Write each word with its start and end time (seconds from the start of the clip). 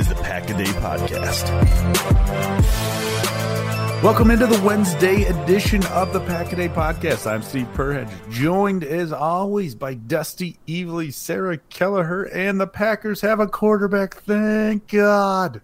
is 0.00 0.08
the 0.08 0.14
Pack 0.14 0.48
a 0.48 0.54
Day 0.56 0.64
Podcast. 0.64 1.44
Welcome 4.02 4.30
into 4.30 4.46
the 4.46 4.58
Wednesday 4.64 5.24
edition 5.24 5.84
of 5.88 6.14
the 6.14 6.20
Pack 6.20 6.54
a 6.54 6.56
Day 6.56 6.70
Podcast. 6.70 7.30
I'm 7.30 7.42
Steve 7.42 7.68
Perhedge, 7.74 8.10
joined 8.30 8.82
as 8.82 9.12
always 9.12 9.74
by 9.74 9.92
Dusty 9.92 10.58
Evely, 10.66 11.12
Sarah 11.12 11.58
Kelleher, 11.58 12.22
and 12.32 12.58
the 12.58 12.66
Packers 12.66 13.20
have 13.20 13.40
a 13.40 13.46
quarterback. 13.46 14.14
Thank 14.14 14.88
God. 14.88 15.60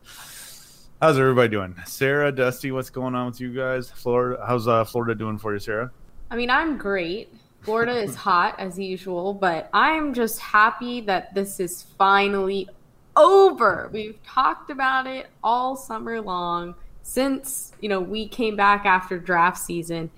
How's 1.00 1.18
everybody 1.18 1.48
doing? 1.48 1.74
Sarah, 1.86 2.30
Dusty, 2.30 2.70
what's 2.72 2.90
going 2.90 3.14
on 3.14 3.30
with 3.30 3.40
you 3.40 3.54
guys? 3.54 3.90
Florida, 3.90 4.44
how's 4.46 4.68
uh, 4.68 4.84
Florida 4.84 5.14
doing 5.14 5.38
for 5.38 5.54
you, 5.54 5.60
Sarah? 5.60 5.90
I 6.30 6.36
mean, 6.36 6.50
I'm 6.50 6.76
great. 6.76 7.32
Florida 7.62 7.96
is 7.96 8.14
hot 8.14 8.60
as 8.60 8.78
usual, 8.78 9.32
but 9.32 9.70
I'm 9.72 10.12
just 10.12 10.40
happy 10.40 11.00
that 11.00 11.34
this 11.34 11.58
is 11.58 11.86
finally 11.96 12.68
over. 13.16 13.90
We've 13.92 14.22
talked 14.22 14.70
about 14.70 15.06
it 15.06 15.26
all 15.42 15.76
summer 15.76 16.20
long 16.20 16.74
since, 17.02 17.72
you 17.80 17.88
know, 17.88 18.00
we 18.00 18.28
came 18.28 18.56
back 18.56 18.84
after 18.84 19.18
draft 19.18 19.58
season. 19.58 20.10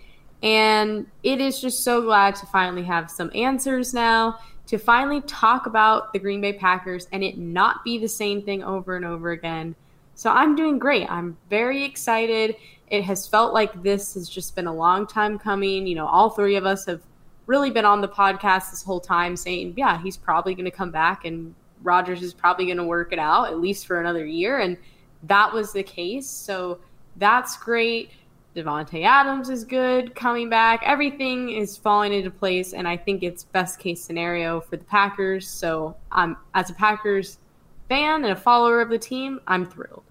And 0.43 1.07
it 1.23 1.41
is 1.41 1.61
just 1.61 1.83
so 1.83 2.03
glad 2.03 2.37
to 2.37 2.47
finally 2.47 2.85
have 2.85 3.11
some 3.11 3.31
answers 3.35 3.93
now, 3.93 4.39
to 4.67 4.79
finally 4.79 5.21
talk 5.23 5.67
about 5.67 6.13
the 6.13 6.19
Green 6.19 6.41
Bay 6.41 6.53
Packers 6.53 7.09
and 7.13 7.25
it 7.25 7.39
not 7.39 7.85
be 7.85 7.99
the 7.99 8.09
same 8.09 8.43
thing 8.43 8.63
over 8.63 8.97
and 8.97 9.05
over 9.05 9.31
again. 9.31 9.75
So 10.15 10.31
I'm 10.31 10.57
doing 10.57 10.79
great. 10.79 11.11
I'm 11.11 11.37
very 11.49 11.85
excited. 11.85 12.57
It 12.89 13.05
has 13.05 13.27
felt 13.27 13.53
like 13.53 13.83
this 13.83 14.15
has 14.15 14.29
just 14.29 14.57
been 14.57 14.67
a 14.67 14.75
long 14.75 15.07
time 15.07 15.39
coming. 15.39 15.87
You 15.87 15.95
know, 15.95 16.07
all 16.07 16.31
three 16.31 16.57
of 16.57 16.67
us 16.67 16.87
have 16.87 17.03
really 17.47 17.71
been 17.71 17.85
on 17.85 18.01
the 18.01 18.09
podcast 18.09 18.71
this 18.71 18.83
whole 18.83 19.01
time 19.01 19.37
saying, 19.37 19.75
yeah, 19.77 20.01
he's 20.01 20.17
probably 20.17 20.55
going 20.55 20.65
to 20.65 20.71
come 20.71 20.91
back 20.91 21.25
and 21.25 21.55
Rodgers 21.83 22.23
is 22.23 22.35
probably 22.35 22.67
going 22.67 22.79
to 22.79 22.85
work 22.85 23.13
it 23.13 23.19
out 23.19 23.49
at 23.49 23.61
least 23.61 23.87
for 23.87 24.01
another 24.01 24.27
year. 24.27 24.59
And 24.59 24.77
that 25.25 25.53
was 25.53 25.73
the 25.73 25.83
case. 25.83 26.29
So 26.29 26.79
that's 27.17 27.57
great. 27.57 28.11
Davante 28.57 29.05
Adams 29.05 29.51
is 29.51 29.65
good 29.65 30.15
coming 30.15 30.49
back. 30.49 30.83
Everything 30.85 31.51
is 31.51 31.77
falling 31.77 32.13
into 32.13 32.31
place, 32.31 32.73
and 32.73 32.89
I 32.89 32.97
think 32.97 33.23
it's 33.23 33.45
best 33.45 33.79
case 33.79 34.03
scenario 34.03 34.61
for 34.61 34.77
the 34.77 34.85
Packers. 34.85 35.47
So, 35.47 35.95
I'm 36.11 36.37
as 36.55 36.69
a 36.71 36.75
Packers 36.75 37.39
fan 37.89 38.25
and 38.25 38.33
a 38.33 38.37
follower 38.37 38.81
of 38.81 38.91
the 38.91 38.99
team, 38.99 39.41
I'm 39.47 39.65
thrilled. 39.65 40.03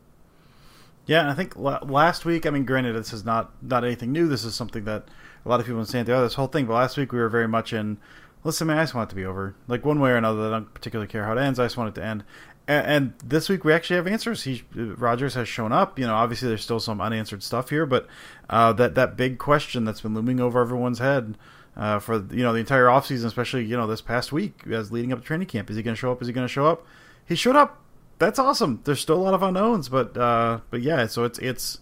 Yeah, 1.05 1.21
and 1.21 1.29
I 1.29 1.33
think 1.33 1.55
last 1.55 2.25
week. 2.25 2.45
I 2.45 2.49
mean, 2.49 2.65
granted, 2.65 2.93
this 2.93 3.13
is 3.13 3.23
not 3.23 3.51
not 3.61 3.85
anything 3.85 4.11
new. 4.11 4.27
This 4.27 4.43
is 4.43 4.55
something 4.55 4.83
that 4.85 5.07
a 5.45 5.49
lot 5.49 5.59
of 5.59 5.65
people 5.65 5.79
have 5.79 5.87
been 5.87 6.05
saying 6.05 6.05
this 6.05 6.33
whole 6.33 6.47
thing. 6.47 6.65
But 6.65 6.73
last 6.73 6.97
week 6.97 7.13
we 7.13 7.19
were 7.19 7.29
very 7.29 7.47
much 7.47 7.71
in. 7.73 7.97
Listen, 8.43 8.67
man, 8.67 8.77
I 8.77 8.83
just 8.83 8.93
want 8.93 9.09
it 9.09 9.11
to 9.11 9.15
be 9.15 9.25
over. 9.25 9.55
Like 9.67 9.85
one 9.85 9.99
way 9.99 10.11
or 10.11 10.15
another, 10.15 10.47
I 10.47 10.51
don't 10.51 10.73
particularly 10.73 11.07
care 11.07 11.25
how 11.25 11.33
it 11.33 11.39
ends. 11.39 11.59
I 11.59 11.65
just 11.65 11.77
want 11.77 11.89
it 11.89 11.99
to 11.99 12.05
end. 12.05 12.23
And, 12.67 12.85
and 12.85 13.13
this 13.23 13.49
week 13.49 13.63
we 13.63 13.73
actually 13.73 13.97
have 13.97 14.07
answers. 14.07 14.43
He 14.43 14.63
Rodgers 14.73 15.33
has 15.33 15.47
shown 15.47 15.71
up. 15.71 15.97
You 15.99 16.07
know, 16.07 16.15
obviously 16.15 16.47
there's 16.47 16.63
still 16.63 16.79
some 16.79 17.01
unanswered 17.01 17.43
stuff 17.43 17.69
here, 17.69 17.85
but 17.85 18.07
uh, 18.49 18.73
that 18.73 18.95
that 18.95 19.17
big 19.17 19.37
question 19.37 19.85
that's 19.85 20.01
been 20.01 20.13
looming 20.13 20.39
over 20.39 20.61
everyone's 20.61 20.99
head. 20.99 21.37
Uh, 21.75 21.99
for 21.99 22.15
you 22.33 22.41
know 22.41 22.53
the 22.53 22.59
entire 22.59 22.85
offseason, 22.85 23.25
especially 23.25 23.63
you 23.63 23.77
know 23.77 23.85
this 23.85 24.01
past 24.01 24.31
week 24.31 24.63
as 24.71 24.91
leading 24.91 25.13
up 25.13 25.19
to 25.19 25.25
training 25.25 25.47
camp, 25.47 25.69
is 25.69 25.75
he 25.75 25.83
going 25.83 25.95
to 25.95 25.99
show 25.99 26.11
up? 26.11 26.21
Is 26.21 26.27
he 26.27 26.33
going 26.33 26.47
to 26.47 26.51
show 26.51 26.65
up? 26.65 26.85
He 27.25 27.35
showed 27.35 27.55
up 27.55 27.83
that's 28.19 28.39
awesome. 28.39 28.81
There's 28.83 28.99
still 28.99 29.17
a 29.17 29.23
lot 29.23 29.33
of 29.33 29.43
unknowns, 29.43 29.89
but 29.89 30.17
uh, 30.17 30.59
but 30.69 30.81
yeah. 30.81 31.05
So 31.07 31.23
it's 31.23 31.39
it's 31.39 31.79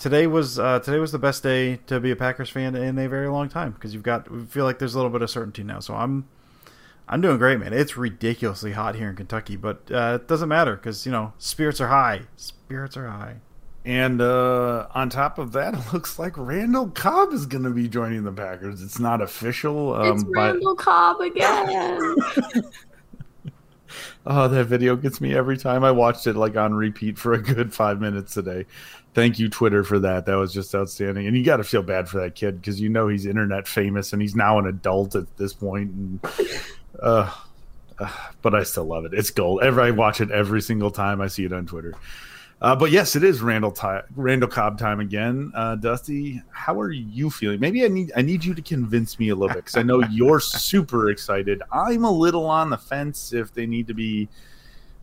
today 0.00 0.26
was 0.26 0.58
uh, 0.58 0.80
today 0.80 0.98
was 0.98 1.12
the 1.12 1.18
best 1.18 1.44
day 1.44 1.76
to 1.86 2.00
be 2.00 2.10
a 2.10 2.16
Packers 2.16 2.50
fan 2.50 2.74
in 2.74 2.98
a 2.98 3.08
very 3.08 3.28
long 3.28 3.48
time 3.48 3.72
because 3.72 3.94
you've 3.94 4.02
got 4.02 4.28
we 4.28 4.44
feel 4.46 4.64
like 4.64 4.80
there's 4.80 4.94
a 4.94 4.98
little 4.98 5.10
bit 5.10 5.22
of 5.22 5.30
certainty 5.30 5.62
now. 5.62 5.78
So 5.78 5.94
I'm 5.94 6.26
I'm 7.08 7.20
doing 7.20 7.38
great, 7.38 7.60
man. 7.60 7.72
It's 7.72 7.96
ridiculously 7.96 8.72
hot 8.72 8.96
here 8.96 9.10
in 9.10 9.16
Kentucky, 9.16 9.56
but 9.56 9.82
uh, 9.92 10.18
it 10.20 10.26
doesn't 10.26 10.48
matter 10.48 10.74
because 10.74 11.06
you 11.06 11.12
know 11.12 11.32
spirits 11.38 11.80
are 11.80 11.88
high. 11.88 12.22
Spirits 12.36 12.96
are 12.96 13.06
high. 13.06 13.36
And 13.82 14.20
uh, 14.20 14.88
on 14.94 15.08
top 15.08 15.38
of 15.38 15.52
that, 15.52 15.74
it 15.74 15.92
looks 15.92 16.18
like 16.18 16.36
Randall 16.36 16.88
Cobb 16.88 17.32
is 17.32 17.46
going 17.46 17.64
to 17.64 17.70
be 17.70 17.88
joining 17.88 18.24
the 18.24 18.32
Packers. 18.32 18.82
It's 18.82 18.98
not 18.98 19.22
official. 19.22 19.94
Um, 19.94 20.16
it's 20.16 20.24
Randall 20.24 20.74
but... 20.74 20.84
Cobb 20.84 21.20
again. 21.20 22.16
Oh, 24.26 24.48
that 24.48 24.66
video 24.66 24.96
gets 24.96 25.20
me 25.20 25.34
every 25.34 25.56
time. 25.56 25.82
I 25.82 25.90
watched 25.92 26.26
it 26.26 26.36
like 26.36 26.56
on 26.56 26.74
repeat 26.74 27.18
for 27.18 27.32
a 27.32 27.42
good 27.42 27.72
five 27.72 28.00
minutes 28.00 28.36
a 28.36 28.42
day. 28.42 28.66
Thank 29.14 29.38
you, 29.38 29.48
Twitter, 29.48 29.82
for 29.82 29.98
that. 30.00 30.26
That 30.26 30.34
was 30.34 30.52
just 30.52 30.74
outstanding. 30.74 31.26
And 31.26 31.36
you 31.36 31.44
got 31.44 31.56
to 31.56 31.64
feel 31.64 31.82
bad 31.82 32.08
for 32.08 32.20
that 32.20 32.34
kid 32.34 32.60
because 32.60 32.80
you 32.80 32.88
know 32.88 33.08
he's 33.08 33.26
internet 33.26 33.66
famous 33.66 34.12
and 34.12 34.20
he's 34.20 34.36
now 34.36 34.58
an 34.58 34.66
adult 34.66 35.16
at 35.16 35.36
this 35.36 35.52
point. 35.52 35.90
And, 35.90 36.20
uh, 37.02 37.34
uh, 37.98 38.16
but 38.42 38.54
I 38.54 38.62
still 38.62 38.84
love 38.84 39.04
it. 39.04 39.14
It's 39.14 39.30
gold. 39.30 39.62
Every 39.62 39.84
I 39.84 39.90
watch 39.90 40.20
it 40.20 40.30
every 40.30 40.60
single 40.60 40.90
time 40.90 41.20
I 41.20 41.26
see 41.26 41.44
it 41.44 41.52
on 41.52 41.66
Twitter. 41.66 41.94
Uh, 42.60 42.76
but 42.76 42.90
yes, 42.90 43.16
it 43.16 43.24
is 43.24 43.40
Randall 43.40 43.70
ty- 43.70 44.02
Randall 44.14 44.48
Cobb 44.48 44.78
time 44.78 45.00
again. 45.00 45.50
Uh, 45.54 45.76
Dusty, 45.76 46.42
how 46.50 46.78
are 46.78 46.92
you 46.92 47.30
feeling? 47.30 47.58
Maybe 47.58 47.84
I 47.84 47.88
need 47.88 48.12
I 48.14 48.22
need 48.22 48.44
you 48.44 48.54
to 48.54 48.60
convince 48.60 49.18
me 49.18 49.30
a 49.30 49.34
little 49.34 49.54
bit 49.54 49.64
because 49.64 49.76
I 49.76 49.82
know 49.82 50.02
you're 50.10 50.40
super 50.40 51.10
excited. 51.10 51.62
I'm 51.72 52.04
a 52.04 52.10
little 52.10 52.44
on 52.44 52.68
the 52.68 52.76
fence 52.76 53.32
if 53.32 53.54
they 53.54 53.66
need 53.66 53.86
to 53.86 53.94
be 53.94 54.28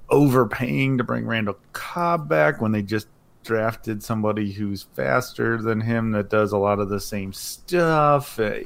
overpaying 0.09 0.99
to 0.99 1.03
bring 1.03 1.25
Randall 1.25 1.57
Cobb 1.73 2.29
back 2.29 2.61
when 2.61 2.71
they 2.71 2.83
just 2.83 3.07
drafted 3.43 4.03
somebody 4.03 4.51
who's 4.51 4.83
faster 4.93 5.59
than 5.59 5.81
him 5.81 6.11
that 6.11 6.29
does 6.29 6.51
a 6.51 6.57
lot 6.57 6.79
of 6.79 6.89
the 6.89 6.99
same 6.99 7.33
stuff. 7.33 8.39
Uh, 8.39 8.59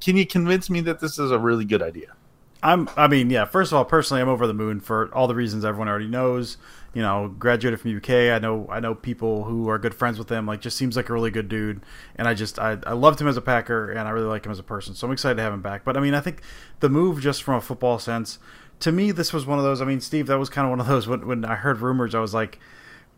can 0.00 0.16
you 0.16 0.26
convince 0.26 0.70
me 0.70 0.80
that 0.80 1.00
this 1.00 1.18
is 1.18 1.30
a 1.30 1.38
really 1.38 1.64
good 1.66 1.82
idea? 1.82 2.14
I'm. 2.62 2.88
I 2.96 3.06
mean, 3.06 3.28
yeah. 3.28 3.44
First 3.44 3.72
of 3.72 3.76
all, 3.76 3.84
personally, 3.84 4.22
I'm 4.22 4.28
over 4.28 4.46
the 4.46 4.54
moon 4.54 4.80
for 4.80 5.14
all 5.14 5.26
the 5.28 5.34
reasons 5.34 5.64
everyone 5.64 5.88
already 5.88 6.08
knows 6.08 6.56
you 6.94 7.02
know, 7.02 7.28
graduated 7.38 7.80
from 7.80 7.96
UK. 7.96 8.10
I 8.10 8.38
know 8.38 8.66
I 8.70 8.80
know 8.80 8.94
people 8.94 9.44
who 9.44 9.68
are 9.68 9.78
good 9.78 9.94
friends 9.94 10.18
with 10.18 10.30
him. 10.30 10.46
Like, 10.46 10.60
just 10.60 10.76
seems 10.76 10.96
like 10.96 11.08
a 11.08 11.12
really 11.12 11.30
good 11.30 11.48
dude, 11.48 11.82
and 12.16 12.26
I 12.26 12.34
just 12.34 12.58
I, 12.58 12.78
I 12.86 12.92
loved 12.92 13.20
him 13.20 13.28
as 13.28 13.36
a 13.36 13.40
Packer, 13.40 13.90
and 13.90 14.08
I 14.08 14.10
really 14.10 14.26
like 14.26 14.46
him 14.46 14.52
as 14.52 14.58
a 14.58 14.64
person. 14.64 14.94
So 14.94 15.06
I'm 15.06 15.12
excited 15.12 15.36
to 15.36 15.42
have 15.42 15.52
him 15.52 15.62
back. 15.62 15.84
But 15.84 15.96
I 15.96 16.00
mean, 16.00 16.14
I 16.14 16.20
think 16.20 16.40
the 16.80 16.88
move, 16.88 17.20
just 17.20 17.42
from 17.42 17.54
a 17.54 17.60
football 17.60 17.98
sense, 17.98 18.38
to 18.80 18.92
me, 18.92 19.10
this 19.10 19.32
was 19.32 19.46
one 19.46 19.58
of 19.58 19.64
those. 19.64 19.80
I 19.80 19.84
mean, 19.84 20.00
Steve, 20.00 20.26
that 20.28 20.38
was 20.38 20.48
kind 20.48 20.66
of 20.66 20.70
one 20.70 20.80
of 20.80 20.86
those. 20.86 21.06
When 21.06 21.26
when 21.26 21.44
I 21.44 21.56
heard 21.56 21.80
rumors, 21.80 22.14
I 22.14 22.20
was 22.20 22.34
like 22.34 22.58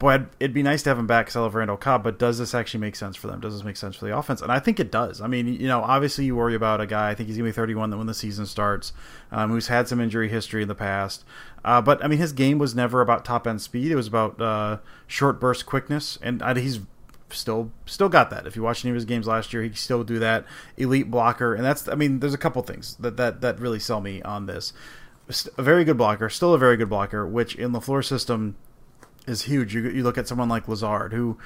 boy, 0.01 0.25
it'd 0.41 0.55
be 0.55 0.63
nice 0.63 0.83
to 0.83 0.91
have 0.91 0.99
him 0.99 1.07
back 1.07 1.37
I 1.37 1.41
love 1.41 1.55
Randall 1.55 1.77
Cobb, 1.77 2.03
but 2.03 2.19
does 2.19 2.39
this 2.39 2.55
actually 2.55 2.81
make 2.81 2.97
sense 2.97 3.17
for 3.17 3.27
them? 3.27 3.39
Does 3.39 3.55
this 3.55 3.63
make 3.63 3.77
sense 3.77 3.95
for 3.95 4.07
the 4.07 4.17
offense? 4.17 4.41
And 4.41 4.51
I 4.51 4.59
think 4.59 4.81
it 4.81 4.91
does. 4.91 5.21
I 5.21 5.27
mean, 5.27 5.47
you 5.47 5.69
know, 5.69 5.83
obviously 5.83 6.25
you 6.25 6.35
worry 6.35 6.55
about 6.55 6.81
a 6.81 6.87
guy, 6.87 7.11
I 7.11 7.15
think 7.15 7.29
he's 7.29 7.37
going 7.37 7.45
to 7.45 7.53
be 7.53 7.55
31 7.55 7.97
when 7.97 8.07
the 8.07 8.15
season 8.15 8.47
starts, 8.47 8.95
um, 9.31 9.51
who's 9.51 9.69
had 9.69 9.87
some 9.87 10.01
injury 10.01 10.31
history 10.31 10.63
in 10.63 10.69
the 10.69 10.75
past. 10.75 11.23
Uh, 11.63 11.83
but, 11.83 12.03
I 12.03 12.09
mean, 12.09 12.19
his 12.19 12.33
game 12.33 12.59
was 12.59 12.75
never 12.75 13.03
about 13.03 13.27
top 13.27 13.47
end 13.47 13.61
speed. 13.61 13.93
It 13.93 13.97
was 13.97 14.07
about 14.07 14.41
uh, 14.41 14.79
short 15.07 15.39
burst 15.39 15.67
quickness. 15.67 16.19
And 16.23 16.43
he's 16.57 16.81
still 17.29 17.71
still 17.87 18.09
got 18.09 18.31
that. 18.31 18.47
If 18.47 18.57
you 18.57 18.63
watch 18.63 18.85
any 18.85 18.91
of 18.91 18.95
his 18.95 19.05
games 19.05 19.27
last 19.27 19.53
year, 19.53 19.63
he 19.63 19.73
still 19.75 20.03
do 20.03 20.19
that 20.19 20.45
elite 20.77 21.11
blocker, 21.11 21.55
and 21.55 21.65
that's 21.65 21.87
I 21.87 21.95
mean, 21.95 22.19
there's 22.21 22.35
a 22.35 22.39
couple 22.39 22.63
things 22.63 22.97
that 22.97 23.17
that 23.19 23.41
that 23.41 23.61
really 23.61 23.79
sell 23.79 24.01
me 24.01 24.21
on 24.23 24.47
this. 24.47 24.73
A 25.57 25.63
very 25.63 25.85
good 25.85 25.97
blocker, 25.97 26.29
still 26.29 26.55
a 26.55 26.59
very 26.59 26.77
good 26.77 26.89
blocker, 26.89 27.25
which 27.25 27.55
in 27.55 27.71
the 27.71 27.79
LaFleur 27.79 28.05
system 28.05 28.57
is 29.27 29.43
huge. 29.43 29.75
You 29.75 29.89
you 29.89 30.03
look 30.03 30.19
at 30.19 30.29
someone 30.29 30.49
like 30.49 30.69
Lazard, 30.69 31.13
who 31.13 31.39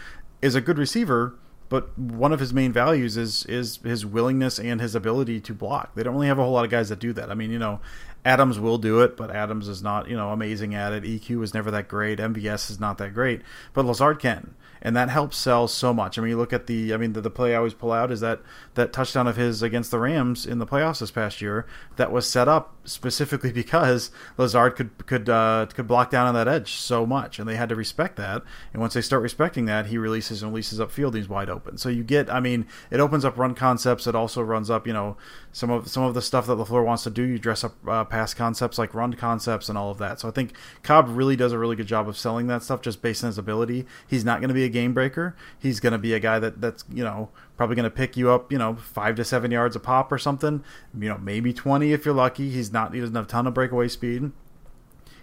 is 0.42 0.54
a 0.54 0.60
good 0.60 0.78
receiver, 0.78 1.34
but 1.68 1.96
one 1.98 2.32
of 2.32 2.40
his 2.40 2.52
main 2.52 2.72
values 2.72 3.16
is 3.16 3.44
is 3.46 3.78
his 3.78 4.04
willingness 4.04 4.58
and 4.58 4.80
his 4.80 4.94
ability 4.94 5.40
to 5.40 5.54
block. 5.54 5.94
They 5.94 6.02
don't 6.02 6.14
really 6.14 6.28
have 6.28 6.38
a 6.38 6.44
whole 6.44 6.52
lot 6.52 6.64
of 6.64 6.70
guys 6.70 6.88
that 6.88 6.98
do 6.98 7.12
that. 7.14 7.30
I 7.30 7.34
mean, 7.34 7.50
you 7.50 7.58
know, 7.58 7.80
Adams 8.24 8.58
will 8.58 8.78
do 8.78 9.00
it, 9.00 9.16
but 9.16 9.30
Adams 9.30 9.68
is 9.68 9.82
not, 9.82 10.08
you 10.08 10.16
know, 10.16 10.30
amazing 10.30 10.74
at 10.74 10.92
it. 10.92 11.04
EQ 11.04 11.42
is 11.42 11.54
never 11.54 11.70
that 11.70 11.88
great. 11.88 12.18
MVS 12.18 12.70
is 12.70 12.80
not 12.80 12.98
that 12.98 13.14
great, 13.14 13.42
but 13.72 13.84
Lazard 13.84 14.18
can 14.18 14.54
and 14.84 14.94
that 14.94 15.08
helps 15.08 15.38
sell 15.38 15.66
so 15.66 15.94
much. 15.94 16.18
I 16.18 16.22
mean, 16.22 16.28
you 16.28 16.36
look 16.36 16.52
at 16.52 16.66
the, 16.66 16.92
I 16.92 16.98
mean, 16.98 17.14
the, 17.14 17.22
the 17.22 17.30
play 17.30 17.54
I 17.54 17.56
always 17.56 17.72
pull 17.72 17.90
out 17.90 18.12
is 18.12 18.20
that 18.20 18.42
that 18.74 18.92
touchdown 18.92 19.26
of 19.26 19.36
his 19.36 19.62
against 19.62 19.90
the 19.90 19.98
Rams 19.98 20.44
in 20.44 20.58
the 20.58 20.66
playoffs 20.66 21.00
this 21.00 21.10
past 21.10 21.40
year 21.40 21.66
that 21.96 22.12
was 22.12 22.28
set 22.28 22.48
up 22.48 22.76
specifically 22.84 23.50
because 23.64 24.10
Lazard 24.36 24.76
could 24.76 25.06
could 25.06 25.28
uh, 25.28 25.66
could 25.74 25.86
block 25.86 26.10
down 26.10 26.26
on 26.26 26.34
that 26.34 26.46
edge 26.46 26.74
so 26.74 27.06
much, 27.06 27.38
and 27.38 27.48
they 27.48 27.56
had 27.56 27.70
to 27.70 27.74
respect 27.74 28.16
that. 28.16 28.42
And 28.72 28.80
once 28.80 28.92
they 28.94 29.00
start 29.00 29.22
respecting 29.22 29.64
that, 29.64 29.86
he 29.86 29.96
releases 29.96 30.42
and 30.42 30.52
releases 30.52 30.78
upfield, 30.78 31.14
he's 31.14 31.28
wide 31.28 31.48
open. 31.48 31.78
So 31.78 31.88
you 31.88 32.04
get, 32.04 32.30
I 32.30 32.40
mean, 32.40 32.66
it 32.90 33.00
opens 33.00 33.24
up 33.24 33.38
run 33.38 33.54
concepts. 33.54 34.06
It 34.06 34.14
also 34.14 34.42
runs 34.42 34.68
up, 34.68 34.86
you 34.86 34.92
know, 34.92 35.16
some 35.54 35.70
of 35.70 35.88
some 35.88 36.02
of 36.02 36.14
the 36.14 36.20
stuff 36.20 36.48
that 36.48 36.58
LaFleur 36.58 36.84
wants 36.84 37.04
to 37.04 37.10
do. 37.10 37.22
You 37.22 37.38
dress 37.38 37.62
up 37.62 37.74
uh, 37.86 38.04
pass 38.04 38.34
concepts 38.34 38.76
like 38.76 38.92
run 38.92 39.14
concepts 39.14 39.68
and 39.68 39.78
all 39.78 39.90
of 39.90 39.98
that. 39.98 40.18
So 40.18 40.26
I 40.28 40.32
think 40.32 40.52
Cobb 40.82 41.08
really 41.08 41.36
does 41.36 41.52
a 41.52 41.58
really 41.58 41.76
good 41.76 41.86
job 41.86 42.08
of 42.08 42.18
selling 42.18 42.48
that 42.48 42.64
stuff 42.64 42.82
just 42.82 43.00
based 43.00 43.22
on 43.22 43.28
his 43.28 43.38
ability. 43.38 43.86
He's 44.06 44.24
not 44.24 44.40
going 44.40 44.48
to 44.48 44.54
be 44.54 44.64
a 44.64 44.68
game 44.68 44.92
breaker. 44.92 45.36
He's 45.56 45.78
going 45.78 45.92
to 45.92 45.98
be 45.98 46.12
a 46.12 46.18
guy 46.18 46.40
that 46.40 46.60
that's 46.60 46.84
you 46.92 47.04
know 47.04 47.30
probably 47.56 47.76
going 47.76 47.84
to 47.84 47.90
pick 47.90 48.16
you 48.16 48.30
up 48.30 48.50
you 48.50 48.58
know 48.58 48.74
five 48.74 49.14
to 49.14 49.24
seven 49.24 49.52
yards 49.52 49.76
a 49.76 49.80
pop 49.80 50.10
or 50.10 50.18
something. 50.18 50.64
You 50.98 51.08
know 51.08 51.18
maybe 51.18 51.52
twenty 51.52 51.92
if 51.92 52.04
you're 52.04 52.14
lucky. 52.14 52.50
He's 52.50 52.72
not 52.72 52.92
he 52.92 52.98
doesn't 52.98 53.14
have 53.14 53.26
a 53.26 53.28
ton 53.28 53.46
of 53.46 53.54
breakaway 53.54 53.86
speed. 53.86 54.32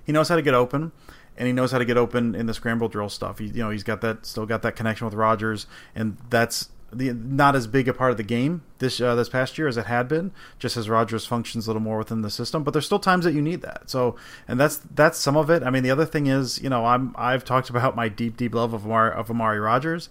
He 0.05 0.13
knows 0.13 0.29
how 0.29 0.37
to 0.37 0.41
get 0.41 0.53
open 0.53 0.93
and 1.37 1.47
he 1.47 1.53
knows 1.53 1.71
how 1.71 1.77
to 1.77 1.85
get 1.85 1.97
open 1.97 2.35
in 2.35 2.45
the 2.45 2.53
scramble 2.53 2.87
drill 2.87 3.09
stuff. 3.09 3.39
He, 3.39 3.47
you 3.47 3.63
know, 3.63 3.69
he's 3.69 3.83
got 3.83 4.01
that 4.01 4.25
still 4.25 4.45
got 4.45 4.61
that 4.61 4.75
connection 4.75 5.05
with 5.05 5.13
Rodgers, 5.13 5.67
and 5.95 6.17
that's 6.29 6.69
the 6.93 7.13
not 7.13 7.55
as 7.55 7.67
big 7.67 7.87
a 7.87 7.93
part 7.93 8.11
of 8.11 8.17
the 8.17 8.23
game 8.23 8.63
this 8.79 8.99
uh, 8.99 9.15
this 9.15 9.29
past 9.29 9.57
year 9.57 9.67
as 9.67 9.77
it 9.77 9.85
had 9.85 10.07
been, 10.07 10.31
just 10.59 10.77
as 10.77 10.89
Rodgers 10.89 11.25
functions 11.25 11.67
a 11.67 11.69
little 11.69 11.81
more 11.81 11.97
within 11.97 12.21
the 12.21 12.29
system. 12.29 12.63
But 12.63 12.71
there's 12.71 12.85
still 12.85 12.99
times 12.99 13.25
that 13.25 13.33
you 13.33 13.41
need 13.41 13.61
that. 13.61 13.89
So, 13.89 14.15
and 14.47 14.59
that's 14.59 14.77
that's 14.93 15.17
some 15.17 15.37
of 15.37 15.49
it. 15.49 15.63
I 15.63 15.69
mean, 15.69 15.83
the 15.83 15.91
other 15.91 16.05
thing 16.05 16.27
is, 16.27 16.61
you 16.61 16.69
know, 16.69 16.85
I'm 16.85 17.15
I've 17.17 17.45
talked 17.45 17.69
about 17.69 17.95
my 17.95 18.09
deep 18.09 18.37
deep 18.37 18.53
love 18.53 18.73
of 18.73 18.85
Amari, 18.85 19.15
of 19.15 19.29
Amari 19.29 19.59
Rodgers, 19.59 20.09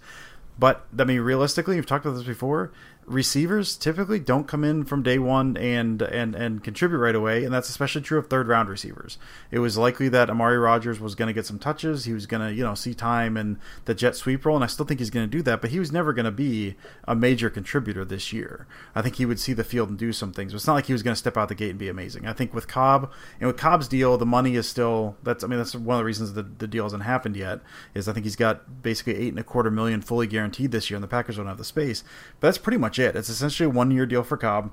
but 0.57 0.85
I 0.97 1.03
mean, 1.03 1.21
realistically, 1.21 1.75
you've 1.75 1.85
talked 1.85 2.05
about 2.05 2.17
this 2.17 2.27
before 2.27 2.71
receivers 3.05 3.75
typically 3.75 4.19
don't 4.19 4.47
come 4.47 4.63
in 4.63 4.85
from 4.85 5.03
day 5.03 5.19
one 5.19 5.57
and 5.57 6.01
and 6.01 6.35
and 6.35 6.63
contribute 6.63 6.99
right 6.99 7.15
away, 7.15 7.43
and 7.43 7.53
that's 7.53 7.69
especially 7.69 8.01
true 8.01 8.19
of 8.19 8.27
third 8.27 8.47
round 8.47 8.69
receivers. 8.69 9.17
It 9.49 9.59
was 9.59 9.77
likely 9.77 10.09
that 10.09 10.29
Amari 10.29 10.57
Rodgers 10.57 10.99
was 10.99 11.15
going 11.15 11.27
to 11.27 11.33
get 11.33 11.45
some 11.45 11.59
touches. 11.59 12.05
He 12.05 12.13
was 12.13 12.25
going 12.25 12.47
to 12.47 12.53
you 12.53 12.63
know 12.63 12.75
see 12.75 12.93
time 12.93 13.37
and 13.37 13.57
the 13.85 13.93
jet 13.93 14.15
sweep 14.15 14.45
role, 14.45 14.55
and 14.55 14.63
I 14.63 14.67
still 14.67 14.85
think 14.85 14.99
he's 14.99 15.09
going 15.09 15.29
to 15.29 15.37
do 15.37 15.41
that. 15.43 15.61
But 15.61 15.71
he 15.71 15.79
was 15.79 15.91
never 15.91 16.13
going 16.13 16.25
to 16.25 16.31
be 16.31 16.75
a 17.05 17.15
major 17.15 17.49
contributor 17.49 18.05
this 18.05 18.31
year. 18.31 18.67
I 18.95 19.01
think 19.01 19.15
he 19.15 19.25
would 19.25 19.39
see 19.39 19.53
the 19.53 19.63
field 19.63 19.89
and 19.89 19.97
do 19.97 20.13
some 20.13 20.31
things. 20.31 20.53
But 20.53 20.57
it's 20.57 20.67
not 20.67 20.75
like 20.75 20.85
he 20.85 20.93
was 20.93 21.03
going 21.03 21.13
to 21.13 21.19
step 21.19 21.37
out 21.37 21.49
the 21.49 21.55
gate 21.55 21.71
and 21.71 21.79
be 21.79 21.89
amazing. 21.89 22.27
I 22.27 22.33
think 22.33 22.53
with 22.53 22.67
Cobb 22.67 23.11
and 23.39 23.47
with 23.47 23.57
Cobb's 23.57 23.87
deal, 23.87 24.17
the 24.17 24.25
money 24.25 24.55
is 24.55 24.67
still 24.67 25.17
that's 25.23 25.43
I 25.43 25.47
mean 25.47 25.57
that's 25.57 25.75
one 25.75 25.95
of 25.95 25.99
the 25.99 26.05
reasons 26.05 26.33
the 26.33 26.43
the 26.43 26.67
deal 26.67 26.83
hasn't 26.83 27.03
happened 27.03 27.35
yet. 27.35 27.61
Is 27.93 28.07
I 28.07 28.13
think 28.13 28.25
he's 28.25 28.35
got 28.35 28.81
basically 28.81 29.15
eight 29.15 29.29
and 29.29 29.39
a 29.39 29.43
quarter 29.43 29.71
million 29.71 30.01
fully 30.01 30.27
guaranteed 30.27 30.71
this 30.71 30.89
year, 30.89 30.95
and 30.95 31.03
the 31.03 31.07
Packers 31.07 31.37
don't 31.37 31.47
have 31.47 31.57
the 31.57 31.65
space. 31.65 32.03
But 32.39 32.47
that's 32.47 32.57
pretty 32.57 32.77
much 32.77 32.90
it. 32.99 33.15
It's 33.15 33.29
essentially 33.29 33.67
a 33.67 33.69
one 33.69 33.91
year 33.91 34.05
deal 34.05 34.23
for 34.23 34.37
Cobb. 34.37 34.71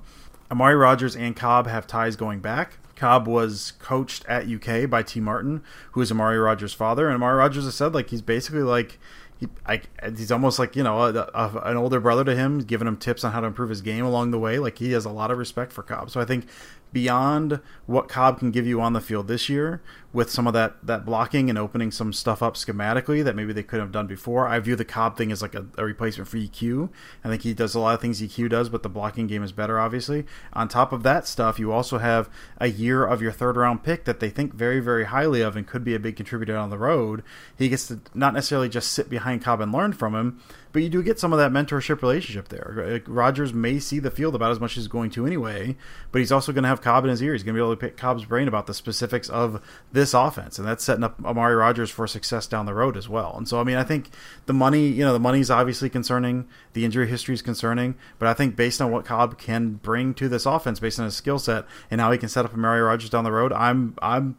Amari 0.51 0.75
Rodgers 0.75 1.15
and 1.15 1.35
Cobb 1.35 1.67
have 1.67 1.85
ties 1.85 2.15
going 2.15 2.39
back. 2.39 2.77
Cobb 2.95 3.27
was 3.27 3.73
coached 3.79 4.25
at 4.25 4.47
UK 4.47 4.89
by 4.89 5.03
Tee 5.03 5.21
Martin, 5.21 5.63
who 5.91 6.01
is 6.01 6.11
Amari 6.11 6.37
Rodgers' 6.37 6.73
father, 6.73 7.07
and 7.07 7.15
Amari 7.15 7.37
Rodgers 7.37 7.65
has 7.65 7.75
said 7.75 7.93
like 7.93 8.09
he's 8.09 8.21
basically 8.21 8.63
like 8.63 8.99
he, 9.39 9.47
I, 9.65 9.81
he's 10.17 10.31
almost 10.31 10.59
like 10.59 10.75
you 10.75 10.83
know 10.83 11.01
a, 11.03 11.29
a, 11.33 11.61
an 11.63 11.77
older 11.77 11.99
brother 12.01 12.25
to 12.25 12.35
him, 12.35 12.59
giving 12.59 12.87
him 12.87 12.97
tips 12.97 13.23
on 13.23 13.31
how 13.31 13.39
to 13.39 13.47
improve 13.47 13.69
his 13.69 13.81
game 13.81 14.03
along 14.03 14.31
the 14.31 14.39
way. 14.39 14.59
Like 14.59 14.79
he 14.79 14.91
has 14.91 15.05
a 15.05 15.11
lot 15.11 15.31
of 15.31 15.37
respect 15.37 15.71
for 15.71 15.81
Cobb. 15.81 16.09
So 16.09 16.19
I 16.19 16.25
think 16.25 16.45
beyond 16.91 17.59
what 17.85 18.07
Cobb 18.07 18.39
can 18.39 18.51
give 18.51 18.65
you 18.65 18.81
on 18.81 18.93
the 18.93 19.01
field 19.01 19.27
this 19.27 19.49
year 19.49 19.81
with 20.11 20.29
some 20.29 20.47
of 20.47 20.53
that 20.53 20.75
that 20.85 21.05
blocking 21.05 21.49
and 21.49 21.57
opening 21.57 21.91
some 21.91 22.11
stuff 22.11 22.41
up 22.41 22.55
schematically 22.55 23.23
that 23.23 23.35
maybe 23.35 23.53
they 23.53 23.61
couldn't 23.61 23.85
have 23.85 23.91
done 23.91 24.07
before. 24.07 24.47
I 24.47 24.59
view 24.59 24.75
the 24.75 24.85
Cobb 24.85 25.17
thing 25.17 25.31
as 25.31 25.41
like 25.41 25.53
a, 25.53 25.67
a, 25.77 25.85
replacement 25.85 26.27
for 26.27 26.37
EQ. 26.37 26.89
I 27.23 27.29
think 27.29 27.43
he 27.43 27.53
does 27.53 27.75
a 27.75 27.79
lot 27.79 27.93
of 27.93 28.01
things 28.01 28.21
EQ 28.21 28.49
does, 28.49 28.69
but 28.69 28.81
the 28.81 28.89
blocking 28.89 29.27
game 29.27 29.43
is 29.43 29.51
better, 29.51 29.79
obviously. 29.79 30.25
On 30.53 30.67
top 30.67 30.91
of 30.91 31.03
that 31.03 31.27
stuff, 31.27 31.59
you 31.59 31.71
also 31.71 31.99
have 31.99 32.29
a 32.57 32.67
year 32.67 33.05
of 33.05 33.21
your 33.21 33.31
third 33.31 33.55
round 33.55 33.83
pick 33.83 34.05
that 34.05 34.19
they 34.19 34.29
think 34.29 34.53
very, 34.53 34.79
very 34.79 35.05
highly 35.05 35.41
of 35.41 35.55
and 35.55 35.67
could 35.67 35.83
be 35.83 35.93
a 35.93 35.99
big 35.99 36.15
contributor 36.15 36.57
on 36.57 36.69
the 36.71 36.77
road. 36.77 37.23
He 37.57 37.69
gets 37.69 37.87
to 37.87 37.99
not 38.13 38.33
necessarily 38.33 38.69
just 38.69 38.91
sit 38.91 39.09
behind 39.09 39.43
Cobb 39.43 39.61
and 39.61 39.71
learn 39.71 39.93
from 39.93 40.15
him, 40.15 40.41
but 40.71 40.83
you 40.83 40.89
do 40.89 41.01
get 41.01 41.19
some 41.19 41.33
of 41.33 41.39
that 41.39 41.51
mentorship 41.51 42.01
relationship 42.01 42.49
there. 42.49 43.01
Rodgers 43.07 43.53
may 43.53 43.79
see 43.79 43.99
the 43.99 44.11
field 44.11 44.35
about 44.35 44.51
as 44.51 44.59
much 44.59 44.71
as 44.71 44.83
he's 44.83 44.87
going 44.87 45.09
to 45.11 45.25
anyway, 45.25 45.75
but 46.11 46.19
he's 46.19 46.31
also 46.31 46.51
going 46.51 46.63
to 46.63 46.69
have 46.69 46.81
Cobb 46.81 47.03
in 47.03 47.09
his 47.09 47.21
ear. 47.23 47.33
He's 47.33 47.43
going 47.43 47.55
to 47.55 47.59
be 47.59 47.63
able 47.63 47.75
to 47.75 47.79
pick 47.79 47.97
Cobb's 47.97 48.25
brain 48.25 48.47
about 48.47 48.67
the 48.67 48.73
specifics 48.73 49.29
of 49.29 49.61
this 49.91 50.13
offense, 50.13 50.59
and 50.59 50.67
that's 50.67 50.83
setting 50.83 51.03
up 51.03 51.19
Amari 51.23 51.55
Rodgers 51.55 51.89
for 51.89 52.05
success 52.05 52.45
down 52.45 52.65
the 52.65 52.73
road 52.73 52.97
as 52.97 53.09
well. 53.09 53.35
And 53.35 53.47
so, 53.47 53.59
I 53.59 53.63
mean, 53.63 53.77
I 53.77 53.83
think 53.83 54.09
the 54.45 54.53
money, 54.53 54.87
you 54.87 55.03
know, 55.03 55.13
the 55.13 55.19
money 55.19 55.39
is 55.39 55.49
obviously 55.49 55.89
concerning, 55.89 56.47
the 56.73 56.85
injury 56.85 57.07
history 57.07 57.33
is 57.33 57.41
concerning, 57.41 57.95
but 58.19 58.27
I 58.27 58.33
think 58.33 58.55
based 58.55 58.81
on 58.81 58.91
what 58.91 59.05
Cobb 59.05 59.37
can 59.37 59.73
bring 59.73 60.13
to 60.15 60.29
this 60.29 60.45
offense, 60.45 60.79
based 60.79 60.99
on 60.99 61.05
his 61.05 61.15
skill 61.15 61.39
set 61.39 61.65
and 61.89 61.99
how 61.99 62.11
he 62.11 62.17
can 62.17 62.29
set 62.29 62.45
up 62.45 62.53
Amari 62.53 62.81
Rodgers 62.81 63.09
down 63.09 63.23
the 63.23 63.31
road, 63.31 63.51
I'm 63.53 63.95
I'm 64.01 64.37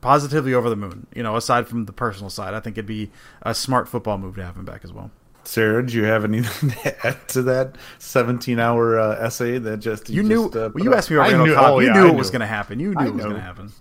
positively 0.00 0.54
over 0.54 0.70
the 0.70 0.76
moon. 0.76 1.08
You 1.14 1.24
know, 1.24 1.34
aside 1.34 1.66
from 1.66 1.86
the 1.86 1.92
personal 1.92 2.30
side, 2.30 2.54
I 2.54 2.60
think 2.60 2.78
it'd 2.78 2.86
be 2.86 3.10
a 3.42 3.54
smart 3.54 3.88
football 3.88 4.18
move 4.18 4.36
to 4.36 4.44
have 4.44 4.56
him 4.56 4.64
back 4.64 4.84
as 4.84 4.92
well. 4.92 5.10
Sarah, 5.46 5.86
do 5.86 5.96
you 5.96 6.04
have 6.04 6.24
anything 6.24 6.70
to 6.82 7.06
add 7.06 7.28
to 7.28 7.42
that 7.42 7.76
17 7.98 8.58
hour 8.58 8.98
uh, 8.98 9.16
essay 9.16 9.58
that 9.58 9.78
just 9.78 10.10
you, 10.10 10.22
you 10.22 10.28
knew? 10.28 10.44
Just, 10.46 10.56
uh, 10.56 10.70
well, 10.74 10.84
you 10.84 10.94
asked 10.94 11.10
me 11.10 11.16
about 11.16 11.30
Randall 11.30 11.54
Cobb. 11.54 11.64
Oh, 11.66 11.78
you 11.78 11.86
yeah, 11.86 11.92
knew 11.94 12.08
it 12.08 12.16
was 12.16 12.30
going 12.30 12.40
to 12.40 12.46
happen. 12.46 12.80
You 12.80 12.94
knew 12.94 13.06
it 13.06 13.14
was 13.14 13.24
going 13.24 13.36
to 13.36 13.40
happen. 13.40 13.72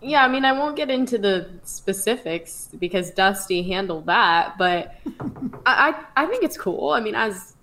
Yeah, 0.00 0.24
I 0.24 0.28
mean, 0.28 0.44
I 0.44 0.52
won't 0.52 0.76
get 0.76 0.90
into 0.90 1.18
the 1.18 1.48
specifics 1.64 2.68
because 2.78 3.10
Dusty 3.12 3.62
handled 3.62 4.06
that, 4.06 4.58
but 4.58 4.96
I, 5.66 5.94
I, 6.16 6.22
I 6.24 6.26
think 6.26 6.42
it's 6.42 6.56
cool. 6.56 6.90
I 6.90 7.00
mean, 7.00 7.14
as 7.14 7.54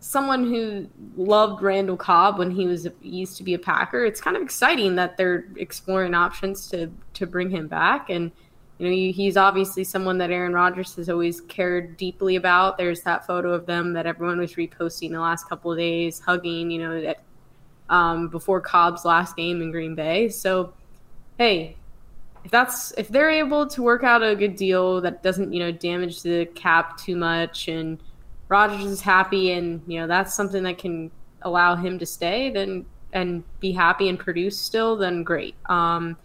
someone 0.00 0.44
who 0.44 0.88
loved 1.16 1.62
Randall 1.62 1.96
Cobb 1.96 2.38
when 2.38 2.52
he 2.52 2.66
was 2.66 2.86
used 3.00 3.36
to 3.38 3.42
be 3.42 3.54
a 3.54 3.58
Packer, 3.58 4.04
it's 4.04 4.20
kind 4.20 4.36
of 4.36 4.42
exciting 4.42 4.94
that 4.96 5.16
they're 5.16 5.46
exploring 5.56 6.14
options 6.14 6.68
to 6.68 6.90
to 7.14 7.26
bring 7.26 7.50
him 7.50 7.66
back 7.66 8.10
and 8.10 8.30
you 8.78 8.86
know, 8.86 9.12
he's 9.12 9.36
obviously 9.36 9.84
someone 9.84 10.18
that 10.18 10.30
Aaron 10.30 10.52
Rodgers 10.52 10.94
has 10.96 11.08
always 11.08 11.40
cared 11.40 11.96
deeply 11.96 12.36
about. 12.36 12.76
There's 12.76 13.00
that 13.02 13.26
photo 13.26 13.52
of 13.52 13.64
them 13.64 13.94
that 13.94 14.06
everyone 14.06 14.38
was 14.38 14.54
reposting 14.54 15.12
the 15.12 15.20
last 15.20 15.48
couple 15.48 15.72
of 15.72 15.78
days, 15.78 16.20
hugging, 16.20 16.70
you 16.70 16.80
know, 16.80 17.00
that 17.00 17.22
um, 17.88 18.28
before 18.28 18.60
Cobb's 18.60 19.04
last 19.04 19.34
game 19.36 19.62
in 19.62 19.70
Green 19.70 19.94
Bay. 19.94 20.28
So, 20.28 20.74
hey, 21.38 21.76
if 22.44 22.50
that's 22.50 22.92
if 22.92 23.08
they're 23.08 23.30
able 23.30 23.66
to 23.66 23.82
work 23.82 24.04
out 24.04 24.22
a 24.22 24.36
good 24.36 24.56
deal 24.56 25.00
that 25.00 25.22
doesn't, 25.22 25.52
you 25.52 25.60
know, 25.60 25.72
damage 25.72 26.22
the 26.22 26.44
cap 26.54 26.98
too 26.98 27.16
much, 27.16 27.68
and 27.68 27.98
Rodgers 28.48 28.84
is 28.84 29.00
happy, 29.00 29.52
and 29.52 29.82
you 29.86 30.00
know 30.00 30.06
that's 30.06 30.34
something 30.34 30.62
that 30.64 30.78
can 30.78 31.10
allow 31.42 31.76
him 31.76 31.98
to 31.98 32.06
stay, 32.06 32.50
then 32.50 32.84
and 33.12 33.42
be 33.60 33.72
happy 33.72 34.08
and 34.08 34.18
produce 34.18 34.58
still, 34.58 34.96
then 34.96 35.22
great. 35.22 35.54
Um, 35.66 36.16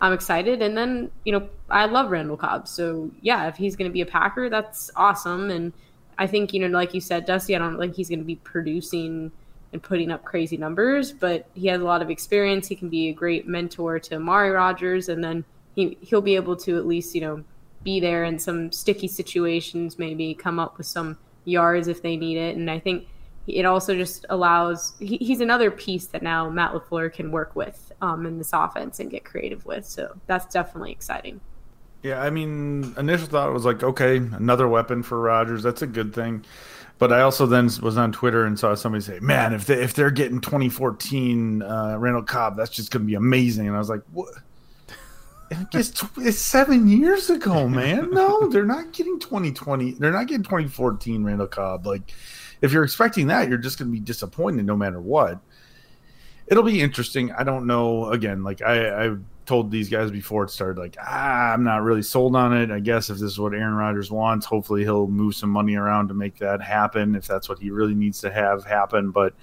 I'm 0.00 0.12
excited. 0.12 0.62
And 0.62 0.76
then, 0.76 1.10
you 1.24 1.32
know, 1.32 1.48
I 1.68 1.86
love 1.86 2.10
Randall 2.10 2.36
Cobb. 2.36 2.68
So, 2.68 3.10
yeah, 3.20 3.48
if 3.48 3.56
he's 3.56 3.76
going 3.76 3.90
to 3.90 3.92
be 3.92 4.00
a 4.00 4.06
Packer, 4.06 4.48
that's 4.48 4.90
awesome. 4.94 5.50
And 5.50 5.72
I 6.18 6.26
think, 6.26 6.52
you 6.52 6.60
know, 6.60 6.68
like 6.68 6.94
you 6.94 7.00
said, 7.00 7.26
Dusty, 7.26 7.56
I 7.56 7.58
don't 7.58 7.78
think 7.78 7.94
he's 7.94 8.08
going 8.08 8.20
to 8.20 8.24
be 8.24 8.36
producing 8.36 9.32
and 9.72 9.82
putting 9.82 10.10
up 10.10 10.24
crazy 10.24 10.56
numbers, 10.56 11.12
but 11.12 11.46
he 11.54 11.66
has 11.66 11.80
a 11.80 11.84
lot 11.84 12.00
of 12.00 12.10
experience. 12.10 12.68
He 12.68 12.76
can 12.76 12.88
be 12.88 13.08
a 13.08 13.12
great 13.12 13.46
mentor 13.46 13.98
to 13.98 14.16
Amari 14.16 14.50
Rodgers. 14.50 15.08
And 15.08 15.22
then 15.22 15.44
he, 15.74 15.98
he'll 16.00 16.22
be 16.22 16.36
able 16.36 16.56
to 16.56 16.76
at 16.78 16.86
least, 16.86 17.14
you 17.14 17.20
know, 17.20 17.44
be 17.82 18.00
there 18.00 18.24
in 18.24 18.38
some 18.38 18.72
sticky 18.72 19.08
situations, 19.08 19.98
maybe 19.98 20.34
come 20.34 20.58
up 20.58 20.78
with 20.78 20.86
some 20.86 21.18
yards 21.44 21.88
if 21.88 22.02
they 22.02 22.16
need 22.16 22.36
it. 22.36 22.56
And 22.56 22.70
I 22.70 22.78
think 22.78 23.08
it 23.48 23.64
also 23.64 23.94
just 23.94 24.26
allows 24.28 24.94
he, 24.98 25.16
he's 25.18 25.40
another 25.40 25.70
piece 25.70 26.06
that 26.06 26.22
now 26.22 26.48
Matt 26.48 26.72
LaFleur 26.72 27.12
can 27.12 27.30
work 27.30 27.56
with 27.56 27.92
um, 28.00 28.26
in 28.26 28.38
this 28.38 28.52
offense 28.52 29.00
and 29.00 29.10
get 29.10 29.24
creative 29.24 29.64
with. 29.64 29.86
So 29.86 30.16
that's 30.26 30.52
definitely 30.52 30.92
exciting. 30.92 31.40
Yeah, 32.02 32.22
I 32.22 32.30
mean, 32.30 32.94
initial 32.96 33.26
thought 33.26 33.52
was 33.52 33.64
like, 33.64 33.82
okay, 33.82 34.18
another 34.18 34.68
weapon 34.68 35.02
for 35.02 35.20
Rodgers. 35.20 35.62
That's 35.62 35.82
a 35.82 35.86
good 35.86 36.14
thing. 36.14 36.44
But 36.98 37.12
I 37.12 37.22
also 37.22 37.46
then 37.46 37.70
was 37.80 37.96
on 37.96 38.12
Twitter 38.12 38.44
and 38.44 38.58
saw 38.58 38.74
somebody 38.74 39.02
say, 39.02 39.20
"Man, 39.20 39.52
if 39.52 39.66
they 39.66 39.80
if 39.82 39.94
they're 39.94 40.10
getting 40.10 40.40
2014 40.40 41.62
uh, 41.62 41.96
Randall 41.98 42.24
Cobb, 42.24 42.56
that's 42.56 42.70
just 42.70 42.90
going 42.90 43.02
to 43.02 43.06
be 43.06 43.14
amazing." 43.14 43.68
And 43.68 43.76
I 43.76 43.78
was 43.78 43.88
like, 43.88 44.02
"What? 44.12 44.34
it's, 45.72 46.04
it's 46.18 46.38
seven 46.38 46.88
years 46.88 47.30
ago, 47.30 47.68
man. 47.68 48.10
No, 48.10 48.48
they're 48.48 48.64
not 48.64 48.92
getting 48.92 49.18
2020. 49.18 49.92
They're 49.92 50.12
not 50.12 50.26
getting 50.26 50.42
2014 50.42 51.24
Randall 51.24 51.46
Cobb. 51.46 51.86
Like, 51.86 52.12
if 52.60 52.72
you're 52.72 52.84
expecting 52.84 53.28
that, 53.28 53.48
you're 53.48 53.58
just 53.58 53.78
going 53.78 53.90
to 53.90 53.92
be 53.92 54.00
disappointed 54.00 54.64
no 54.66 54.76
matter 54.76 55.00
what. 55.00 55.40
It'll 56.46 56.62
be 56.62 56.80
interesting. 56.80 57.32
I 57.32 57.44
don't 57.44 57.66
know. 57.66 58.10
Again, 58.10 58.42
like 58.42 58.62
I, 58.62 59.06
I 59.06 59.16
told 59.44 59.70
these 59.70 59.88
guys 59.88 60.10
before 60.10 60.44
it 60.44 60.50
started, 60.50 60.78
like, 60.80 60.96
ah, 61.00 61.52
I'm 61.52 61.62
not 61.62 61.82
really 61.82 62.02
sold 62.02 62.34
on 62.36 62.56
it. 62.56 62.70
I 62.70 62.80
guess 62.80 63.10
if 63.10 63.18
this 63.18 63.32
is 63.32 63.38
what 63.38 63.52
Aaron 63.52 63.74
Rodgers 63.74 64.10
wants, 64.10 64.46
hopefully 64.46 64.82
he'll 64.82 65.08
move 65.08 65.34
some 65.34 65.50
money 65.50 65.76
around 65.76 66.08
to 66.08 66.14
make 66.14 66.38
that 66.38 66.62
happen 66.62 67.14
if 67.14 67.26
that's 67.26 67.48
what 67.48 67.58
he 67.58 67.70
really 67.70 67.94
needs 67.94 68.20
to 68.22 68.30
have 68.30 68.64
happen. 68.64 69.10
But 69.10 69.34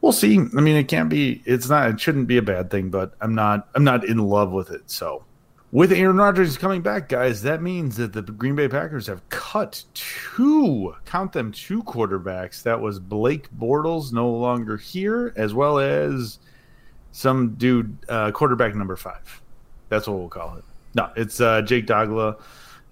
we'll 0.00 0.12
see. 0.12 0.38
I 0.38 0.60
mean, 0.60 0.76
it 0.76 0.88
can't 0.88 1.10
be. 1.10 1.42
It's 1.44 1.68
not. 1.68 1.90
It 1.90 2.00
shouldn't 2.00 2.26
be 2.26 2.38
a 2.38 2.42
bad 2.42 2.70
thing. 2.70 2.88
But 2.88 3.14
I'm 3.20 3.34
not. 3.34 3.68
I'm 3.74 3.84
not 3.84 4.04
in 4.04 4.18
love 4.18 4.50
with 4.50 4.70
it. 4.70 4.90
So 4.90 5.24
with 5.70 5.92
Aaron 5.92 6.16
Rodgers 6.16 6.56
coming 6.56 6.82
back, 6.82 7.08
guys, 7.08 7.42
that 7.42 7.62
means 7.62 7.96
that 7.96 8.12
the 8.12 8.22
Green 8.22 8.56
Bay 8.56 8.68
Packers 8.68 9.06
have 9.06 9.28
cut 9.28 9.84
two, 9.94 10.94
count 11.04 11.32
them, 11.32 11.52
two 11.52 11.82
quarterbacks. 11.82 12.62
That 12.62 12.80
was 12.80 12.98
Blake 12.98 13.48
Bortles, 13.56 14.12
no 14.12 14.30
longer 14.30 14.76
here, 14.76 15.32
as 15.36 15.54
well 15.54 15.78
as 15.78 16.38
some 17.12 17.54
dude, 17.54 17.96
uh, 18.08 18.30
quarterback 18.32 18.74
number 18.74 18.96
five. 18.96 19.42
That's 19.88 20.06
what 20.06 20.18
we'll 20.18 20.28
call 20.28 20.56
it. 20.56 20.64
No, 20.94 21.10
it's 21.16 21.40
uh, 21.40 21.62
Jake 21.62 21.86
Dogla 21.86 22.40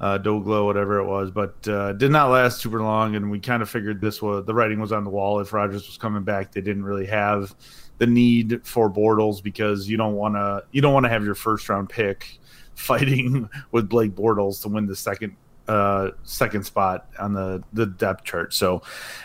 uh, 0.00 0.18
Doglo, 0.18 0.66
whatever 0.66 0.98
it 0.98 1.06
was, 1.06 1.30
but 1.30 1.66
uh, 1.68 1.92
did 1.94 2.10
not 2.10 2.30
last 2.30 2.60
super 2.60 2.82
long. 2.82 3.16
And 3.16 3.30
we 3.30 3.40
kind 3.40 3.62
of 3.62 3.70
figured 3.70 4.00
this 4.00 4.20
was 4.20 4.44
the 4.44 4.54
writing 4.54 4.80
was 4.80 4.92
on 4.92 5.04
the 5.04 5.10
wall. 5.10 5.40
If 5.40 5.52
Rodgers 5.52 5.86
was 5.86 5.96
coming 5.96 6.22
back, 6.22 6.52
they 6.52 6.60
didn't 6.60 6.84
really 6.84 7.06
have 7.06 7.54
the 7.98 8.06
need 8.06 8.60
for 8.66 8.90
Bortles 8.90 9.42
because 9.42 9.88
you 9.88 9.96
don't 9.96 10.14
want 10.14 10.34
to 10.34 10.64
you 10.70 10.82
don't 10.82 10.92
want 10.92 11.04
to 11.04 11.10
have 11.10 11.24
your 11.24 11.34
first 11.34 11.68
round 11.68 11.88
pick 11.88 12.38
fighting 12.76 13.48
with 13.72 13.88
Blake 13.88 14.14
Bortles 14.14 14.62
to 14.62 14.68
win 14.68 14.86
the 14.86 14.96
second 14.96 15.36
uh, 15.68 16.10
second 16.22 16.64
spot 16.64 17.08
on 17.18 17.32
the, 17.32 17.62
the 17.72 17.86
depth 17.86 18.24
chart. 18.24 18.54
So 18.54 18.82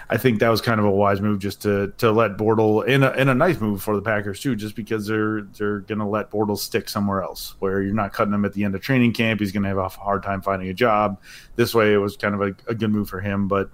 I 0.09 0.17
think 0.17 0.39
that 0.39 0.49
was 0.49 0.59
kind 0.59 0.79
of 0.79 0.85
a 0.85 0.91
wise 0.91 1.21
move 1.21 1.39
just 1.39 1.61
to 1.63 1.93
to 1.97 2.11
let 2.11 2.37
Bortle 2.37 2.85
in 2.87 3.03
a, 3.03 3.11
in 3.11 3.29
a 3.29 3.35
nice 3.35 3.59
move 3.59 3.83
for 3.83 3.95
the 3.95 4.01
Packers 4.01 4.39
too, 4.39 4.55
just 4.55 4.75
because 4.75 5.05
they're 5.05 5.41
they're 5.57 5.81
gonna 5.81 6.09
let 6.09 6.31
Bortle 6.31 6.57
stick 6.57 6.89
somewhere 6.89 7.21
else 7.21 7.55
where 7.59 7.81
you're 7.81 7.93
not 7.93 8.13
cutting 8.13 8.33
him 8.33 8.45
at 8.45 8.53
the 8.53 8.63
end 8.63 8.73
of 8.75 8.81
training 8.81 9.13
camp. 9.13 9.39
He's 9.39 9.51
gonna 9.51 9.67
have 9.67 9.77
a 9.77 9.89
hard 9.89 10.23
time 10.23 10.41
finding 10.41 10.69
a 10.69 10.73
job. 10.73 11.21
This 11.55 11.75
way, 11.75 11.93
it 11.93 11.97
was 11.97 12.17
kind 12.17 12.33
of 12.33 12.41
a, 12.41 12.55
a 12.67 12.75
good 12.75 12.91
move 12.91 13.09
for 13.09 13.19
him, 13.19 13.47
but 13.47 13.69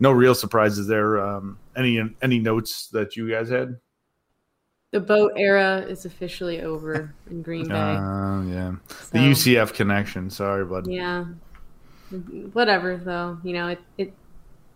no 0.00 0.10
real 0.10 0.34
surprises 0.34 0.86
there. 0.86 1.20
Um, 1.20 1.58
any 1.76 2.02
any 2.20 2.38
notes 2.38 2.88
that 2.88 3.16
you 3.16 3.30
guys 3.30 3.48
had? 3.48 3.78
The 4.90 5.00
boat 5.00 5.32
era 5.36 5.84
is 5.86 6.06
officially 6.06 6.62
over 6.62 7.14
in 7.30 7.42
Green 7.42 7.68
Bay. 7.68 7.74
Uh, 7.74 8.42
yeah, 8.42 8.72
so, 8.88 9.08
the 9.12 9.18
UCF 9.18 9.74
connection. 9.74 10.30
Sorry, 10.30 10.64
bud. 10.64 10.86
Yeah, 10.86 11.26
whatever 12.54 12.96
though. 12.96 13.38
You 13.44 13.52
know, 13.52 13.68
it, 13.68 13.80
it 13.98 14.14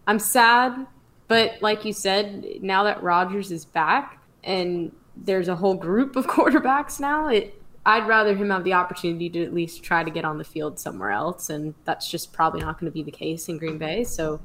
I'm 0.07 0.19
sad, 0.19 0.87
but 1.29 1.53
like 1.63 1.87
you 1.87 1.95
said, 1.95 2.45
now 2.61 2.83
that 2.85 3.03
Rodgers 3.03 3.51
is 3.51 3.65
back 3.65 4.23
and 4.45 4.93
there's 5.17 5.49
a 5.49 5.57
whole 5.57 5.75
group 5.75 6.15
of 6.17 6.27
quarterbacks 6.27 7.01
now, 7.01 7.29
it 7.29 7.59
I'd 7.87 8.07
rather 8.07 8.35
him 8.37 8.51
have 8.51 8.65
the 8.65 8.75
opportunity 8.75 9.31
to 9.31 9.43
at 9.43 9.55
least 9.55 9.83
try 9.83 10.05
to 10.05 10.11
get 10.11 10.27
on 10.27 10.37
the 10.37 10.45
field 10.45 10.79
somewhere 10.79 11.11
else, 11.11 11.49
and 11.49 11.75
that's 11.85 12.09
just 12.11 12.35
probably 12.35 12.61
not 12.61 12.79
going 12.79 12.91
to 12.91 12.95
be 12.95 13.03
the 13.03 13.11
case 13.11 13.49
in 13.49 13.57
Green 13.57 13.79
Bay. 13.79 14.05
So, 14.05 14.41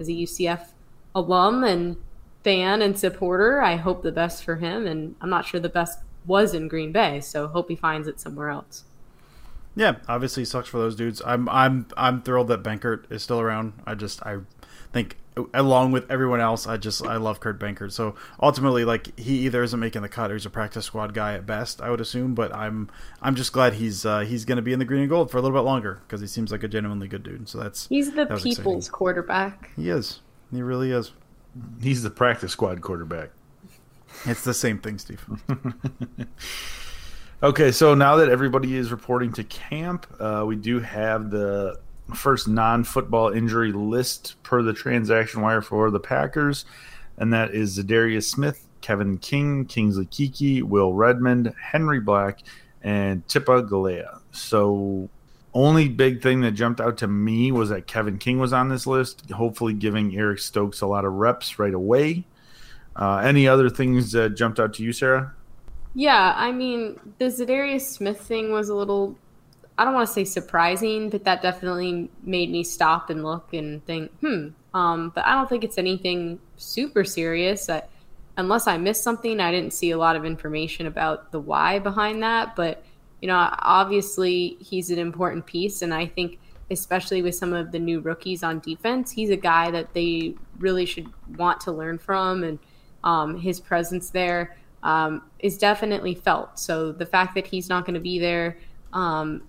as 0.00 0.08
a 0.08 0.12
UCF 0.12 0.72
alum 1.14 1.62
and 1.62 1.96
fan 2.44 2.82
and 2.82 2.98
supporter, 2.98 3.60
I 3.60 3.76
hope 3.76 4.02
the 4.02 4.12
best 4.12 4.44
for 4.44 4.56
him, 4.56 4.86
and 4.86 5.14
I'm 5.20 5.30
not 5.30 5.46
sure 5.46 5.60
the 5.60 5.68
best 5.68 6.00
was 6.26 6.54
in 6.54 6.68
Green 6.68 6.92
Bay, 6.92 7.20
so 7.20 7.48
hope 7.48 7.68
he 7.68 7.76
finds 7.76 8.08
it 8.08 8.20
somewhere 8.20 8.50
else. 8.50 8.84
Yeah, 9.74 9.96
obviously 10.06 10.44
sucks 10.44 10.68
for 10.68 10.78
those 10.78 10.94
dudes. 10.94 11.22
I'm 11.24 11.48
I'm 11.48 11.86
I'm 11.96 12.22
thrilled 12.22 12.48
that 12.48 12.62
Benkert 12.62 13.10
is 13.10 13.22
still 13.22 13.40
around. 13.40 13.72
I 13.86 13.94
just 13.94 14.22
I 14.24 14.38
think 14.92 15.16
along 15.54 15.92
with 15.92 16.10
everyone 16.10 16.40
else, 16.40 16.66
I 16.66 16.76
just 16.76 17.06
I 17.06 17.16
love 17.16 17.40
Kurt 17.40 17.58
Benkert. 17.58 17.92
So 17.92 18.14
ultimately, 18.40 18.84
like 18.84 19.18
he 19.18 19.38
either 19.46 19.62
isn't 19.62 19.78
making 19.78 20.02
the 20.02 20.08
cut 20.08 20.30
or 20.30 20.34
he's 20.34 20.44
a 20.44 20.50
practice 20.50 20.84
squad 20.84 21.14
guy 21.14 21.34
at 21.34 21.46
best, 21.46 21.80
I 21.80 21.90
would 21.90 22.00
assume. 22.00 22.34
But 22.34 22.54
I'm 22.54 22.90
I'm 23.22 23.34
just 23.34 23.52
glad 23.52 23.74
he's 23.74 24.04
uh, 24.04 24.20
he's 24.20 24.44
going 24.44 24.56
to 24.56 24.62
be 24.62 24.72
in 24.74 24.78
the 24.78 24.84
green 24.84 25.00
and 25.00 25.08
gold 25.08 25.30
for 25.30 25.38
a 25.38 25.40
little 25.40 25.56
bit 25.56 25.64
longer 25.64 26.00
because 26.06 26.20
he 26.20 26.26
seems 26.26 26.52
like 26.52 26.62
a 26.62 26.68
genuinely 26.68 27.08
good 27.08 27.22
dude. 27.22 27.48
So 27.48 27.58
that's 27.58 27.88
he's 27.88 28.12
the 28.12 28.26
people's 28.26 28.44
exciting. 28.56 28.92
quarterback. 28.92 29.70
He 29.74 29.88
is. 29.88 30.20
He 30.52 30.60
really 30.60 30.92
is. 30.92 31.12
He's 31.80 32.02
the 32.02 32.10
practice 32.10 32.52
squad 32.52 32.80
quarterback. 32.80 33.30
It's 34.24 34.44
the 34.44 34.54
same 34.54 34.78
thing, 34.78 34.98
Steve. 34.98 35.24
Okay, 37.42 37.72
so 37.72 37.96
now 37.96 38.14
that 38.16 38.28
everybody 38.28 38.76
is 38.76 38.92
reporting 38.92 39.32
to 39.32 39.42
camp, 39.42 40.06
uh, 40.20 40.44
we 40.46 40.54
do 40.54 40.78
have 40.78 41.28
the 41.30 41.76
first 42.14 42.46
non-football 42.46 43.30
injury 43.30 43.72
list 43.72 44.40
per 44.44 44.62
the 44.62 44.72
transaction 44.72 45.40
wire 45.40 45.60
for 45.60 45.90
the 45.90 45.98
Packers, 45.98 46.64
and 47.16 47.32
that 47.32 47.52
is 47.52 47.76
Za'Darius 47.76 48.30
Smith, 48.30 48.68
Kevin 48.80 49.18
King, 49.18 49.64
Kingsley 49.64 50.06
Keke, 50.06 50.62
Will 50.62 50.92
Redmond, 50.92 51.52
Henry 51.60 51.98
Black, 51.98 52.44
and 52.80 53.26
Tipa 53.26 53.68
Galeai. 53.68 54.20
So, 54.30 55.10
only 55.54 55.88
big 55.88 56.22
thing 56.22 56.40
that 56.42 56.52
jumped 56.52 56.80
out 56.80 56.98
to 56.98 57.06
me 57.06 57.52
was 57.52 57.68
that 57.68 57.86
Kevin 57.86 58.18
King 58.18 58.38
was 58.38 58.52
on 58.52 58.68
this 58.68 58.86
list, 58.86 59.30
hopefully 59.30 59.74
giving 59.74 60.16
Eric 60.16 60.38
Stokes 60.38 60.80
a 60.80 60.86
lot 60.86 61.04
of 61.04 61.12
reps 61.12 61.58
right 61.58 61.74
away. 61.74 62.24
Uh, 62.96 63.18
any 63.18 63.46
other 63.46 63.68
things 63.68 64.12
that 64.12 64.30
jumped 64.30 64.58
out 64.58 64.74
to 64.74 64.82
you, 64.82 64.92
Sarah? 64.92 65.34
Yeah, 65.94 66.32
I 66.36 66.52
mean, 66.52 66.98
the 67.18 67.26
Za'Darius 67.26 67.82
Smith 67.82 68.20
thing 68.20 68.50
was 68.50 68.70
a 68.70 68.74
little, 68.74 69.18
I 69.76 69.84
don't 69.84 69.92
want 69.92 70.06
to 70.06 70.12
say 70.12 70.24
surprising, 70.24 71.10
but 71.10 71.24
that 71.24 71.42
definitely 71.42 72.10
made 72.22 72.50
me 72.50 72.64
stop 72.64 73.10
and 73.10 73.22
look 73.22 73.52
and 73.52 73.84
think, 73.84 74.10
hmm. 74.20 74.48
Um, 74.74 75.12
but 75.14 75.26
I 75.26 75.34
don't 75.34 75.50
think 75.50 75.64
it's 75.64 75.76
anything 75.76 76.38
super 76.56 77.04
serious. 77.04 77.68
I, 77.68 77.82
unless 78.38 78.66
I 78.66 78.78
missed 78.78 79.04
something, 79.04 79.38
I 79.38 79.50
didn't 79.50 79.74
see 79.74 79.90
a 79.90 79.98
lot 79.98 80.16
of 80.16 80.24
information 80.24 80.86
about 80.86 81.30
the 81.30 81.40
why 81.40 81.78
behind 81.78 82.22
that. 82.22 82.56
But, 82.56 82.82
you 83.22 83.28
know, 83.28 83.48
obviously 83.60 84.58
he's 84.60 84.90
an 84.90 84.98
important 84.98 85.46
piece. 85.46 85.80
And 85.80 85.94
I 85.94 86.06
think, 86.06 86.38
especially 86.70 87.22
with 87.22 87.36
some 87.36 87.52
of 87.52 87.70
the 87.70 87.78
new 87.78 88.00
rookies 88.00 88.42
on 88.42 88.58
defense, 88.58 89.12
he's 89.12 89.30
a 89.30 89.36
guy 89.36 89.70
that 89.70 89.94
they 89.94 90.34
really 90.58 90.84
should 90.84 91.06
want 91.38 91.60
to 91.60 91.72
learn 91.72 91.98
from. 91.98 92.42
And 92.42 92.58
um, 93.04 93.38
his 93.38 93.60
presence 93.60 94.10
there 94.10 94.56
um, 94.82 95.22
is 95.38 95.56
definitely 95.56 96.16
felt. 96.16 96.58
So 96.58 96.90
the 96.90 97.06
fact 97.06 97.34
that 97.36 97.46
he's 97.46 97.68
not 97.68 97.86
going 97.86 97.94
to 97.94 98.00
be 98.00 98.18
there 98.18 98.58
um, 98.92 99.42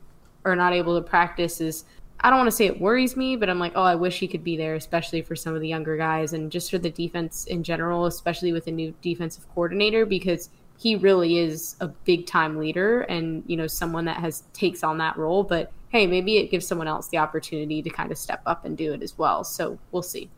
or 0.45 0.55
not 0.55 0.73
able 0.73 0.95
to 1.01 1.07
practice 1.07 1.59
is, 1.59 1.85
I 2.19 2.29
don't 2.29 2.37
want 2.37 2.51
to 2.51 2.55
say 2.55 2.67
it 2.67 2.79
worries 2.79 3.17
me, 3.17 3.35
but 3.35 3.49
I'm 3.49 3.59
like, 3.59 3.73
oh, 3.75 3.83
I 3.83 3.95
wish 3.95 4.19
he 4.19 4.27
could 4.27 4.43
be 4.43 4.55
there, 4.55 4.75
especially 4.75 5.23
for 5.23 5.35
some 5.35 5.55
of 5.55 5.61
the 5.61 5.67
younger 5.67 5.97
guys 5.97 6.33
and 6.33 6.51
just 6.51 6.69
for 6.69 6.77
the 6.77 6.91
defense 6.91 7.45
in 7.45 7.63
general, 7.63 8.05
especially 8.05 8.53
with 8.53 8.67
a 8.67 8.71
new 8.71 8.93
defensive 9.01 9.45
coordinator, 9.53 10.05
because 10.05 10.49
he 10.83 10.97
really 10.97 11.37
is 11.37 11.77
a 11.79 11.87
big 11.87 12.27
time 12.27 12.57
leader 12.57 13.01
and 13.03 13.41
you 13.47 13.55
know 13.55 13.67
someone 13.67 14.03
that 14.03 14.17
has 14.17 14.43
takes 14.51 14.83
on 14.83 14.97
that 14.97 15.17
role. 15.17 15.43
But 15.43 15.71
hey, 15.87 16.05
maybe 16.07 16.37
it 16.37 16.51
gives 16.51 16.67
someone 16.67 16.89
else 16.89 17.07
the 17.07 17.19
opportunity 17.19 17.81
to 17.81 17.89
kind 17.89 18.11
of 18.11 18.17
step 18.17 18.41
up 18.45 18.65
and 18.65 18.77
do 18.77 18.91
it 18.91 19.01
as 19.01 19.17
well. 19.17 19.45
So 19.45 19.79
we'll 19.93 20.03
see. 20.03 20.29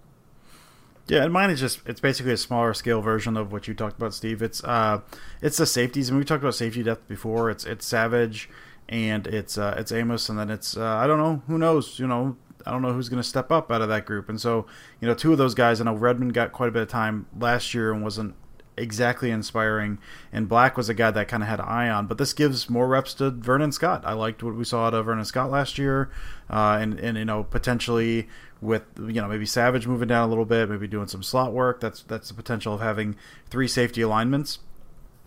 Yeah, 1.07 1.23
and 1.23 1.33
mine 1.33 1.49
is 1.49 1.59
just 1.59 1.79
it's 1.87 1.99
basically 1.99 2.31
a 2.31 2.37
smaller 2.37 2.75
scale 2.75 3.01
version 3.01 3.37
of 3.37 3.51
what 3.51 3.67
you 3.67 3.73
talked 3.73 3.97
about, 3.97 4.13
Steve. 4.13 4.43
It's 4.43 4.63
uh 4.63 5.01
it's 5.41 5.57
the 5.57 5.65
safeties. 5.65 6.11
Mean, 6.11 6.19
we 6.19 6.25
talked 6.25 6.43
about 6.43 6.53
safety 6.53 6.83
depth 6.83 7.07
before. 7.07 7.49
It's 7.49 7.65
it's 7.65 7.83
Savage 7.83 8.47
and 8.87 9.25
it's 9.25 9.57
uh 9.57 9.73
it's 9.79 9.91
Amos 9.91 10.29
and 10.29 10.37
then 10.37 10.51
it's 10.51 10.77
uh, 10.77 10.85
I 10.85 11.07
don't 11.07 11.17
know, 11.17 11.41
who 11.47 11.57
knows, 11.57 11.97
you 11.97 12.05
know, 12.05 12.37
I 12.67 12.71
don't 12.71 12.83
know 12.83 12.93
who's 12.93 13.09
going 13.09 13.21
to 13.21 13.27
step 13.27 13.51
up 13.51 13.71
out 13.71 13.81
of 13.81 13.89
that 13.89 14.05
group. 14.05 14.29
And 14.29 14.39
so, 14.39 14.67
you 15.01 15.07
know, 15.07 15.15
two 15.15 15.31
of 15.31 15.39
those 15.39 15.55
guys, 15.55 15.81
I 15.81 15.85
know 15.85 15.95
Redmond 15.95 16.35
got 16.35 16.51
quite 16.51 16.69
a 16.69 16.71
bit 16.71 16.83
of 16.83 16.87
time 16.87 17.25
last 17.39 17.73
year 17.73 17.91
and 17.91 18.03
wasn't 18.03 18.35
exactly 18.77 19.31
inspiring. 19.31 19.97
And 20.31 20.49
Black 20.49 20.77
was 20.77 20.89
a 20.89 20.93
guy 20.93 21.11
that 21.11 21.27
kind 21.27 21.43
of 21.43 21.49
had 21.49 21.59
an 21.59 21.65
eye 21.67 21.89
on, 21.89 22.07
but 22.07 22.17
this 22.17 22.33
gives 22.33 22.69
more 22.69 22.87
reps 22.87 23.13
to 23.15 23.31
Vernon 23.31 23.71
Scott. 23.71 24.03
I 24.05 24.13
liked 24.13 24.43
what 24.43 24.55
we 24.55 24.63
saw 24.63 24.87
out 24.87 24.93
of 24.93 25.05
Vernon 25.05 25.25
Scott 25.25 25.51
last 25.51 25.77
year, 25.77 26.09
uh, 26.49 26.77
and 26.79 26.99
and 26.99 27.17
you 27.17 27.25
know 27.25 27.43
potentially 27.43 28.27
with 28.61 28.83
you 28.97 29.21
know 29.21 29.27
maybe 29.27 29.45
Savage 29.45 29.87
moving 29.87 30.07
down 30.07 30.27
a 30.27 30.29
little 30.29 30.45
bit, 30.45 30.69
maybe 30.69 30.87
doing 30.87 31.07
some 31.07 31.23
slot 31.23 31.53
work. 31.53 31.79
That's 31.79 32.03
that's 32.03 32.29
the 32.29 32.33
potential 32.33 32.75
of 32.75 32.81
having 32.81 33.15
three 33.49 33.67
safety 33.67 34.01
alignments. 34.01 34.59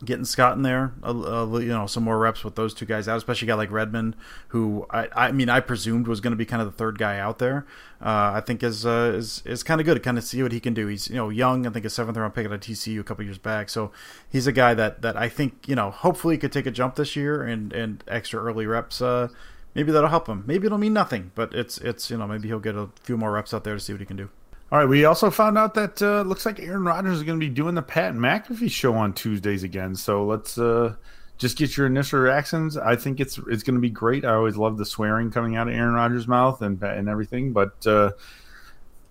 Getting 0.05 0.25
Scott 0.25 0.57
in 0.57 0.63
there, 0.63 0.93
uh, 1.03 1.47
you 1.59 1.69
know, 1.69 1.87
some 1.87 2.05
more 2.05 2.19
reps 2.19 2.45
with 2.45 2.55
those 2.55 2.73
two 2.73 2.87
guys 2.87 3.09
out, 3.09 3.17
especially 3.17 3.47
a 3.47 3.51
guy 3.51 3.55
like 3.55 3.71
Redmond, 3.73 4.15
who 4.49 4.87
I, 4.91 5.09
I 5.15 5.33
mean, 5.33 5.49
I 5.49 5.59
presumed 5.59 6.07
was 6.07 6.21
going 6.21 6.31
to 6.31 6.37
be 6.37 6.45
kind 6.45 6.63
of 6.63 6.67
the 6.71 6.77
third 6.77 6.99
guy 6.99 7.19
out 7.19 7.39
there. 7.39 7.67
Uh, 8.01 8.33
I 8.35 8.41
think 8.41 8.63
is 8.63 8.87
uh, 8.87 9.13
is 9.17 9.43
is 9.45 9.63
kind 9.63 9.81
of 9.81 9.85
good 9.85 9.95
to 9.95 10.01
kind 10.01 10.17
of 10.17 10.23
see 10.23 10.43
what 10.43 10.53
he 10.53 10.61
can 10.61 10.73
do. 10.73 10.87
He's 10.87 11.09
you 11.09 11.17
know 11.17 11.31
young. 11.31 11.67
I 11.67 11.71
think 11.71 11.85
a 11.85 11.91
seventh 11.91 12.17
round 12.17 12.35
pick 12.35 12.47
at 12.47 12.53
TCU 12.53 13.01
a 13.01 13.05
couple 13.05 13.25
years 13.25 13.39
back, 13.39 13.69
so 13.69 13.91
he's 14.31 14.47
a 14.47 14.53
guy 14.53 14.75
that 14.75 15.03
that 15.03 15.17
I 15.17 15.29
think 15.29 15.67
you 15.67 15.75
know 15.75 15.91
hopefully 15.91 16.39
could 16.39 16.53
take 16.53 16.67
a 16.67 16.71
jump 16.71 16.95
this 16.95 17.17
year 17.17 17.43
and 17.43 17.73
and 17.73 18.05
extra 18.07 18.41
early 18.41 18.67
reps 18.67 19.03
uh, 19.03 19.29
maybe 19.75 19.93
that'll 19.93 20.11
help 20.11 20.29
him. 20.29 20.45
Maybe 20.47 20.67
it'll 20.67 20.79
mean 20.79 20.93
nothing, 20.93 21.31
but 21.35 21.55
it's 21.55 21.79
it's 21.79 22.11
you 22.11 22.17
know 22.19 22.27
maybe 22.27 22.49
he'll 22.49 22.59
get 22.59 22.75
a 22.75 22.89
few 23.03 23.17
more 23.17 23.33
reps 23.33 23.55
out 23.55 23.65
there 23.65 23.75
to 23.75 23.81
see 23.81 23.93
what 23.93 24.01
he 24.01 24.07
can 24.07 24.17
do. 24.17 24.31
All 24.71 24.79
right, 24.79 24.89
we 24.89 25.07
also 25.07 25.31
found 25.31 25.57
out 25.57 25.73
that 25.75 26.03
uh, 26.03 26.23
looks 26.23 26.45
like 26.45 26.61
Aaron 26.61 26.85
Rodgers 26.85 27.17
is 27.19 27.23
going 27.23 27.41
to 27.41 27.47
be 27.47 27.53
doing 27.53 27.75
the 27.75 27.83
Pat 27.83 28.13
McAfee 28.15 28.71
show 28.71 28.95
on 28.95 29.15
Tuesdays 29.15 29.63
again. 29.63 29.95
So 29.95 30.27
let's 30.27 30.59
uh, 30.59 30.95
just 31.39 31.57
get 31.57 31.75
your 31.77 31.87
initial 31.87 32.21
reactions. 32.21 32.77
I 32.77 32.95
think 32.95 33.19
it's 33.19 33.39
it's 33.49 33.63
going 33.63 33.77
to 33.77 33.81
be 33.81 33.89
great. 33.89 34.27
I 34.27 34.35
always 34.35 34.59
love 34.59 34.77
the 34.77 34.85
swearing 34.85 35.31
coming 35.31 35.57
out 35.57 35.69
of 35.69 35.75
Aaron 35.75 35.95
Rodgers' 35.95 36.29
mouth 36.29 36.61
and 36.61 36.83
and 36.83 37.09
everything, 37.09 37.55
but 37.55 37.87
uh, 37.87 38.11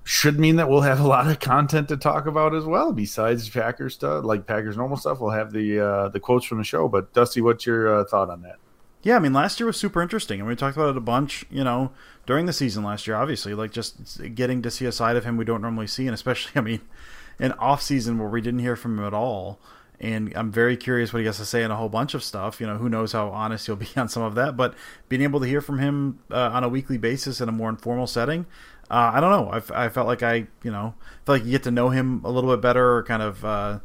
should 0.04 0.40
mean 0.40 0.58
that 0.58 0.70
we'll 0.70 0.82
have 0.82 1.00
a 1.00 1.08
lot 1.08 1.28
of 1.28 1.40
content 1.40 1.88
to 1.88 1.98
talk 1.98 2.28
about 2.28 2.54
as 2.54 2.64
well. 2.64 2.94
Besides 2.94 3.50
Packers 3.50 3.96
stuff, 3.96 4.24
like 4.24 4.46
Packers 4.46 4.78
normal 4.78 4.98
stuff, 4.98 5.20
we'll 5.20 5.32
have 5.32 5.52
the 5.52 5.80
uh, 5.80 6.10
the 6.10 6.20
quotes 6.20 6.46
from 6.46 6.60
the 6.60 6.64
show. 6.64 6.88
But 6.88 7.14
Dusty, 7.14 7.42
what's 7.42 7.66
your 7.66 8.02
uh, 8.02 8.04
thought 8.06 8.30
on 8.30 8.44
that? 8.44 8.58
Yeah, 9.02 9.16
I 9.16 9.20
mean, 9.20 9.34
last 9.34 9.60
year 9.60 9.68
was 9.68 9.78
super 9.78 10.02
interesting, 10.02 10.40
and 10.40 10.48
we 10.48 10.56
talked 10.56 10.78
about 10.78 10.90
it 10.90 10.98
a 10.98 11.02
bunch. 11.02 11.46
You 11.50 11.64
know, 11.64 11.92
during 12.28 12.46
the 12.46 12.54
season 12.54 12.84
last 12.84 13.08
year, 13.08 13.16
obviously, 13.16 13.56
like 13.56 13.72
just 13.72 14.24
getting 14.36 14.62
to 14.62 14.70
see 14.70 14.86
a 14.86 14.92
side 14.92 15.16
of 15.16 15.26
him 15.26 15.36
we 15.36 15.46
don't 15.46 15.62
normally 15.62 15.88
see, 15.88 16.06
and 16.06 16.14
especially, 16.14 16.52
I 16.56 16.62
mean, 16.62 16.82
an 17.40 17.54
off 17.54 17.82
season 17.82 18.20
where 18.20 18.30
we 18.30 18.42
didn't 18.42 18.60
hear 18.60 18.76
from 18.76 19.00
him 19.00 19.06
at 19.06 19.16
all 19.16 19.60
and 20.00 20.32
I'm 20.36 20.52
very 20.52 20.78
curious 20.78 21.12
what 21.12 21.20
he 21.20 21.26
has 21.26 21.38
to 21.38 21.46
say 21.46 21.64
on 21.64 21.72
a 21.72 21.76
whole 21.76 21.90
bunch 21.90 22.14
of 22.14 22.24
stuff. 22.24 22.62
You 22.62 22.68
know, 22.68 22.78
who 22.78 22.90
knows 22.90 23.14
how 23.14 23.30
honest 23.30 23.66
he'll 23.66 23.76
be 23.78 23.88
on 23.96 24.10
some 24.10 24.24
of 24.24 24.36
that, 24.36 24.56
but 24.56 24.76
being 25.10 25.22
able 25.22 25.40
to 25.40 25.48
hear 25.48 25.62
from 25.62 25.80
him 25.80 26.20
uh, 26.32 26.52
on 26.54 26.64
a 26.64 26.70
weekly 26.70 26.98
basis 26.98 27.42
in 27.42 27.50
a 27.50 27.52
more 27.52 27.70
informal 27.70 28.08
setting, 28.08 28.46
uh, 28.90 29.12
I 29.14 29.20
don't 29.20 29.32
know. 29.32 29.50
I, 29.50 29.86
I 29.86 29.90
felt 29.90 30.08
like 30.08 30.24
I, 30.24 30.48
you 30.64 30.72
know, 30.72 30.94
felt 31.26 31.40
like 31.40 31.46
you 31.46 31.52
get 31.52 31.64
to 31.64 31.72
know 31.72 31.90
him 31.90 32.22
a 32.24 32.30
little 32.30 32.50
bit 32.52 32.62
better, 32.62 32.98
or 32.98 33.04
kind 33.04 33.24
of 33.24 33.44
uh, 33.44 33.80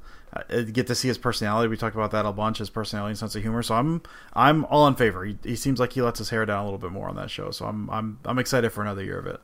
get 0.72 0.86
to 0.86 0.94
see 0.94 1.08
his 1.08 1.18
personality. 1.18 1.68
We 1.68 1.76
talked 1.76 1.96
about 1.96 2.10
that 2.12 2.26
a 2.26 2.32
bunch, 2.32 2.58
his 2.58 2.70
personality 2.70 3.10
and 3.10 3.18
sense 3.18 3.34
of 3.34 3.42
humor. 3.42 3.62
So 3.62 3.74
I'm, 3.74 4.02
I'm 4.32 4.64
all 4.66 4.86
in 4.86 4.94
favor. 4.94 5.24
He, 5.24 5.38
he 5.42 5.56
seems 5.56 5.78
like 5.78 5.92
he 5.92 6.02
lets 6.02 6.18
his 6.18 6.30
hair 6.30 6.46
down 6.46 6.62
a 6.62 6.64
little 6.64 6.78
bit 6.78 6.92
more 6.92 7.08
on 7.08 7.16
that 7.16 7.30
show. 7.30 7.50
So 7.50 7.66
I'm, 7.66 7.90
I'm, 7.90 8.18
I'm 8.24 8.38
excited 8.38 8.70
for 8.70 8.82
another 8.82 9.04
year 9.04 9.18
of 9.18 9.26
it. 9.26 9.40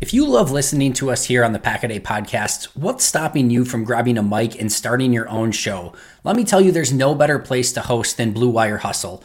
If 0.00 0.14
you 0.14 0.28
love 0.28 0.52
listening 0.52 0.92
to 0.92 1.10
us 1.10 1.24
here 1.24 1.44
on 1.44 1.52
the 1.52 1.58
Pack 1.58 1.82
a 1.82 1.88
Day 1.88 1.98
podcast, 1.98 2.66
what's 2.76 3.04
stopping 3.04 3.50
you 3.50 3.64
from 3.64 3.82
grabbing 3.82 4.16
a 4.16 4.22
mic 4.22 4.60
and 4.60 4.70
starting 4.70 5.12
your 5.12 5.28
own 5.28 5.50
show? 5.50 5.92
Let 6.22 6.36
me 6.36 6.44
tell 6.44 6.60
you, 6.60 6.70
there's 6.70 6.92
no 6.92 7.16
better 7.16 7.40
place 7.40 7.72
to 7.72 7.80
host 7.80 8.16
than 8.16 8.30
Blue 8.30 8.48
Wire 8.48 8.78
Hustle. 8.78 9.24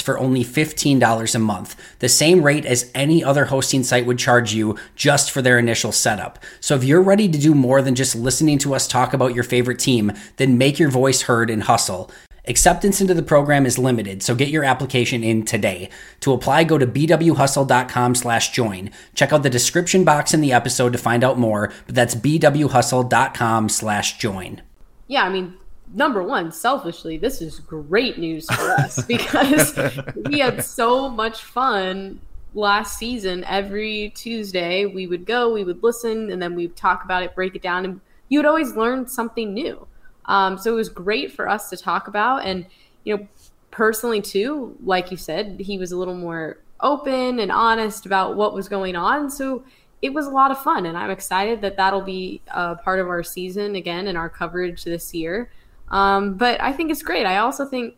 for 0.00 0.18
only 0.18 0.44
$15 0.44 1.34
a 1.34 1.38
month, 1.38 1.76
the 1.98 2.08
same 2.08 2.42
rate 2.42 2.64
as 2.64 2.90
any 2.94 3.24
other 3.24 3.46
hosting 3.46 3.82
site 3.82 4.06
would 4.06 4.18
charge 4.18 4.52
you 4.52 4.76
just 4.94 5.30
for 5.30 5.42
their 5.42 5.58
initial 5.58 5.92
setup. 5.92 6.38
So 6.60 6.76
if 6.76 6.84
you're 6.84 7.02
ready 7.02 7.28
to 7.28 7.38
do 7.38 7.54
more 7.54 7.82
than 7.82 7.94
just 7.94 8.14
listening 8.14 8.58
to 8.58 8.74
us 8.74 8.86
talk 8.86 9.12
about 9.12 9.34
your 9.34 9.44
favorite 9.44 9.78
team, 9.78 10.12
then 10.36 10.58
make 10.58 10.78
your 10.78 10.90
voice 10.90 11.22
heard 11.22 11.50
and 11.50 11.64
hustle. 11.64 12.10
Acceptance 12.48 13.00
into 13.00 13.14
the 13.14 13.22
program 13.22 13.66
is 13.66 13.78
limited, 13.78 14.20
so 14.22 14.34
get 14.34 14.48
your 14.48 14.64
application 14.64 15.22
in 15.22 15.44
today. 15.44 15.88
To 16.20 16.32
apply, 16.32 16.64
go 16.64 16.76
to 16.76 16.86
bwhustle.com 16.86 18.16
slash 18.16 18.50
join. 18.50 18.90
Check 19.14 19.32
out 19.32 19.44
the 19.44 19.50
description 19.50 20.02
box 20.02 20.34
in 20.34 20.40
the 20.40 20.52
episode 20.52 20.92
to 20.92 20.98
find 20.98 21.22
out 21.22 21.38
more, 21.38 21.72
but 21.86 21.94
that's 21.94 22.16
bwhustle.com 22.16 23.68
slash 23.68 24.18
join. 24.18 24.62
Yeah, 25.06 25.22
I 25.22 25.28
mean, 25.28 25.54
number 25.94 26.22
one, 26.22 26.52
selfishly, 26.52 27.18
this 27.18 27.40
is 27.40 27.60
great 27.60 28.18
news 28.18 28.46
for 28.46 28.70
us 28.72 29.02
because 29.06 29.76
we 30.26 30.38
had 30.38 30.64
so 30.64 31.08
much 31.08 31.42
fun 31.42 32.20
last 32.54 32.98
season. 32.98 33.44
Every 33.44 34.12
Tuesday, 34.14 34.86
we 34.86 35.06
would 35.06 35.26
go, 35.26 35.52
we 35.52 35.64
would 35.64 35.82
listen, 35.82 36.30
and 36.30 36.40
then 36.40 36.54
we'd 36.54 36.76
talk 36.76 37.04
about 37.04 37.22
it, 37.22 37.34
break 37.34 37.54
it 37.54 37.62
down, 37.62 37.84
and 37.84 38.00
you 38.28 38.38
would 38.38 38.46
always 38.46 38.74
learn 38.74 39.06
something 39.06 39.52
new. 39.52 39.86
Um, 40.26 40.56
so 40.56 40.72
it 40.72 40.76
was 40.76 40.88
great 40.88 41.32
for 41.32 41.48
us 41.48 41.68
to 41.70 41.76
talk 41.76 42.08
about. 42.08 42.44
And, 42.44 42.66
you 43.04 43.16
know, 43.16 43.28
personally, 43.70 44.22
too, 44.22 44.76
like 44.84 45.10
you 45.10 45.16
said, 45.16 45.60
he 45.60 45.78
was 45.78 45.92
a 45.92 45.96
little 45.96 46.14
more 46.14 46.58
open 46.80 47.38
and 47.38 47.50
honest 47.50 48.06
about 48.06 48.36
what 48.36 48.54
was 48.54 48.68
going 48.68 48.96
on. 48.96 49.30
So 49.30 49.64
it 50.00 50.12
was 50.12 50.26
a 50.26 50.30
lot 50.30 50.50
of 50.50 50.62
fun. 50.62 50.86
And 50.86 50.96
I'm 50.96 51.10
excited 51.10 51.60
that 51.62 51.76
that'll 51.76 52.02
be 52.02 52.40
a 52.48 52.76
part 52.76 53.00
of 53.00 53.08
our 53.08 53.22
season 53.22 53.76
again 53.76 54.08
and 54.08 54.18
our 54.18 54.28
coverage 54.28 54.84
this 54.84 55.14
year. 55.14 55.50
Um, 55.92 56.34
but 56.34 56.60
I 56.60 56.72
think 56.72 56.90
it's 56.90 57.02
great. 57.02 57.26
I 57.26 57.38
also 57.38 57.64
think 57.64 57.94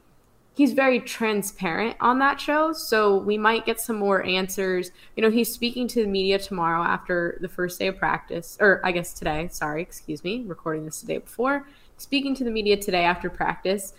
he's 0.54 0.72
very 0.72 1.00
transparent 1.00 1.96
on 2.00 2.18
that 2.18 2.40
show. 2.40 2.72
So 2.72 3.16
we 3.16 3.38
might 3.38 3.64
get 3.64 3.80
some 3.80 3.96
more 3.96 4.22
answers. 4.24 4.90
You 5.16 5.22
know, 5.22 5.30
he's 5.30 5.52
speaking 5.52 5.88
to 5.88 6.02
the 6.02 6.09
media 6.09 6.38
tomorrow 6.38 6.83
after 6.83 7.38
the 7.40 7.48
first 7.48 7.78
day 7.78 7.87
of 7.87 7.96
practice, 7.96 8.59
or 8.61 8.80
I 8.85 8.92
guess 8.92 9.14
today. 9.14 9.48
Sorry, 9.50 9.80
excuse 9.80 10.22
me, 10.22 10.44
recording 10.46 10.85
this 10.85 11.00
the 11.00 11.07
day 11.07 11.18
before 11.18 11.66
speaking 11.96 12.35
to 12.37 12.44
the 12.44 12.50
media 12.50 12.76
today 12.76 13.04
after 13.04 13.30
practice. 13.30 13.94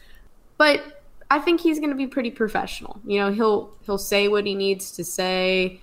But 0.57 1.01
I 1.29 1.39
think 1.39 1.61
he's 1.61 1.79
going 1.79 1.89
to 1.89 1.95
be 1.95 2.07
pretty 2.07 2.31
professional. 2.31 2.99
You 3.05 3.19
know, 3.19 3.31
he'll 3.31 3.71
he'll 3.85 3.97
say 3.97 4.27
what 4.27 4.45
he 4.45 4.55
needs 4.55 4.91
to 4.91 5.03
say. 5.03 5.81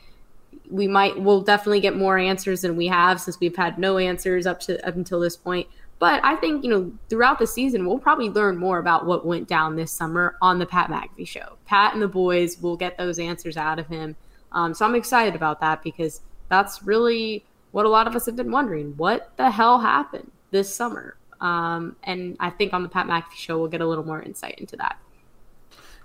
We 0.70 0.86
might 0.86 1.20
we'll 1.20 1.42
definitely 1.42 1.80
get 1.80 1.96
more 1.96 2.18
answers 2.18 2.62
than 2.62 2.76
we 2.76 2.86
have 2.86 3.20
since 3.20 3.40
we've 3.40 3.56
had 3.56 3.78
no 3.78 3.98
answers 3.98 4.46
up 4.46 4.60
to 4.60 4.86
up 4.86 4.96
until 4.96 5.20
this 5.20 5.36
point. 5.36 5.66
But 6.02 6.20
I 6.24 6.34
think, 6.34 6.64
you 6.64 6.70
know, 6.70 6.92
throughout 7.08 7.38
the 7.38 7.46
season, 7.46 7.86
we'll 7.86 8.00
probably 8.00 8.28
learn 8.28 8.56
more 8.56 8.80
about 8.80 9.06
what 9.06 9.24
went 9.24 9.46
down 9.46 9.76
this 9.76 9.92
summer 9.92 10.36
on 10.42 10.58
the 10.58 10.66
Pat 10.66 10.90
McAfee 10.90 11.28
show. 11.28 11.58
Pat 11.64 11.92
and 11.92 12.02
the 12.02 12.08
boys 12.08 12.60
will 12.60 12.76
get 12.76 12.98
those 12.98 13.20
answers 13.20 13.56
out 13.56 13.78
of 13.78 13.86
him. 13.86 14.16
Um, 14.50 14.74
so 14.74 14.84
I'm 14.84 14.96
excited 14.96 15.36
about 15.36 15.60
that 15.60 15.80
because 15.84 16.20
that's 16.48 16.82
really 16.82 17.44
what 17.70 17.86
a 17.86 17.88
lot 17.88 18.08
of 18.08 18.16
us 18.16 18.26
have 18.26 18.34
been 18.34 18.50
wondering. 18.50 18.96
What 18.96 19.30
the 19.36 19.48
hell 19.48 19.78
happened 19.78 20.32
this 20.50 20.74
summer? 20.74 21.14
Um, 21.40 21.94
and 22.02 22.36
I 22.40 22.50
think 22.50 22.72
on 22.72 22.82
the 22.82 22.88
Pat 22.88 23.06
McAfee 23.06 23.36
show, 23.36 23.60
we'll 23.60 23.68
get 23.68 23.80
a 23.80 23.86
little 23.86 24.04
more 24.04 24.20
insight 24.20 24.56
into 24.58 24.74
that. 24.78 24.98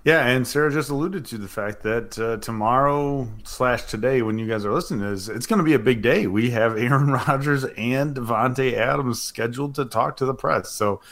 Yeah, 0.08 0.26
and 0.26 0.48
Sarah 0.48 0.72
just 0.72 0.88
alluded 0.88 1.26
to 1.26 1.36
the 1.36 1.48
fact 1.48 1.82
that 1.82 2.18
uh, 2.18 2.38
tomorrow 2.38 3.28
slash 3.44 3.82
today, 3.82 4.22
when 4.22 4.38
you 4.38 4.48
guys 4.48 4.64
are 4.64 4.72
listening, 4.72 5.06
is 5.06 5.28
it's 5.28 5.44
going 5.46 5.58
to 5.58 5.64
be 5.64 5.74
a 5.74 5.78
big 5.78 6.00
day. 6.00 6.26
We 6.26 6.48
have 6.48 6.78
Aaron 6.78 7.10
Rodgers 7.10 7.64
and 7.64 8.16
Davante 8.16 8.72
Adams 8.72 9.20
scheduled 9.20 9.74
to 9.74 9.84
talk 9.84 10.16
to 10.16 10.24
the 10.24 10.32
press, 10.32 10.70
so 10.70 11.02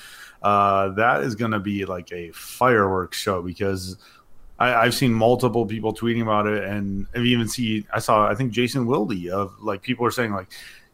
uh, 0.42 0.88
that 0.94 1.24
is 1.24 1.34
going 1.34 1.50
to 1.50 1.60
be 1.60 1.84
like 1.84 2.10
a 2.10 2.30
fireworks 2.30 3.18
show 3.18 3.42
because 3.42 3.98
I, 4.58 4.84
have 4.84 4.94
seen 4.94 5.12
multiple 5.12 5.66
people 5.66 5.92
tweeting 5.92 6.22
about 6.22 6.46
it, 6.46 6.64
and 6.64 7.06
I've 7.14 7.26
even 7.26 7.48
seen 7.48 7.86
I 7.92 7.98
saw 7.98 8.26
I 8.26 8.34
think 8.34 8.52
Jason 8.52 8.86
Wilde 8.86 9.28
of 9.28 9.60
like 9.60 9.82
people 9.82 10.06
are 10.06 10.10
saying 10.10 10.32
like 10.32 10.48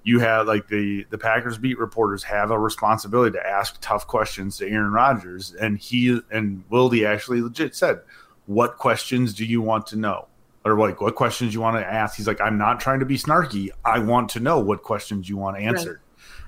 you 0.05 0.21
have 0.21 0.47
like 0.47 0.69
the 0.69 1.07
the 1.11 1.19
Packers 1.19 1.59
beat 1.59 1.79
reporters 1.79 2.23
have 2.25 2.51
a 2.51 2.59
responsibility 2.59 3.37
to 3.39 3.47
ask 3.47 3.79
tough 3.81 4.07
questions 4.07 4.57
to 4.59 4.69
Aaron 4.69 4.93
Rodgers, 4.93 5.55
and 5.55 5.79
he 5.79 6.21
and 6.31 6.65
Wilde 6.71 7.03
actually 7.05 7.41
legit 7.41 7.75
said, 7.77 8.01
"What 8.47 8.79
questions 8.79 9.35
do 9.35 9.45
you 9.45 9.63
want 9.63 9.87
to 9.89 9.97
know?" 9.97 10.29
Or 10.65 10.79
like, 10.79 11.01
what 11.01 11.17
questions 11.17 11.55
you 11.55 11.61
want 11.61 11.77
to 11.77 11.85
ask? 11.85 12.17
He's 12.17 12.29
like, 12.29 12.41
I'm 12.41 12.57
not 12.57 12.79
trying 12.79 13.01
to 13.01 13.07
be 13.07 13.19
snarky. 13.19 13.71
I 13.85 13.99
want 13.99 14.29
to 14.31 14.41
know 14.41 14.61
what 14.61 14.85
questions 14.85 15.29
you 15.29 15.37
want 15.37 15.59
answered. 15.59 16.01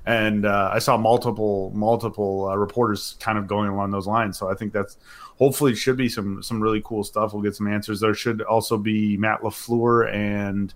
Right. 0.07 0.15
And 0.15 0.47
uh, 0.47 0.71
I 0.73 0.79
saw 0.79 0.97
multiple 0.97 1.73
multiple 1.75 2.49
uh, 2.49 2.57
reporters 2.57 3.17
kind 3.19 3.39
of 3.39 3.49
going 3.49 3.71
along 3.71 3.91
those 3.91 4.07
lines. 4.07 4.39
So 4.39 4.49
I 4.49 4.55
think 4.55 4.73
that's 4.73 4.99
hopefully 5.39 5.75
should 5.75 5.97
be 5.97 6.09
some 6.09 6.43
some 6.43 6.61
really 6.61 6.83
cool 6.85 7.03
stuff. 7.03 7.33
We'll 7.33 7.43
get 7.43 7.57
some 7.57 7.67
answers. 7.67 8.01
There 8.01 8.15
should 8.15 8.43
also 8.43 8.79
be 8.79 9.17
Matt 9.17 9.41
LaFleur 9.41 10.13
and 10.13 10.73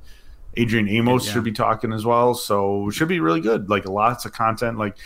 Adrian 0.59 0.89
Amos 0.89 1.27
yeah. 1.27 1.33
should 1.33 1.45
be 1.45 1.53
talking 1.53 1.93
as 1.93 2.05
well. 2.05 2.35
So 2.35 2.91
should 2.91 3.09
be 3.09 3.21
really 3.21 3.41
good. 3.41 3.71
Like 3.71 3.87
lots 3.89 4.25
of 4.25 4.33
content. 4.33 4.77
Like 4.77 4.99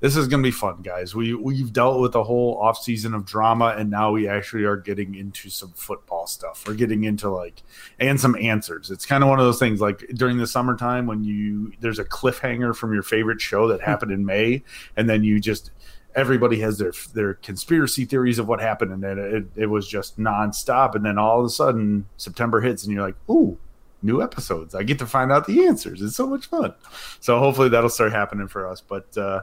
this 0.00 0.16
is 0.16 0.28
going 0.28 0.42
to 0.42 0.46
be 0.46 0.52
fun, 0.52 0.82
guys. 0.82 1.14
We 1.14 1.34
we've 1.34 1.72
dealt 1.72 2.00
with 2.00 2.12
the 2.12 2.22
whole 2.22 2.58
off 2.60 2.78
season 2.78 3.14
of 3.14 3.24
drama, 3.24 3.74
and 3.76 3.90
now 3.90 4.12
we 4.12 4.28
actually 4.28 4.64
are 4.64 4.76
getting 4.76 5.14
into 5.14 5.48
some 5.48 5.72
football 5.72 6.26
stuff. 6.26 6.64
We're 6.66 6.74
getting 6.74 7.04
into 7.04 7.30
like 7.30 7.62
and 7.98 8.20
some 8.20 8.36
answers. 8.36 8.90
It's 8.90 9.06
kind 9.06 9.24
of 9.24 9.30
one 9.30 9.40
of 9.40 9.46
those 9.46 9.58
things 9.58 9.80
like 9.80 10.06
during 10.14 10.36
the 10.36 10.46
summertime 10.46 11.06
when 11.06 11.24
you 11.24 11.72
there's 11.80 11.98
a 11.98 12.04
cliffhanger 12.04 12.76
from 12.76 12.92
your 12.92 13.02
favorite 13.02 13.40
show 13.40 13.66
that 13.68 13.80
hmm. 13.80 13.86
happened 13.86 14.12
in 14.12 14.26
May, 14.26 14.62
and 14.94 15.08
then 15.08 15.24
you 15.24 15.40
just 15.40 15.70
everybody 16.14 16.60
has 16.60 16.76
their 16.76 16.92
their 17.14 17.34
conspiracy 17.34 18.04
theories 18.04 18.38
of 18.38 18.46
what 18.46 18.60
happened, 18.60 18.92
and 18.92 19.02
then 19.02 19.18
it, 19.18 19.46
it 19.56 19.66
was 19.66 19.88
just 19.88 20.18
nonstop. 20.18 20.94
And 20.94 21.04
then 21.04 21.16
all 21.16 21.40
of 21.40 21.46
a 21.46 21.50
sudden 21.50 22.04
September 22.18 22.60
hits, 22.60 22.84
and 22.84 22.92
you're 22.92 23.06
like, 23.06 23.16
ooh 23.30 23.58
new 24.02 24.22
episodes. 24.22 24.74
I 24.74 24.82
get 24.82 24.98
to 25.00 25.06
find 25.06 25.32
out 25.32 25.46
the 25.46 25.66
answers. 25.66 26.02
It's 26.02 26.16
so 26.16 26.26
much 26.26 26.46
fun. 26.46 26.74
So 27.20 27.38
hopefully 27.38 27.68
that'll 27.68 27.90
start 27.90 28.12
happening 28.12 28.48
for 28.48 28.66
us. 28.66 28.80
But 28.80 29.16
uh, 29.16 29.42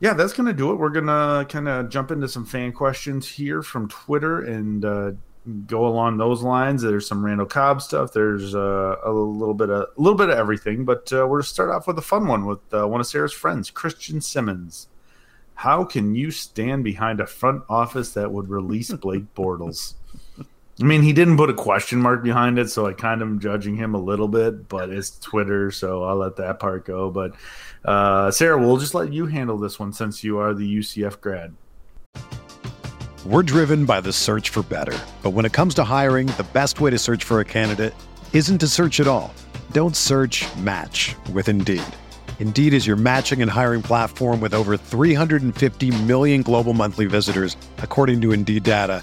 yeah, 0.00 0.12
that's 0.12 0.32
gonna 0.32 0.52
do 0.52 0.72
it. 0.72 0.76
We're 0.76 0.90
gonna 0.90 1.46
kind 1.48 1.68
of 1.68 1.88
jump 1.88 2.10
into 2.10 2.28
some 2.28 2.44
fan 2.44 2.72
questions 2.72 3.28
here 3.28 3.62
from 3.62 3.88
Twitter 3.88 4.42
and 4.42 4.84
uh, 4.84 5.12
go 5.66 5.86
along 5.86 6.18
those 6.18 6.42
lines. 6.42 6.82
There's 6.82 7.06
some 7.06 7.24
Randall 7.24 7.46
Cobb 7.46 7.80
stuff. 7.80 8.12
There's 8.12 8.54
uh, 8.54 8.96
a 9.04 9.10
little 9.10 9.54
bit 9.54 9.70
of 9.70 9.88
a 9.96 10.00
little 10.00 10.18
bit 10.18 10.28
of 10.28 10.38
everything. 10.38 10.84
But 10.84 11.12
uh, 11.12 11.26
we're 11.26 11.38
gonna 11.38 11.44
start 11.44 11.70
off 11.70 11.86
with 11.86 11.98
a 11.98 12.02
fun 12.02 12.26
one 12.26 12.44
with 12.44 12.58
uh, 12.74 12.86
one 12.86 13.00
of 13.00 13.06
Sarah's 13.06 13.32
friends, 13.32 13.70
Christian 13.70 14.20
Simmons. 14.20 14.88
How 15.54 15.84
can 15.84 16.14
you 16.14 16.30
stand 16.30 16.84
behind 16.84 17.18
a 17.18 17.26
front 17.26 17.62
office 17.70 18.12
that 18.12 18.30
would 18.30 18.50
release 18.50 18.92
Blake 18.92 19.34
Bortles? 19.34 19.94
I 20.78 20.84
mean, 20.84 21.00
he 21.00 21.14
didn't 21.14 21.38
put 21.38 21.48
a 21.48 21.54
question 21.54 22.02
mark 22.02 22.22
behind 22.22 22.58
it, 22.58 22.68
so 22.68 22.86
I 22.86 22.92
kind 22.92 23.22
of 23.22 23.28
am 23.28 23.40
judging 23.40 23.76
him 23.76 23.94
a 23.94 23.98
little 23.98 24.28
bit, 24.28 24.68
but 24.68 24.90
it's 24.90 25.18
Twitter, 25.18 25.70
so 25.70 26.04
I'll 26.04 26.16
let 26.16 26.36
that 26.36 26.60
part 26.60 26.84
go. 26.84 27.10
But 27.10 27.34
uh, 27.82 28.30
Sarah, 28.30 28.58
we'll 28.58 28.76
just 28.76 28.94
let 28.94 29.10
you 29.10 29.24
handle 29.24 29.56
this 29.56 29.78
one 29.78 29.94
since 29.94 30.22
you 30.22 30.36
are 30.38 30.52
the 30.52 30.78
UCF 30.78 31.22
grad. 31.22 31.54
We're 33.24 33.42
driven 33.42 33.86
by 33.86 34.02
the 34.02 34.12
search 34.12 34.50
for 34.50 34.62
better. 34.62 34.96
But 35.22 35.30
when 35.30 35.46
it 35.46 35.54
comes 35.54 35.74
to 35.76 35.84
hiring, 35.84 36.26
the 36.28 36.46
best 36.52 36.78
way 36.78 36.90
to 36.90 36.98
search 36.98 37.24
for 37.24 37.40
a 37.40 37.44
candidate 37.44 37.94
isn't 38.34 38.58
to 38.58 38.68
search 38.68 39.00
at 39.00 39.08
all. 39.08 39.34
Don't 39.72 39.96
search 39.96 40.44
match 40.58 41.16
with 41.32 41.48
Indeed. 41.48 41.82
Indeed 42.38 42.74
is 42.74 42.86
your 42.86 42.96
matching 42.96 43.40
and 43.40 43.50
hiring 43.50 43.80
platform 43.80 44.42
with 44.42 44.52
over 44.52 44.76
350 44.76 46.02
million 46.02 46.42
global 46.42 46.74
monthly 46.74 47.06
visitors, 47.06 47.56
according 47.78 48.20
to 48.20 48.32
Indeed 48.32 48.62
data 48.62 49.02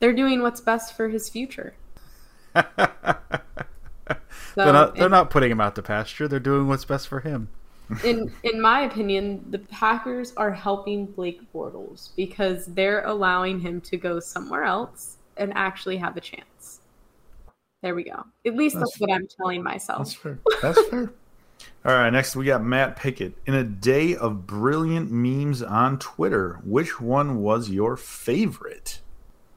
They're 0.00 0.12
doing 0.12 0.42
what's 0.42 0.60
best 0.60 0.96
for 0.96 1.08
his 1.08 1.28
future. 1.28 1.74
So, 4.54 4.64
they're 4.64 4.72
not 4.72 4.96
they're 4.96 5.04
in, 5.06 5.10
not 5.12 5.30
putting 5.30 5.50
him 5.50 5.60
out 5.60 5.76
to 5.76 5.82
pasture. 5.82 6.26
They're 6.26 6.40
doing 6.40 6.66
what's 6.66 6.84
best 6.84 7.06
for 7.06 7.20
him. 7.20 7.48
in 8.04 8.32
in 8.42 8.60
my 8.60 8.80
opinion, 8.80 9.44
the 9.50 9.58
Packers 9.60 10.32
are 10.36 10.50
helping 10.50 11.06
Blake 11.06 11.40
Bortles 11.52 12.10
because 12.16 12.66
they're 12.66 13.04
allowing 13.04 13.60
him 13.60 13.80
to 13.82 13.96
go 13.96 14.18
somewhere 14.18 14.64
else 14.64 15.18
and 15.36 15.52
actually 15.54 15.96
have 15.98 16.16
a 16.16 16.20
chance. 16.20 16.80
There 17.82 17.94
we 17.94 18.04
go. 18.04 18.24
At 18.44 18.56
least 18.56 18.76
that's, 18.78 18.92
That's- 18.92 19.00
what 19.00 19.12
I'm 19.12 19.28
telling 19.36 19.62
myself. 19.62 19.98
That's 19.98 20.14
fair. 20.14 20.38
That's 20.62 20.86
fair. 20.88 21.12
All 21.84 21.94
right, 21.94 22.10
next 22.10 22.36
we 22.36 22.44
got 22.44 22.62
Matt 22.62 22.96
Pickett. 22.96 23.34
In 23.46 23.54
a 23.54 23.64
day 23.64 24.16
of 24.16 24.46
brilliant 24.46 25.10
memes 25.10 25.62
on 25.62 25.98
Twitter, 25.98 26.60
which 26.64 27.00
one 27.00 27.40
was 27.40 27.70
your 27.70 27.96
favorite? 27.96 29.00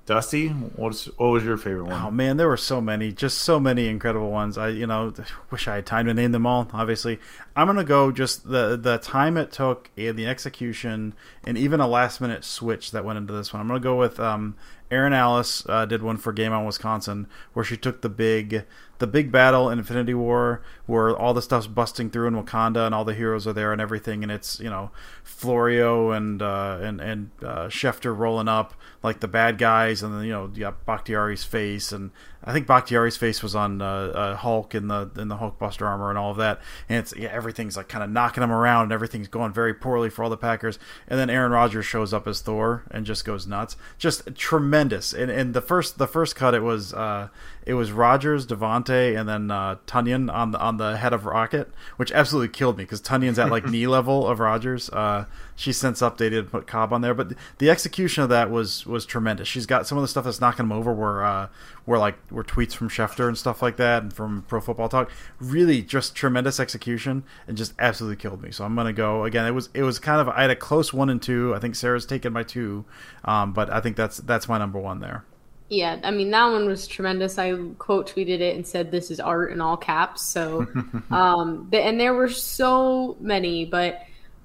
Dusty, 0.06 0.50
what's 0.50 1.06
what 1.18 1.28
was 1.28 1.46
your 1.46 1.56
favorite 1.56 1.86
one? 1.86 2.02
Oh 2.02 2.12
man, 2.12 2.36
there 2.36 2.50
were 2.50 2.58
so 2.58 2.82
many, 2.82 3.14
just 3.14 3.38
so 3.38 3.58
many 3.58 3.88
incredible 3.88 4.32
ones. 4.32 4.58
I, 4.58 4.68
you 4.68 4.86
know, 4.86 5.14
wish 5.50 5.66
I 5.66 5.76
had 5.76 5.86
time 5.86 6.08
to 6.08 6.14
name 6.14 6.34
them 6.34 6.46
all. 6.46 6.68
Obviously, 6.74 7.20
I'm 7.56 7.68
gonna 7.68 7.86
go 7.86 8.12
just 8.12 8.50
the 8.50 8.76
the 8.76 8.98
time 8.98 9.38
it 9.38 9.54
took 9.54 9.90
and 9.96 10.18
the 10.18 10.28
execution, 10.28 11.14
and 11.46 11.58
even 11.58 11.80
a 11.80 11.88
last 11.88 12.20
minute 12.20 12.44
switch 12.44 12.92
that 12.92 13.06
went 13.06 13.18
into 13.18 13.32
this 13.32 13.54
one. 13.54 13.62
I'm 13.62 13.68
gonna 13.70 13.80
go 13.80 13.98
with 13.98 14.20
um, 14.20 14.56
Aaron 14.94 15.14
Alice 15.14 15.66
uh, 15.68 15.86
did 15.86 16.04
one 16.04 16.18
for 16.18 16.32
Game 16.32 16.54
on 16.54 16.66
Wisconsin, 16.66 17.28
where 17.54 17.66
she 17.66 17.76
took 17.76 18.02
the 18.02 18.10
big 18.10 18.66
the 19.00 19.08
big 19.08 19.32
battle 19.32 19.70
in 19.70 19.80
Infinity 19.80 20.14
War, 20.14 20.62
where 20.86 21.18
all 21.18 21.34
the 21.34 21.42
stuff's 21.42 21.68
busting 21.68 22.12
through 22.12 22.28
in 22.28 22.36
Wakanda 22.36 22.86
and 22.86 22.94
all 22.94 23.04
the 23.04 23.16
heroes 23.16 23.48
are 23.48 23.54
there 23.54 23.74
and 23.74 23.82
everything, 23.82 24.22
and 24.22 24.32
it's 24.32 24.60
you 24.60 24.70
know 24.70 24.92
Florio 25.24 26.12
and 26.12 26.42
uh, 26.42 26.78
and 26.82 27.02
and 27.02 27.32
uh, 27.42 27.68
Schefter 27.68 28.16
rolling 28.16 28.48
up 28.48 28.76
like 29.02 29.20
the 29.20 29.28
bad 29.28 29.58
guys, 29.58 30.04
and 30.04 30.14
then 30.14 30.24
you 30.24 30.32
know 30.32 30.52
you 30.54 30.62
got 30.62 30.86
Bakhtiari's 30.86 31.44
face, 31.44 31.92
and 31.92 32.12
I 32.44 32.52
think 32.52 32.68
Bakhtiari's 32.68 33.18
face 33.18 33.42
was 33.42 33.56
on 33.56 33.82
uh, 33.82 33.86
uh, 33.86 34.36
Hulk 34.36 34.76
in 34.76 34.88
the 34.88 35.10
in 35.18 35.30
the 35.30 35.38
Hulkbuster 35.38 35.86
armor 35.86 36.10
and 36.10 36.18
all 36.18 36.32
of 36.32 36.38
that, 36.38 36.60
and 36.90 37.00
it's 37.00 37.16
yeah 37.16 37.30
everything's 37.32 37.78
like 37.78 37.88
kind 37.88 38.04
of 38.04 38.10
knocking 38.10 38.42
them 38.42 38.52
around, 38.52 38.84
and 38.84 38.92
everything's 38.92 39.28
going 39.28 39.54
very 39.54 39.74
poorly 39.74 40.10
for 40.10 40.24
all 40.24 40.30
the 40.30 40.38
Packers, 40.38 40.78
and 41.08 41.20
then 41.20 41.30
Aaron 41.30 41.52
Rodgers 41.52 41.86
shows 41.86 42.14
up 42.14 42.28
as 42.28 42.42
Thor 42.42 42.84
and 42.92 43.06
just 43.06 43.24
goes 43.24 43.48
nuts, 43.48 43.78
just 43.98 44.36
tremendous. 44.36 45.14
And 45.14 45.32
and 45.32 45.54
the 45.54 45.62
first 45.62 45.98
the 45.98 46.08
first 46.08 46.36
cut 46.36 46.54
it 46.54 46.64
was 46.64 46.94
uh, 46.94 47.30
it 47.66 47.76
was 47.76 47.92
Rodgers, 47.92 48.46
Davante, 48.46 49.18
and 49.18 49.28
then 49.28 49.50
uh, 49.50 49.78
Tonyan 49.88 50.32
on 50.34 50.52
the 50.52 50.60
on 50.60 50.78
the 50.78 50.98
head 50.98 51.14
of 51.14 51.26
Rocket, 51.26 51.70
which 51.98 52.12
absolutely 52.12 52.50
killed 52.50 52.78
me 52.78 52.84
because 52.84 53.02
Tonyan's 53.02 53.40
at 53.40 53.50
like 53.50 53.66
knee 53.70 53.88
level 53.88 54.28
of 54.28 54.40
Rodgers. 54.40 54.90
Uh, 54.90 55.26
she 55.56 55.72
since 55.72 56.02
updated 56.02 56.40
and 56.40 56.52
put 56.52 56.68
Cobb 56.68 56.94
on 56.94 57.02
there, 57.02 57.14
but 57.14 57.34
the 57.60 57.70
execution 57.70 58.24
of 58.24 58.30
that 58.30 58.50
was 58.50 58.86
was 58.86 59.06
tremendous. 59.06 59.48
She's 59.48 59.66
got 59.66 59.88
some 59.88 59.98
of 59.98 60.02
the 60.02 60.08
stuff 60.08 60.26
that's 60.26 60.42
knocking 60.42 60.66
him 60.66 60.72
over, 60.72 60.94
where 60.94 61.24
uh, 61.24 61.48
where 61.86 62.00
like 62.00 62.16
were 62.32 62.44
tweets 62.44 62.74
from 62.74 62.90
Schefter 62.90 63.28
and 63.28 63.38
stuff 63.38 63.62
like 63.62 63.78
that, 63.78 64.04
and 64.04 64.14
from 64.14 64.44
Pro 64.48 64.62
Football 64.62 64.90
Talk. 64.90 65.12
Really, 65.40 65.82
just 65.82 66.16
tremendous 66.16 66.60
execution, 66.60 67.24
and 67.48 67.58
just 67.58 67.74
absolutely 67.80 68.18
killed 68.18 68.42
me. 68.42 68.52
So 68.52 68.66
I'm 68.66 68.76
gonna 68.76 68.94
go 68.94 69.26
again. 69.26 69.46
It 69.46 69.52
was 69.52 69.70
it 69.74 69.84
was 69.84 70.00
kind 70.00 70.22
of 70.22 70.30
I 70.30 70.42
had 70.42 70.52
a 70.52 70.56
close 70.56 70.94
one 70.94 71.10
and 71.10 71.22
two. 71.22 71.54
I 71.56 71.60
think 71.60 71.76
Sarah's 71.76 72.06
taken 72.06 72.34
my 72.34 72.44
two, 72.44 72.86
um, 73.26 73.54
but 73.54 73.70
I 73.70 73.80
think 73.80 73.96
that's 73.96 74.18
that's 74.18 74.48
my 74.48 74.58
number 74.58 74.80
one 74.80 75.00
there. 75.00 75.24
Yeah, 75.70 76.00
I 76.04 76.12
mean 76.12 76.32
that 76.32 76.52
one 76.52 76.68
was 76.68 76.88
tremendous. 76.88 77.38
I 77.38 77.56
quote 77.78 78.14
tweeted 78.14 78.40
it 78.40 78.56
and 78.56 78.66
said 78.66 78.92
this 78.92 79.12
is 79.12 79.20
art 79.20 79.52
in 79.52 79.62
all 79.62 79.78
caps. 79.78 80.22
So, 80.24 80.68
um, 81.12 81.70
and 81.72 82.00
there 82.00 82.14
were 82.14 82.30
so 82.30 83.18
many, 83.20 83.66
but 83.66 84.04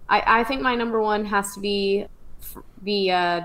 I, 0.08 0.40
I 0.40 0.44
think 0.44 0.62
my 0.62 0.74
number 0.74 1.00
one 1.00 1.24
has 1.26 1.54
to 1.54 1.60
be 1.60 2.06
the 2.82 3.10
uh, 3.10 3.40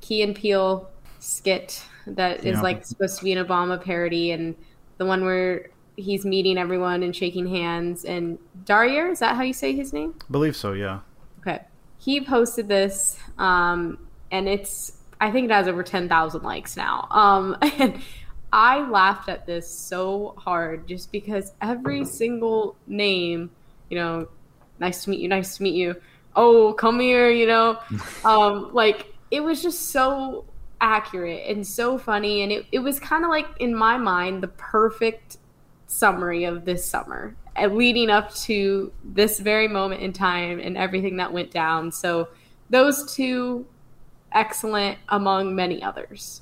Key 0.00 0.22
and 0.22 0.34
Peele 0.34 0.88
skit 1.20 1.84
that 2.06 2.40
is 2.40 2.56
Yeah. 2.56 2.60
like 2.62 2.84
supposed 2.84 3.18
to 3.18 3.24
be 3.24 3.32
an 3.32 3.44
Obama 3.44 3.80
parody, 3.82 4.32
and 4.32 4.56
the 4.98 5.06
one 5.06 5.24
where 5.24 5.70
he's 5.96 6.24
meeting 6.24 6.58
everyone 6.58 7.02
and 7.02 7.14
shaking 7.14 7.46
hands. 7.46 8.04
And 8.04 8.38
Darier, 8.64 9.08
is 9.10 9.20
that 9.20 9.36
how 9.36 9.42
you 9.42 9.52
say 9.52 9.74
his 9.74 9.92
name? 9.92 10.14
believe 10.30 10.56
so, 10.56 10.72
yeah. 10.72 11.00
Okay. 11.40 11.60
He 11.98 12.20
posted 12.20 12.66
this, 12.68 13.18
um, 13.38 13.98
and 14.32 14.48
it's 14.48 14.96
I 15.20 15.30
think 15.30 15.44
it 15.44 15.52
has 15.52 15.68
over 15.68 15.84
ten 15.84 16.08
thousand 16.08 16.42
likes 16.42 16.76
now. 16.76 17.06
Um, 17.12 17.56
and 17.78 18.00
I 18.52 18.80
laughed 18.88 19.28
at 19.28 19.46
this 19.46 19.68
so 19.68 20.34
hard 20.36 20.88
just 20.88 21.12
because 21.12 21.52
every 21.62 22.04
single 22.04 22.74
name, 22.88 23.50
you 23.88 23.96
know, 23.98 24.28
nice 24.82 25.04
to 25.04 25.10
meet 25.10 25.20
you, 25.20 25.28
nice 25.28 25.56
to 25.56 25.62
meet 25.62 25.74
you. 25.74 25.96
Oh, 26.36 26.74
come 26.74 27.00
here, 27.00 27.30
you 27.30 27.46
know, 27.46 27.78
um, 28.24 28.74
like 28.74 29.14
it 29.30 29.42
was 29.42 29.62
just 29.62 29.90
so 29.90 30.44
accurate 30.80 31.44
and 31.48 31.66
so 31.66 31.96
funny, 31.96 32.42
and 32.42 32.52
it, 32.52 32.66
it 32.72 32.80
was 32.80 33.00
kind 33.00 33.24
of 33.24 33.30
like 33.30 33.46
in 33.60 33.74
my 33.74 33.96
mind 33.96 34.42
the 34.42 34.48
perfect 34.48 35.38
summary 35.86 36.44
of 36.44 36.64
this 36.64 36.84
summer 36.84 37.34
uh, 37.56 37.66
leading 37.66 38.10
up 38.10 38.34
to 38.34 38.92
this 39.04 39.38
very 39.38 39.68
moment 39.68 40.00
in 40.00 40.12
time 40.12 40.58
and 40.58 40.76
everything 40.76 41.16
that 41.16 41.32
went 41.32 41.50
down. 41.50 41.92
So 41.92 42.28
those 42.70 43.14
two 43.14 43.66
excellent 44.32 44.98
among 45.08 45.54
many 45.54 45.82
others. 45.82 46.40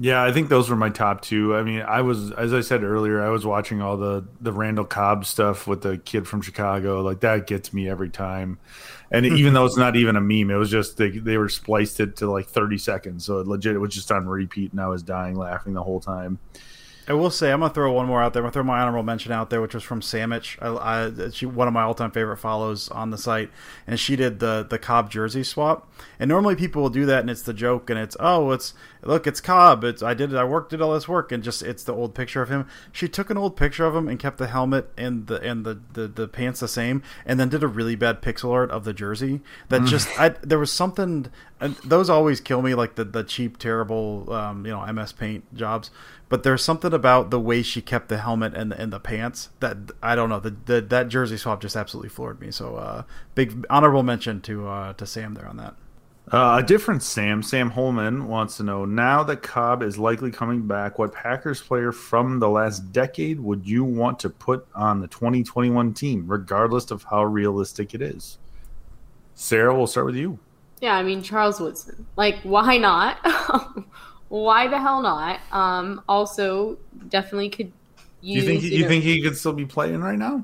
Yeah, 0.00 0.24
I 0.24 0.32
think 0.32 0.48
those 0.48 0.70
were 0.70 0.76
my 0.76 0.88
top 0.88 1.20
two. 1.20 1.54
I 1.54 1.62
mean, 1.62 1.82
I 1.82 2.00
was, 2.00 2.32
as 2.32 2.54
I 2.54 2.62
said 2.62 2.82
earlier, 2.82 3.22
I 3.22 3.28
was 3.28 3.44
watching 3.44 3.82
all 3.82 3.98
the 3.98 4.24
the 4.40 4.52
Randall 4.52 4.86
Cobb 4.86 5.26
stuff 5.26 5.66
with 5.66 5.82
the 5.82 5.98
kid 5.98 6.26
from 6.26 6.40
Chicago. 6.40 7.02
Like 7.02 7.20
that 7.20 7.46
gets 7.46 7.74
me 7.74 7.90
every 7.90 8.08
time. 8.08 8.58
And 9.10 9.26
hmm. 9.26 9.36
even 9.36 9.52
though 9.52 9.66
it's 9.66 9.76
not 9.76 9.96
even 9.96 10.16
a 10.16 10.20
meme, 10.20 10.50
it 10.50 10.56
was 10.56 10.70
just 10.70 10.96
they 10.96 11.10
they 11.10 11.36
were 11.36 11.50
spliced 11.50 12.00
it 12.00 12.16
to 12.16 12.30
like 12.30 12.46
thirty 12.46 12.78
seconds, 12.78 13.26
so 13.26 13.40
it 13.40 13.46
legit 13.46 13.74
it 13.74 13.78
was 13.78 13.92
just 13.92 14.10
on 14.10 14.26
repeat, 14.26 14.72
and 14.72 14.80
I 14.80 14.88
was 14.88 15.02
dying 15.02 15.36
laughing 15.36 15.74
the 15.74 15.82
whole 15.82 16.00
time. 16.00 16.38
I 17.12 17.14
will 17.14 17.30
say 17.30 17.52
I'm 17.52 17.60
gonna 17.60 17.74
throw 17.74 17.92
one 17.92 18.06
more 18.06 18.22
out 18.22 18.32
there. 18.32 18.40
I'm 18.40 18.44
gonna 18.44 18.52
throw 18.52 18.62
my 18.62 18.80
honorable 18.80 19.02
mention 19.02 19.32
out 19.32 19.50
there, 19.50 19.60
which 19.60 19.74
was 19.74 19.82
from 19.82 20.00
Samich. 20.00 20.56
I, 20.62 21.26
I, 21.26 21.28
she 21.28 21.44
one 21.44 21.68
of 21.68 21.74
my 21.74 21.82
all 21.82 21.92
time 21.92 22.10
favorite 22.10 22.38
follows 22.38 22.88
on 22.88 23.10
the 23.10 23.18
site, 23.18 23.50
and 23.86 24.00
she 24.00 24.16
did 24.16 24.38
the 24.38 24.66
the 24.68 24.78
Cobb 24.78 25.10
jersey 25.10 25.44
swap. 25.44 25.92
And 26.18 26.30
normally 26.30 26.56
people 26.56 26.80
will 26.80 26.88
do 26.88 27.04
that, 27.04 27.20
and 27.20 27.28
it's 27.28 27.42
the 27.42 27.52
joke, 27.52 27.90
and 27.90 27.98
it's 27.98 28.16
oh, 28.18 28.50
it's 28.52 28.72
look, 29.02 29.26
it's 29.26 29.42
Cobb. 29.42 29.84
It's 29.84 30.02
I 30.02 30.14
did 30.14 30.32
it. 30.32 30.38
I 30.38 30.44
worked 30.44 30.70
did 30.70 30.80
all 30.80 30.94
this 30.94 31.06
work, 31.06 31.30
and 31.32 31.44
just 31.44 31.62
it's 31.62 31.84
the 31.84 31.92
old 31.92 32.14
picture 32.14 32.40
of 32.40 32.48
him. 32.48 32.66
She 32.92 33.08
took 33.08 33.28
an 33.28 33.36
old 33.36 33.58
picture 33.58 33.84
of 33.84 33.94
him 33.94 34.08
and 34.08 34.18
kept 34.18 34.38
the 34.38 34.46
helmet 34.46 34.90
and 34.96 35.26
the 35.26 35.38
and 35.42 35.66
the 35.66 35.80
the, 35.92 36.08
the 36.08 36.26
pants 36.26 36.60
the 36.60 36.68
same, 36.68 37.02
and 37.26 37.38
then 37.38 37.50
did 37.50 37.62
a 37.62 37.68
really 37.68 37.94
bad 37.94 38.22
pixel 38.22 38.52
art 38.52 38.70
of 38.70 38.84
the 38.84 38.94
jersey. 38.94 39.42
That 39.68 39.82
mm. 39.82 39.86
just 39.86 40.08
I 40.18 40.30
there 40.30 40.58
was 40.58 40.72
something. 40.72 41.26
And 41.60 41.76
those 41.84 42.10
always 42.10 42.40
kill 42.40 42.60
me, 42.60 42.74
like 42.74 42.96
the 42.96 43.04
the 43.04 43.22
cheap, 43.22 43.56
terrible, 43.56 44.32
um, 44.32 44.66
you 44.66 44.72
know, 44.72 44.84
MS 44.92 45.12
Paint 45.12 45.54
jobs 45.54 45.92
but 46.32 46.44
there's 46.44 46.64
something 46.64 46.94
about 46.94 47.30
the 47.30 47.38
way 47.38 47.60
she 47.60 47.82
kept 47.82 48.08
the 48.08 48.16
helmet 48.16 48.54
and 48.54 48.72
the, 48.72 48.80
and 48.80 48.90
the 48.90 48.98
pants 48.98 49.50
that 49.60 49.76
I 50.02 50.14
don't 50.14 50.30
know. 50.30 50.40
The, 50.40 50.56
the 50.64 50.80
that 50.80 51.08
jersey 51.08 51.36
swap 51.36 51.60
just 51.60 51.76
absolutely 51.76 52.08
floored 52.08 52.40
me. 52.40 52.50
So 52.50 52.76
uh, 52.76 53.02
big 53.34 53.66
honorable 53.68 54.02
mention 54.02 54.40
to 54.40 54.66
uh, 54.66 54.92
to 54.94 55.04
Sam 55.04 55.34
there 55.34 55.46
on 55.46 55.58
that. 55.58 55.74
Uh, 56.32 56.60
a 56.62 56.66
different 56.66 57.02
Sam, 57.02 57.42
Sam 57.42 57.68
Holman 57.68 58.28
wants 58.28 58.56
to 58.56 58.62
know 58.62 58.86
now 58.86 59.22
that 59.24 59.42
Cobb 59.42 59.82
is 59.82 59.98
likely 59.98 60.30
coming 60.30 60.66
back, 60.66 60.98
what 60.98 61.12
Packers 61.12 61.60
player 61.60 61.92
from 61.92 62.38
the 62.38 62.48
last 62.48 62.92
decade 62.92 63.38
would 63.38 63.66
you 63.66 63.84
want 63.84 64.18
to 64.20 64.30
put 64.30 64.66
on 64.74 65.02
the 65.02 65.08
2021 65.08 65.92
team, 65.92 66.24
regardless 66.26 66.90
of 66.90 67.02
how 67.02 67.24
realistic 67.24 67.92
it 67.92 68.00
is? 68.00 68.38
Sarah, 69.34 69.76
we'll 69.76 69.86
start 69.86 70.06
with 70.06 70.16
you. 70.16 70.38
Yeah, 70.80 70.94
I 70.94 71.02
mean 71.02 71.22
Charles 71.22 71.60
Woodson. 71.60 72.06
Like, 72.16 72.40
why 72.42 72.78
not? 72.78 73.18
why 74.32 74.66
the 74.66 74.80
hell 74.80 75.02
not? 75.02 75.40
Um, 75.52 76.00
also, 76.08 76.78
definitely 77.10 77.50
could 77.50 77.70
use. 78.22 78.42
You 78.42 78.48
think 78.48 78.62
you, 78.62 78.70
you 78.70 78.88
think 78.88 79.04
he 79.04 79.20
could 79.20 79.36
still 79.36 79.52
be 79.52 79.66
playing 79.66 80.00
right 80.00 80.18
now? 80.18 80.42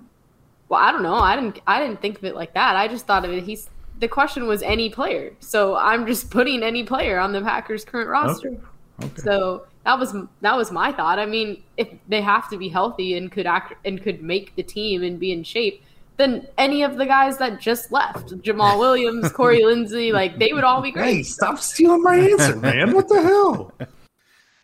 Well, 0.68 0.79
I 0.79 0.92
don't 0.92 1.03
know. 1.03 1.14
I 1.14 1.37
didn't. 1.37 1.61
I 1.66 1.81
didn't 1.81 2.03
think 2.03 2.18
of 2.18 2.24
it 2.24 2.35
like 2.35 2.53
that. 2.53 2.77
I 2.77 2.87
just 2.87 3.07
thought 3.07 3.24
of 3.24 3.31
it. 3.31 3.44
He's 3.44 3.70
the 3.98 4.07
question 4.07 4.46
was 4.46 4.62
any 4.62 4.90
player, 4.90 5.33
so 5.40 5.74
I'm 5.74 6.07
just 6.07 6.31
putting 6.38 6.62
any 6.62 6.85
player 6.85 7.18
on 7.18 7.33
the 7.33 7.40
Packers' 7.40 7.87
current 7.87 8.11
roster. 8.11 8.48
Okay. 8.48 8.61
Okay. 9.05 9.22
So 9.22 9.66
that 9.85 9.98
was 9.98 10.14
that 10.42 10.55
was 10.55 10.70
my 10.70 10.92
thought. 10.92 11.18
I 11.18 11.24
mean, 11.24 11.62
if 11.79 11.88
they 12.09 12.20
have 12.20 12.51
to 12.51 12.59
be 12.59 12.68
healthy 12.68 13.16
and 13.16 13.33
could 13.33 13.46
act 13.46 13.72
and 13.87 14.03
could 14.03 14.22
make 14.22 14.55
the 14.55 14.62
team 14.62 15.03
and 15.03 15.18
be 15.18 15.33
in 15.33 15.42
shape, 15.42 15.83
than 16.18 16.46
any 16.59 16.83
of 16.83 16.98
the 16.98 17.07
guys 17.07 17.38
that 17.38 17.61
just 17.61 17.90
left. 17.90 18.28
Jamaal 18.42 18.78
Williams, 18.78 19.33
Corey 19.33 19.62
Linsley, 19.62 20.12
like 20.12 20.38
they 20.38 20.52
would 20.52 20.64
all 20.64 20.83
be 20.83 20.90
great. 20.90 21.14
Hey, 21.14 21.22
stop 21.22 21.59
stealing 21.59 22.02
my 22.02 22.16
answer, 22.16 22.57
man. 22.61 22.92
What 22.92 23.09
the 23.09 23.22
hell? 23.22 23.72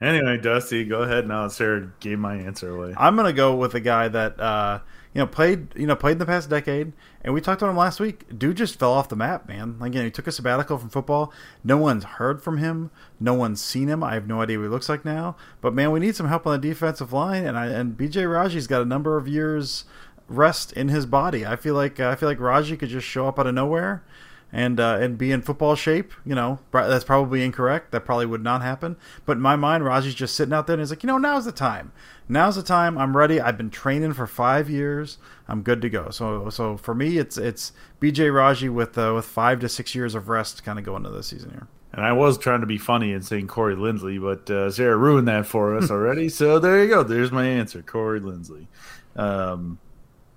Anyway, 0.02 0.36
Dusty, 0.36 0.84
go 0.84 1.02
ahead 1.02 1.26
now. 1.26 1.48
Sarah 1.48 1.90
gave 2.00 2.18
my 2.18 2.34
answer 2.34 2.76
away. 2.76 2.94
I'm 2.98 3.16
gonna 3.16 3.32
go 3.32 3.54
with 3.54 3.74
a 3.74 3.80
guy 3.80 4.08
that 4.08 4.38
uh, 4.38 4.80
you 5.14 5.20
know 5.20 5.26
played 5.26 5.68
you 5.76 5.86
know 5.86 5.94
played 5.94 6.12
in 6.12 6.18
the 6.18 6.26
past 6.26 6.50
decade, 6.50 6.92
and 7.22 7.32
we 7.32 7.40
talked 7.40 7.62
about 7.62 7.70
him 7.70 7.76
last 7.76 8.00
week. 8.00 8.36
Dude 8.36 8.56
just 8.56 8.78
fell 8.78 8.92
off 8.92 9.08
the 9.08 9.16
map, 9.16 9.46
man. 9.48 9.78
Like 9.78 9.94
you 9.94 10.00
know, 10.00 10.04
he 10.04 10.10
took 10.10 10.26
a 10.26 10.32
sabbatical 10.32 10.76
from 10.76 10.90
football. 10.90 11.32
No 11.62 11.78
one's 11.78 12.04
heard 12.04 12.42
from 12.42 12.58
him. 12.58 12.90
No 13.20 13.32
one's 13.32 13.62
seen 13.62 13.88
him. 13.88 14.02
I 14.02 14.14
have 14.14 14.26
no 14.26 14.42
idea 14.42 14.58
what 14.58 14.64
he 14.64 14.68
looks 14.68 14.88
like 14.88 15.04
now. 15.04 15.36
But 15.60 15.72
man, 15.72 15.92
we 15.92 16.00
need 16.00 16.16
some 16.16 16.28
help 16.28 16.46
on 16.46 16.60
the 16.60 16.68
defensive 16.68 17.12
line, 17.12 17.46
and 17.46 17.56
I 17.56 17.66
and 17.66 17.96
BJ 17.96 18.28
Raji's 18.28 18.66
got 18.66 18.82
a 18.82 18.86
number 18.86 19.16
of 19.16 19.28
years 19.28 19.84
rest 20.28 20.72
in 20.72 20.88
his 20.88 21.06
body. 21.06 21.44
I 21.46 21.56
feel 21.56 21.74
like 21.74 22.00
uh, 22.00 22.08
I 22.08 22.16
feel 22.16 22.28
like 22.28 22.40
Raji 22.40 22.76
could 22.76 22.88
just 22.88 23.06
show 23.06 23.28
up 23.28 23.38
out 23.38 23.46
of 23.46 23.54
nowhere 23.54 24.02
and 24.52 24.78
uh, 24.78 24.98
and 25.00 25.18
be 25.18 25.32
in 25.32 25.42
football 25.42 25.74
shape. 25.74 26.12
You 26.24 26.34
know, 26.34 26.60
that's 26.72 27.04
probably 27.04 27.44
incorrect. 27.44 27.90
That 27.90 28.04
probably 28.04 28.26
would 28.26 28.42
not 28.42 28.62
happen. 28.62 28.96
But 29.26 29.36
in 29.36 29.42
my 29.42 29.56
mind, 29.56 29.84
Raji's 29.84 30.14
just 30.14 30.36
sitting 30.36 30.54
out 30.54 30.66
there 30.66 30.74
and 30.74 30.80
he's 30.80 30.90
like, 30.90 31.02
you 31.02 31.08
know, 31.08 31.18
now's 31.18 31.44
the 31.44 31.52
time. 31.52 31.92
Now's 32.28 32.56
the 32.56 32.62
time. 32.62 32.96
I'm 32.96 33.16
ready. 33.16 33.40
I've 33.40 33.58
been 33.58 33.70
training 33.70 34.14
for 34.14 34.26
five 34.26 34.70
years. 34.70 35.18
I'm 35.48 35.62
good 35.62 35.82
to 35.82 35.90
go. 35.90 36.10
So 36.10 36.48
so 36.50 36.76
for 36.76 36.94
me, 36.94 37.18
it's 37.18 37.36
it's 37.36 37.72
BJ 38.00 38.32
Raji 38.32 38.68
with 38.68 38.96
uh, 38.96 39.12
with 39.14 39.26
five 39.26 39.60
to 39.60 39.68
six 39.68 39.94
years 39.94 40.14
of 40.14 40.28
rest, 40.28 40.64
kind 40.64 40.78
of 40.78 40.84
going 40.84 41.04
into 41.04 41.10
the 41.10 41.22
season 41.22 41.50
here. 41.50 41.66
And 41.92 42.04
I 42.04 42.12
was 42.12 42.38
trying 42.38 42.60
to 42.60 42.66
be 42.66 42.78
funny 42.78 43.12
and 43.12 43.24
saying 43.24 43.46
Corey 43.46 43.76
Linsley, 43.76 44.20
but 44.20 44.52
uh, 44.52 44.68
Sarah 44.68 44.96
ruined 44.96 45.28
that 45.28 45.46
for 45.46 45.76
us 45.76 45.92
already. 45.92 46.28
so 46.28 46.58
there 46.58 46.82
you 46.82 46.88
go. 46.88 47.04
There's 47.04 47.30
my 47.30 47.46
answer, 47.46 47.82
Corey 47.82 48.20
Linsley. 48.20 48.66
Um, 49.14 49.78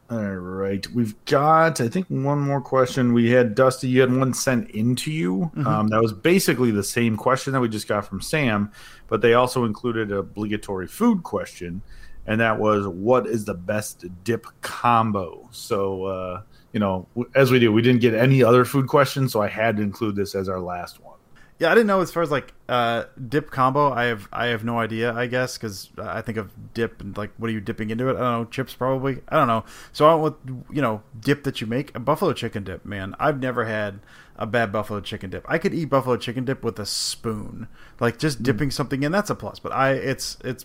all 0.09 0.35
right, 0.35 0.87
we've 0.91 1.13
got 1.25 1.81
I 1.81 1.89
think 1.89 2.07
one 2.07 2.39
more 2.39 2.61
question. 2.61 3.11
We 3.11 3.29
had 3.29 3.55
Dusty. 3.55 3.89
You 3.89 4.01
had 4.01 4.15
one 4.15 4.33
sent 4.33 4.71
into 4.71 5.11
you. 5.11 5.51
Mm-hmm. 5.55 5.67
Um, 5.67 5.87
that 5.89 6.01
was 6.01 6.13
basically 6.13 6.71
the 6.71 6.83
same 6.83 7.17
question 7.17 7.51
that 7.53 7.59
we 7.59 7.67
just 7.67 7.89
got 7.89 8.05
from 8.05 8.21
Sam, 8.21 8.71
but 9.07 9.21
they 9.21 9.33
also 9.33 9.65
included 9.65 10.11
an 10.11 10.17
obligatory 10.17 10.87
food 10.87 11.23
question, 11.23 11.81
and 12.25 12.39
that 12.39 12.57
was 12.57 12.87
what 12.87 13.27
is 13.27 13.43
the 13.43 13.53
best 13.53 14.05
dip 14.23 14.47
combo. 14.61 15.49
So 15.51 16.05
uh, 16.05 16.41
you 16.71 16.79
know, 16.79 17.05
as 17.35 17.51
we 17.51 17.59
do, 17.59 17.73
we 17.73 17.81
didn't 17.81 18.01
get 18.01 18.13
any 18.13 18.41
other 18.41 18.63
food 18.63 18.87
questions, 18.87 19.33
so 19.33 19.41
I 19.41 19.49
had 19.49 19.75
to 19.75 19.83
include 19.83 20.15
this 20.15 20.35
as 20.35 20.47
our 20.47 20.61
last 20.61 21.01
one. 21.01 21.16
Yeah, 21.59 21.71
I 21.71 21.73
didn't 21.73 21.87
know 21.87 22.01
as 22.01 22.11
far 22.11 22.21
as 22.21 22.29
like 22.29 22.53
uh, 22.69 23.05
dip 23.27 23.49
combo. 23.49 23.91
I 23.91 24.05
have 24.05 24.29
I 24.31 24.47
have 24.47 24.63
no 24.63 24.79
idea. 24.79 25.11
I 25.11 25.25
guess 25.25 25.57
because 25.57 25.89
I 25.97 26.21
think 26.21 26.37
of 26.37 26.51
dip 26.75 27.01
and 27.01 27.17
like 27.17 27.31
what 27.37 27.49
are 27.49 27.53
you 27.53 27.61
dipping 27.61 27.89
into 27.89 28.09
it? 28.09 28.15
I 28.15 28.19
don't 28.19 28.41
know. 28.41 28.45
Chips 28.45 28.75
probably. 28.75 29.21
I 29.29 29.37
don't 29.37 29.47
know. 29.47 29.65
So 29.91 30.07
I 30.07 30.13
went 30.13 30.45
with 30.45 30.65
you 30.69 30.83
know 30.83 31.01
dip 31.19 31.43
that 31.45 31.59
you 31.59 31.65
make 31.65 31.95
a 31.95 31.99
buffalo 31.99 32.33
chicken 32.33 32.63
dip. 32.63 32.85
Man, 32.85 33.15
I've 33.19 33.39
never 33.39 33.65
had 33.65 34.01
a 34.35 34.45
bad 34.45 34.71
buffalo 34.71 35.01
chicken 35.01 35.31
dip. 35.31 35.45
I 35.49 35.57
could 35.57 35.73
eat 35.73 35.85
buffalo 35.85 36.15
chicken 36.17 36.45
dip 36.45 36.63
with 36.63 36.77
a 36.77 36.85
spoon. 36.85 37.67
Like 37.99 38.19
just 38.19 38.39
mm. 38.39 38.43
dipping 38.43 38.69
something 38.69 39.01
in, 39.01 39.11
that's 39.11 39.31
a 39.31 39.35
plus. 39.35 39.57
But 39.57 39.71
I 39.71 39.93
it's 39.93 40.37
it's 40.43 40.63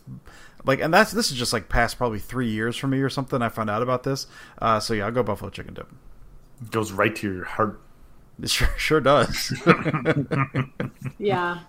like 0.66 0.80
and 0.80 0.92
that's 0.92 1.12
this 1.12 1.30
is 1.30 1.38
just 1.38 1.54
like 1.54 1.70
past 1.70 1.96
probably 1.96 2.18
three 2.18 2.50
years 2.50 2.76
for 2.76 2.86
me 2.86 3.00
or 3.00 3.08
something. 3.08 3.40
I 3.40 3.48
found 3.48 3.70
out 3.70 3.80
about 3.80 4.02
this. 4.02 4.26
Uh, 4.58 4.78
so 4.78 4.92
yeah, 4.92 5.06
I'll 5.06 5.12
go 5.12 5.22
buffalo 5.22 5.50
chicken 5.50 5.72
dip. 5.72 5.90
It 6.60 6.70
goes 6.70 6.92
right 6.92 7.16
to 7.16 7.32
your 7.32 7.44
heart 7.44 7.80
it 8.40 8.50
sure, 8.50 8.68
sure 8.76 9.00
does. 9.00 9.52
yeah, 11.18 11.60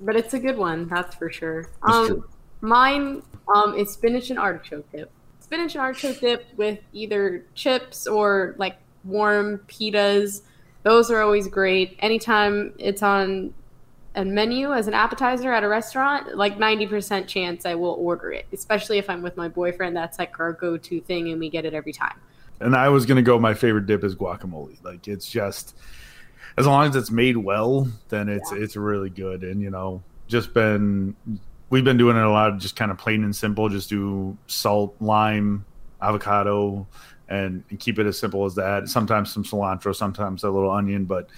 but 0.00 0.16
it's 0.16 0.34
a 0.34 0.38
good 0.38 0.56
one, 0.56 0.88
that's 0.88 1.14
for 1.14 1.30
sure. 1.30 1.68
Um, 1.82 2.24
mine 2.60 3.22
um, 3.54 3.74
is 3.76 3.92
spinach 3.92 4.30
and 4.30 4.38
artichoke 4.38 4.90
dip. 4.92 5.10
Spinach 5.40 5.74
and 5.74 5.82
artichoke 5.82 6.20
dip 6.20 6.46
with 6.56 6.78
either 6.92 7.44
chips 7.54 8.06
or 8.06 8.54
like 8.58 8.76
warm 9.04 9.58
pitas. 9.68 10.42
Those 10.82 11.10
are 11.10 11.20
always 11.20 11.46
great. 11.48 11.96
Anytime 12.00 12.74
it's 12.78 13.02
on 13.02 13.54
a 14.14 14.24
menu 14.24 14.72
as 14.72 14.88
an 14.88 14.94
appetizer 14.94 15.52
at 15.52 15.64
a 15.64 15.68
restaurant, 15.68 16.36
like 16.36 16.58
90% 16.58 17.26
chance 17.26 17.64
I 17.64 17.74
will 17.74 17.94
order 17.98 18.30
it, 18.32 18.46
especially 18.52 18.98
if 18.98 19.08
I'm 19.08 19.22
with 19.22 19.36
my 19.36 19.48
boyfriend. 19.48 19.96
That's 19.96 20.18
like 20.18 20.38
our 20.38 20.52
go 20.52 20.76
to 20.76 21.00
thing, 21.00 21.30
and 21.30 21.40
we 21.40 21.48
get 21.48 21.64
it 21.64 21.74
every 21.74 21.92
time. 21.92 22.20
And 22.62 22.76
I 22.76 22.88
was 22.88 23.06
gonna 23.06 23.22
go. 23.22 23.38
My 23.38 23.54
favorite 23.54 23.86
dip 23.86 24.04
is 24.04 24.14
guacamole. 24.14 24.82
Like 24.84 25.08
it's 25.08 25.30
just 25.30 25.76
as 26.56 26.66
long 26.66 26.88
as 26.88 26.96
it's 26.96 27.10
made 27.10 27.36
well, 27.36 27.88
then 28.08 28.28
it's 28.28 28.52
yeah. 28.52 28.58
it's 28.58 28.76
really 28.76 29.10
good. 29.10 29.42
And 29.42 29.60
you 29.60 29.70
know, 29.70 30.02
just 30.28 30.54
been 30.54 31.16
we've 31.70 31.84
been 31.84 31.96
doing 31.96 32.16
it 32.16 32.22
a 32.22 32.30
lot 32.30 32.50
of 32.50 32.58
just 32.58 32.76
kind 32.76 32.90
of 32.90 32.98
plain 32.98 33.24
and 33.24 33.34
simple. 33.34 33.68
Just 33.68 33.88
do 33.88 34.36
salt, 34.46 34.94
lime, 35.00 35.64
avocado, 36.02 36.86
and, 37.28 37.64
and 37.70 37.80
keep 37.80 37.98
it 37.98 38.06
as 38.06 38.18
simple 38.18 38.44
as 38.44 38.54
that. 38.56 38.88
Sometimes 38.88 39.32
some 39.32 39.42
cilantro, 39.42 39.94
sometimes 39.94 40.44
a 40.44 40.50
little 40.50 40.70
onion. 40.70 41.06
But 41.06 41.30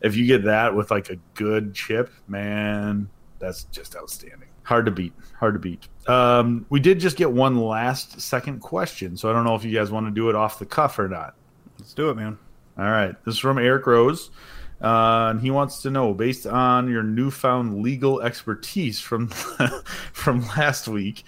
if 0.00 0.16
you 0.16 0.26
get 0.26 0.44
that 0.44 0.74
with 0.76 0.92
like 0.92 1.10
a 1.10 1.16
good 1.34 1.74
chip, 1.74 2.12
man, 2.28 3.10
that's 3.40 3.64
just 3.64 3.96
outstanding. 3.96 4.49
Hard 4.70 4.86
to 4.86 4.92
beat. 4.92 5.12
Hard 5.40 5.54
to 5.54 5.58
beat. 5.58 5.88
Um, 6.06 6.64
we 6.70 6.78
did 6.78 7.00
just 7.00 7.16
get 7.16 7.32
one 7.32 7.58
last 7.58 8.20
second 8.20 8.60
question, 8.60 9.16
so 9.16 9.28
I 9.28 9.32
don't 9.32 9.42
know 9.42 9.56
if 9.56 9.64
you 9.64 9.76
guys 9.76 9.90
want 9.90 10.06
to 10.06 10.12
do 10.12 10.28
it 10.28 10.36
off 10.36 10.60
the 10.60 10.64
cuff 10.64 10.96
or 11.00 11.08
not. 11.08 11.34
Let's 11.80 11.92
do 11.92 12.08
it, 12.08 12.14
man. 12.14 12.38
All 12.78 12.84
right. 12.84 13.16
This 13.24 13.34
is 13.34 13.40
from 13.40 13.58
Eric 13.58 13.84
Rose. 13.88 14.30
Uh, 14.80 15.30
and 15.30 15.40
he 15.40 15.50
wants 15.50 15.82
to 15.82 15.90
know, 15.90 16.14
based 16.14 16.46
on 16.46 16.88
your 16.88 17.02
newfound 17.02 17.82
legal 17.82 18.20
expertise 18.20 19.00
from 19.00 19.26
from 20.12 20.46
last 20.56 20.86
week, 20.86 21.24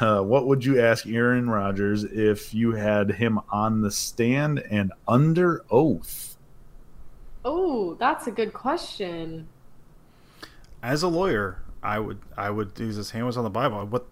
uh, 0.00 0.20
what 0.22 0.48
would 0.48 0.64
you 0.64 0.80
ask 0.80 1.06
Aaron 1.06 1.48
Rodgers 1.48 2.02
if 2.02 2.52
you 2.52 2.72
had 2.72 3.12
him 3.12 3.38
on 3.52 3.82
the 3.82 3.90
stand 3.92 4.58
and 4.68 4.92
under 5.06 5.64
oath? 5.70 6.36
Oh, 7.44 7.94
that's 8.00 8.26
a 8.26 8.32
good 8.32 8.52
question. 8.52 9.46
As 10.82 11.04
a 11.04 11.08
lawyer, 11.08 11.63
I 11.84 11.98
would 11.98 12.18
I 12.36 12.50
would 12.50 12.78
use 12.78 12.96
his 12.96 13.10
hand 13.10 13.26
was 13.26 13.36
on 13.36 13.44
the 13.44 13.50
Bible. 13.50 13.84
What 13.86 14.06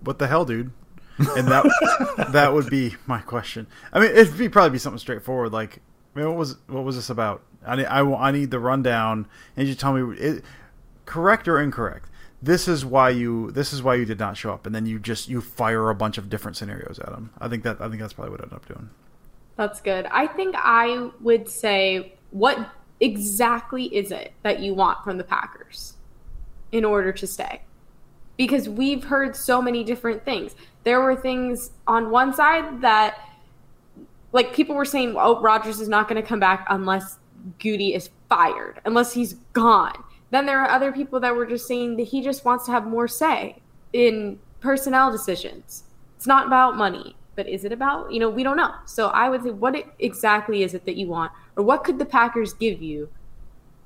what 0.00 0.18
the 0.18 0.26
hell, 0.26 0.44
dude? 0.44 0.72
And 1.18 1.46
that 1.48 2.26
that 2.32 2.52
would 2.52 2.70
be 2.70 2.96
my 3.06 3.20
question. 3.20 3.66
I 3.92 4.00
mean, 4.00 4.10
it'd 4.10 4.38
be 4.38 4.48
probably 4.48 4.70
be 4.70 4.78
something 4.78 4.98
straightforward, 4.98 5.52
like 5.52 5.80
I 6.14 6.18
mean, 6.18 6.28
what 6.28 6.36
was 6.36 6.56
what 6.66 6.84
was 6.84 6.96
this 6.96 7.10
about? 7.10 7.42
I 7.64 7.76
need, 7.76 7.86
I, 7.86 8.00
I 8.00 8.30
need 8.32 8.50
the 8.50 8.58
rundown, 8.58 9.26
and 9.56 9.68
you 9.68 9.74
tell 9.74 9.92
me 9.92 10.16
it, 10.18 10.44
correct 11.06 11.46
or 11.48 11.60
incorrect. 11.60 12.08
This 12.40 12.66
is 12.66 12.84
why 12.84 13.10
you 13.10 13.50
this 13.52 13.72
is 13.72 13.82
why 13.82 13.94
you 13.94 14.04
did 14.04 14.18
not 14.18 14.36
show 14.36 14.52
up, 14.52 14.66
and 14.66 14.74
then 14.74 14.84
you 14.86 14.98
just 14.98 15.28
you 15.28 15.40
fire 15.40 15.90
a 15.90 15.94
bunch 15.94 16.18
of 16.18 16.28
different 16.28 16.56
scenarios 16.56 16.98
at 16.98 17.08
him. 17.10 17.30
I 17.38 17.48
think 17.48 17.62
that 17.64 17.80
I 17.80 17.88
think 17.88 18.00
that's 18.00 18.12
probably 18.12 18.32
what 18.32 18.40
I 18.40 18.44
ended 18.44 18.56
up 18.56 18.66
doing. 18.66 18.90
That's 19.56 19.80
good. 19.80 20.06
I 20.06 20.26
think 20.26 20.54
I 20.58 21.10
would 21.20 21.48
say 21.48 22.14
what 22.30 22.70
exactly 23.00 23.84
is 23.94 24.10
it 24.10 24.32
that 24.42 24.60
you 24.60 24.74
want 24.74 25.04
from 25.04 25.18
the 25.18 25.24
Packers 25.24 25.94
in 26.72 26.84
order 26.84 27.12
to 27.12 27.26
stay? 27.26 27.62
because 28.36 28.68
we've 28.68 29.04
heard 29.04 29.36
so 29.36 29.60
many 29.60 29.84
different 29.84 30.24
things. 30.24 30.54
There 30.84 31.00
were 31.00 31.14
things 31.14 31.70
on 31.86 32.10
one 32.10 32.34
side 32.34 32.80
that, 32.80 33.18
like, 34.32 34.54
people 34.54 34.74
were 34.74 34.84
saying, 34.84 35.14
oh, 35.18 35.40
Rodgers 35.40 35.80
is 35.80 35.88
not 35.88 36.08
going 36.08 36.20
to 36.20 36.26
come 36.26 36.40
back 36.40 36.66
unless 36.70 37.18
Gutey 37.58 37.94
is 37.94 38.10
fired, 38.28 38.80
unless 38.84 39.12
he's 39.12 39.34
gone. 39.52 39.94
Then 40.30 40.46
there 40.46 40.60
are 40.60 40.70
other 40.70 40.92
people 40.92 41.20
that 41.20 41.36
were 41.36 41.46
just 41.46 41.66
saying 41.66 41.96
that 41.96 42.04
he 42.04 42.22
just 42.22 42.44
wants 42.44 42.64
to 42.66 42.72
have 42.72 42.86
more 42.86 43.06
say 43.06 43.60
in 43.92 44.38
personnel 44.60 45.12
decisions. 45.12 45.84
It's 46.16 46.26
not 46.26 46.46
about 46.46 46.76
money, 46.76 47.14
but 47.36 47.48
is 47.48 47.64
it 47.64 47.72
about, 47.72 48.12
you 48.12 48.18
know, 48.18 48.30
we 48.30 48.42
don't 48.42 48.56
know. 48.56 48.72
So 48.86 49.08
I 49.08 49.28
would 49.28 49.42
say, 49.42 49.50
what 49.50 49.76
exactly 49.98 50.62
is 50.62 50.72
it 50.72 50.86
that 50.86 50.96
you 50.96 51.08
want? 51.08 51.32
Or 51.56 51.62
what 51.62 51.84
could 51.84 51.98
the 51.98 52.06
Packers 52.06 52.54
give 52.54 52.80
you 52.80 53.10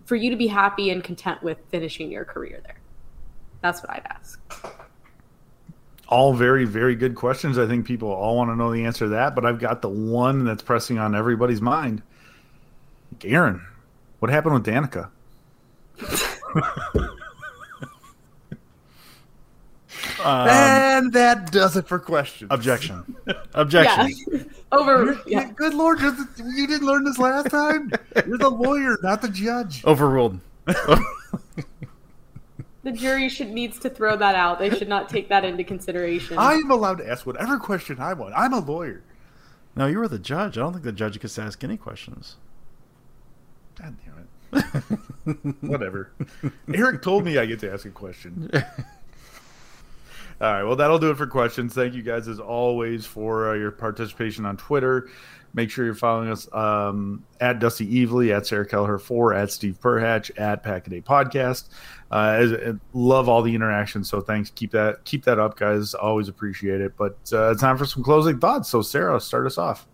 for 0.05 0.15
you 0.15 0.31
to 0.31 0.37
be 0.37 0.47
happy 0.47 0.91
and 0.91 1.03
content 1.03 1.43
with 1.43 1.59
finishing 1.71 2.13
your 2.13 2.25
career 2.25 2.61
there? 2.65 2.76
That's 3.63 3.83
what 3.83 3.91
I'd 3.91 4.07
ask. 4.07 4.41
All 6.09 6.33
very, 6.33 6.65
very 6.65 6.95
good 6.95 7.17
questions. 7.17 7.59
I 7.59 7.67
think 7.67 7.85
people 7.85 8.09
all 8.09 8.37
want 8.37 8.51
to 8.51 8.57
know 8.57 8.73
the 8.73 8.85
answer 8.85 9.07
to 9.07 9.09
that, 9.11 9.35
but 9.35 9.45
I've 9.45 9.59
got 9.59 9.83
the 9.83 9.89
one 9.89 10.45
that's 10.45 10.63
pressing 10.63 10.99
on 10.99 11.15
everybody's 11.17 11.61
mind. 11.61 12.03
Aaron, 13.25 13.65
what 14.21 14.31
happened 14.31 14.55
with 14.55 14.67
Danica? 14.67 15.11
Um, 20.25 20.49
and 20.49 21.13
that 21.13 21.51
does 21.51 21.77
it 21.77 21.89
for 21.89 21.99
questions. 21.99 22.51
Objection. 22.53 23.17
Objection. 23.55 24.15
Yeah. 24.33 24.43
Over. 24.73 25.21
Yeah. 25.27 25.51
Good 25.51 25.75
lord, 25.75 26.01
you 26.01 26.67
didn't 26.67 26.87
learn 26.87 27.05
this 27.05 27.19
last 27.19 27.51
time. 27.51 27.91
You're 28.27 28.39
the 28.39 28.51
lawyer, 28.51 28.99
not 29.03 29.23
the 29.23 29.29
judge. 29.29 29.85
Overruled. 29.85 30.41
The 32.87 32.93
jury 32.93 33.29
should 33.29 33.51
needs 33.51 33.81
to 33.81 33.91
throw 33.91 34.17
that 34.17 34.37
out. 34.37 34.61
They 34.61 34.71
should 34.71 34.89
not 34.89 35.09
take 35.09 35.29
that 35.29 35.45
into 35.45 35.65
consideration. 35.65 36.39
I 36.39 36.53
am 36.53 36.71
allowed 36.71 36.99
to 36.99 37.09
ask 37.09 37.27
whatever 37.27 37.59
question 37.59 37.99
I 37.99 38.13
want. 38.13 38.33
I'm 38.37 38.53
a 38.53 38.61
lawyer. 38.61 39.03
No, 39.75 39.87
you 39.87 39.99
were 39.99 40.07
the 40.07 40.21
judge. 40.21 40.57
I 40.57 40.61
don't 40.61 40.73
think 40.73 40.85
the 40.85 40.93
judge 40.93 41.19
gets 41.19 41.35
to 41.35 41.43
ask 41.43 41.63
any 41.65 41.77
questions. 41.77 42.37
God 43.77 43.97
damn 44.05 44.63
it. 44.63 45.57
whatever. 45.63 46.13
Eric 46.73 47.03
told 47.03 47.25
me 47.25 47.39
I 47.39 47.47
get 47.47 47.59
to 47.61 47.73
ask 47.73 47.85
a 47.87 47.91
question. 47.91 48.51
All 50.39 50.53
right. 50.53 50.63
Well, 50.65 50.77
that'll 50.77 50.99
do 50.99 51.11
it 51.11 51.17
for 51.17 51.27
questions. 51.27 51.73
Thank 51.73 51.95
you 51.95 52.03
guys, 52.03 52.29
as 52.29 52.39
always, 52.39 53.07
for 53.07 53.51
uh, 53.51 53.55
your 53.55 53.71
participation 53.71 54.45
on 54.45 54.59
Twitter. 54.59 55.09
Make 55.55 55.71
sure 55.71 55.87
you're 55.87 55.95
following 55.95 56.29
us 56.29 56.53
um, 56.53 57.25
at 57.41 57.59
Dusty 57.59 57.87
Evely, 57.87 58.37
at 58.37 58.47
Sarah 58.47 58.67
Kelleher 58.67 58.99
4, 58.99 59.33
at 59.33 59.51
Steve 59.51 59.81
Perhatch, 59.81 60.31
at 60.39 60.63
Packaday 60.63 61.03
Podcast. 61.03 61.71
Uh, 62.11 62.37
as, 62.39 62.53
uh, 62.53 62.75
love 62.93 63.31
all 63.31 63.41
the 63.41 63.55
interaction. 63.55 64.05
So 64.05 64.21
thanks. 64.21 64.51
Keep 64.51 64.73
that 64.73 65.03
keep 65.05 65.25
that 65.25 65.39
up, 65.39 65.57
guys. 65.59 65.95
Always 65.95 66.29
appreciate 66.29 66.83
it. 66.83 66.95
But 66.99 67.17
uh, 67.33 67.53
it's 67.53 67.63
time 67.63 67.79
for 67.79 67.87
some 67.87 68.03
closing 68.03 68.39
thoughts. 68.39 68.69
So 68.69 68.83
Sarah, 68.83 69.19
start 69.19 69.47
us 69.47 69.57
off. 69.57 69.87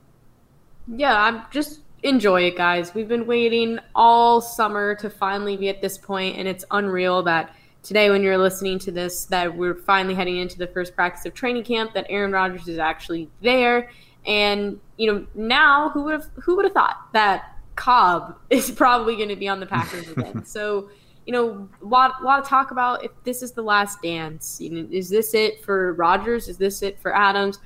Yeah, 0.89 1.23
I'm 1.23 1.43
just 1.53 1.83
enjoy 2.03 2.43
it, 2.43 2.57
guys. 2.57 2.93
We've 2.93 3.07
been 3.07 3.27
waiting 3.27 3.79
all 3.95 4.41
summer 4.41 4.97
to 4.97 5.09
finally 5.09 5.57
be 5.57 5.69
at 5.69 5.81
this 5.81 5.97
point, 5.97 6.37
and 6.37 6.49
it's 6.49 6.65
unreal 6.73 7.23
that 7.23 7.55
today 7.83 8.11
when 8.11 8.23
you're 8.23 8.39
listening 8.39 8.79
to 8.79 8.93
this 8.93 9.25
that 9.27 9.55
we're 9.55 9.75
finally 9.75 10.15
heading 10.15 10.39
into 10.39 10.57
the 10.57 10.67
first 10.69 10.95
practice 10.95 11.27
of 11.27 11.35
training 11.35 11.65
camp 11.65 11.93
that 11.95 12.07
Aaron 12.09 12.33
Rodgers 12.33 12.69
is 12.69 12.79
actually 12.79 13.29
there. 13.43 13.91
And 14.27 14.79
you 14.97 15.13
know 15.13 15.27
now 15.35 15.91
who 15.91 16.05
would 16.05 16.13
have 16.13 16.31
who 16.37 16.57
would 16.57 16.65
have 16.65 16.75
thought 16.75 17.09
that 17.13 17.57
Cobb 17.75 18.37
is 18.51 18.71
probably 18.71 19.17
going 19.17 19.29
to 19.29 19.37
be 19.37 19.49
on 19.49 19.61
the 19.61 19.67
Packers 19.67 20.09
again? 20.17 20.45
So 20.45 20.91
you 21.27 21.33
know 21.33 21.69
a 21.83 21.85
lot, 21.85 22.15
a 22.21 22.25
lot 22.25 22.41
of 22.41 22.47
talk 22.47 22.71
about 22.71 23.05
if 23.05 23.11
this 23.25 23.43
is 23.43 23.53
the 23.53 23.63
last 23.63 24.01
dance. 24.03 24.61
You 24.61 24.71
know, 24.71 24.89
is 24.91 25.11
this 25.11 25.35
it 25.35 25.65
for 25.65 25.95
Rodgers? 25.95 26.49
Is 26.49 26.57
this 26.57 26.83
it 26.83 27.01
for 27.01 27.15
Adams? 27.15 27.59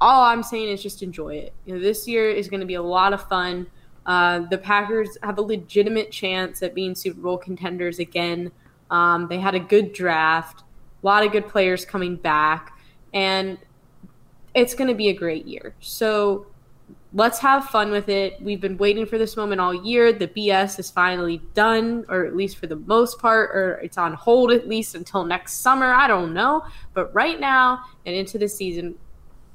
All 0.00 0.24
I'm 0.24 0.42
saying 0.42 0.68
is 0.68 0.82
just 0.82 1.04
enjoy 1.04 1.36
it. 1.36 1.54
You 1.64 1.74
know 1.74 1.80
this 1.80 2.08
year 2.08 2.28
is 2.28 2.48
going 2.48 2.60
to 2.60 2.66
be 2.66 2.74
a 2.74 2.82
lot 2.82 3.12
of 3.12 3.28
fun. 3.28 3.68
Uh, 4.04 4.40
the 4.50 4.58
Packers 4.58 5.16
have 5.22 5.38
a 5.38 5.42
legitimate 5.42 6.10
chance 6.10 6.60
at 6.64 6.74
being 6.74 6.96
Super 6.96 7.20
Bowl 7.20 7.38
contenders 7.38 8.00
again 8.00 8.50
um, 8.92 9.26
they 9.26 9.40
had 9.40 9.54
a 9.54 9.60
good 9.60 9.94
draft, 9.94 10.60
a 11.02 11.06
lot 11.06 11.24
of 11.24 11.32
good 11.32 11.48
players 11.48 11.84
coming 11.84 12.14
back, 12.14 12.78
and 13.12 13.58
it's 14.54 14.74
going 14.74 14.88
to 14.88 14.94
be 14.94 15.08
a 15.08 15.14
great 15.14 15.46
year. 15.46 15.74
So 15.80 16.46
let's 17.14 17.38
have 17.38 17.64
fun 17.70 17.90
with 17.90 18.10
it. 18.10 18.40
We've 18.42 18.60
been 18.60 18.76
waiting 18.76 19.06
for 19.06 19.16
this 19.16 19.34
moment 19.34 19.62
all 19.62 19.72
year. 19.72 20.12
The 20.12 20.28
BS 20.28 20.78
is 20.78 20.90
finally 20.90 21.40
done, 21.54 22.04
or 22.10 22.26
at 22.26 22.36
least 22.36 22.58
for 22.58 22.66
the 22.66 22.76
most 22.76 23.18
part, 23.18 23.50
or 23.56 23.80
it's 23.82 23.96
on 23.96 24.12
hold 24.12 24.52
at 24.52 24.68
least 24.68 24.94
until 24.94 25.24
next 25.24 25.54
summer. 25.60 25.94
I 25.94 26.06
don't 26.06 26.34
know, 26.34 26.62
but 26.92 27.12
right 27.14 27.40
now 27.40 27.84
and 28.04 28.14
into 28.14 28.36
the 28.36 28.48
season, 28.48 28.94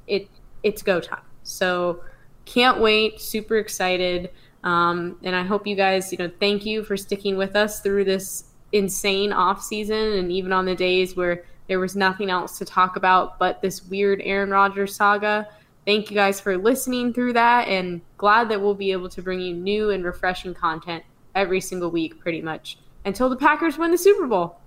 it 0.08 0.28
it's 0.64 0.82
go 0.82 1.00
time. 1.00 1.22
So 1.44 2.02
can't 2.44 2.80
wait. 2.80 3.20
Super 3.20 3.58
excited. 3.58 4.30
Um, 4.64 5.16
and 5.22 5.36
I 5.36 5.44
hope 5.44 5.64
you 5.64 5.76
guys, 5.76 6.10
you 6.10 6.18
know, 6.18 6.30
thank 6.40 6.66
you 6.66 6.82
for 6.82 6.96
sticking 6.96 7.36
with 7.36 7.54
us 7.54 7.80
through 7.80 8.04
this 8.04 8.47
insane 8.72 9.32
off 9.32 9.62
season 9.62 9.96
and 10.14 10.30
even 10.30 10.52
on 10.52 10.64
the 10.64 10.74
days 10.74 11.16
where 11.16 11.44
there 11.68 11.78
was 11.78 11.96
nothing 11.96 12.30
else 12.30 12.58
to 12.58 12.64
talk 12.64 12.96
about 12.96 13.38
but 13.38 13.60
this 13.62 13.84
weird 13.84 14.20
Aaron 14.24 14.50
Rodgers 14.50 14.94
saga. 14.94 15.48
Thank 15.86 16.10
you 16.10 16.16
guys 16.16 16.40
for 16.40 16.56
listening 16.58 17.14
through 17.14 17.32
that 17.34 17.68
and 17.68 18.00
glad 18.18 18.50
that 18.50 18.60
we'll 18.60 18.74
be 18.74 18.92
able 18.92 19.08
to 19.08 19.22
bring 19.22 19.40
you 19.40 19.54
new 19.54 19.90
and 19.90 20.04
refreshing 20.04 20.54
content 20.54 21.02
every 21.34 21.60
single 21.60 21.90
week 21.90 22.20
pretty 22.20 22.42
much 22.42 22.78
until 23.04 23.28
the 23.28 23.36
Packers 23.36 23.78
win 23.78 23.90
the 23.90 23.98
Super 23.98 24.26
Bowl. 24.26 24.58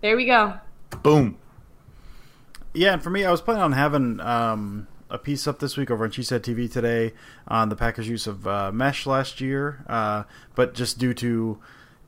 There 0.00 0.16
we 0.16 0.26
go. 0.26 0.54
Boom. 1.02 1.38
Yeah, 2.74 2.92
and 2.92 3.02
for 3.02 3.10
me, 3.10 3.24
I 3.24 3.30
was 3.30 3.40
planning 3.40 3.62
on 3.62 3.72
having 3.72 4.20
um, 4.20 4.86
a 5.08 5.18
piece 5.18 5.46
up 5.46 5.60
this 5.60 5.76
week 5.76 5.90
over 5.90 6.04
on 6.04 6.10
She 6.10 6.22
Said 6.22 6.42
TV 6.42 6.70
today 6.70 7.14
on 7.48 7.68
the 7.68 7.76
Packers' 7.76 8.08
use 8.08 8.26
of 8.26 8.46
uh, 8.46 8.70
mesh 8.72 9.06
last 9.06 9.40
year, 9.40 9.84
uh, 9.88 10.24
but 10.54 10.74
just 10.74 10.98
due 10.98 11.14
to 11.14 11.58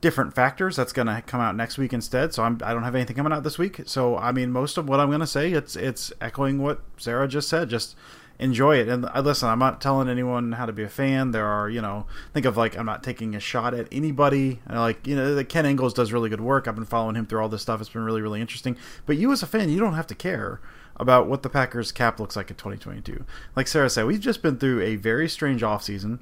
different 0.01 0.35
factors. 0.35 0.77
That's 0.77 0.93
going 0.93 1.07
to 1.07 1.23
come 1.23 1.41
out 1.41 1.57
next 1.57 1.79
week 1.79 1.93
instead. 1.93 2.33
So 2.35 2.43
I'm, 2.43 2.59
I 2.65 2.73
don't 2.73 2.85
have 2.85 2.95
anything 2.95 3.17
coming 3.17 3.33
out 3.33 3.43
this 3.43 3.59
week. 3.59 3.81
So 3.87 4.17
I 4.17 4.33
mean, 4.33 4.53
most 4.53 4.79
of 4.79 4.89
what 4.89 5.01
I'm 5.01 5.09
going 5.09 5.21
to 5.21 5.27
say, 5.27 5.53
it's 5.53 5.77
it's 5.77 6.13
echoing 6.21 6.63
what 6.63 6.81
Sarah 6.97 7.29
just 7.29 7.49
said. 7.49 7.69
Just 7.69 7.97
enjoy 8.39 8.77
it. 8.77 8.89
And 8.89 9.07
uh, 9.07 9.21
listen, 9.21 9.49
I'm 9.49 9.59
not 9.59 9.81
telling 9.81 10.09
anyone 10.09 10.53
how 10.53 10.67
to 10.67 10.73
be 10.73 10.83
a 10.83 10.89
fan. 10.89 11.33
There 11.33 11.47
are, 11.47 11.69
you 11.69 11.81
know, 11.81 12.07
think 12.33 12.47
of 12.47 12.57
like 12.57 12.77
I'm 12.77 12.87
not 12.87 13.03
taking 13.03 13.35
a 13.35 13.41
shot 13.41 13.75
at 13.75 13.89
anybody. 13.91 14.61
Like 14.69 15.07
you 15.07 15.17
know, 15.17 15.43
Ken 15.45 15.67
Ingalls 15.67 15.95
does 15.95 16.13
really 16.13 16.31
good 16.31 16.41
work. 16.41 16.69
I've 16.69 16.77
been 16.77 16.85
following 16.85 17.17
him 17.17 17.27
through 17.27 17.41
all 17.41 17.49
this 17.49 17.63
stuff. 17.63 17.81
It's 17.81 17.91
been 17.91 18.05
really 18.05 18.23
really 18.23 18.41
interesting. 18.41 18.77
But 19.07 19.17
you 19.17 19.33
as 19.33 19.43
a 19.43 19.47
fan, 19.47 19.69
you 19.69 19.81
don't 19.81 19.95
have 19.95 20.07
to 20.09 20.15
care 20.15 20.61
about 20.97 21.29
what 21.29 21.43
the 21.43 21.49
Packers 21.49 21.93
cap 21.93 22.19
looks 22.19 22.35
like 22.35 22.51
in 22.51 22.57
2022. 22.57 23.25
Like 23.55 23.69
Sarah 23.69 23.89
said, 23.89 24.07
we've 24.07 24.21
just 24.21 24.43
been 24.43 24.59
through 24.59 24.83
a 24.83 24.97
very 24.97 25.29
strange 25.29 25.63
offseason. 25.63 26.19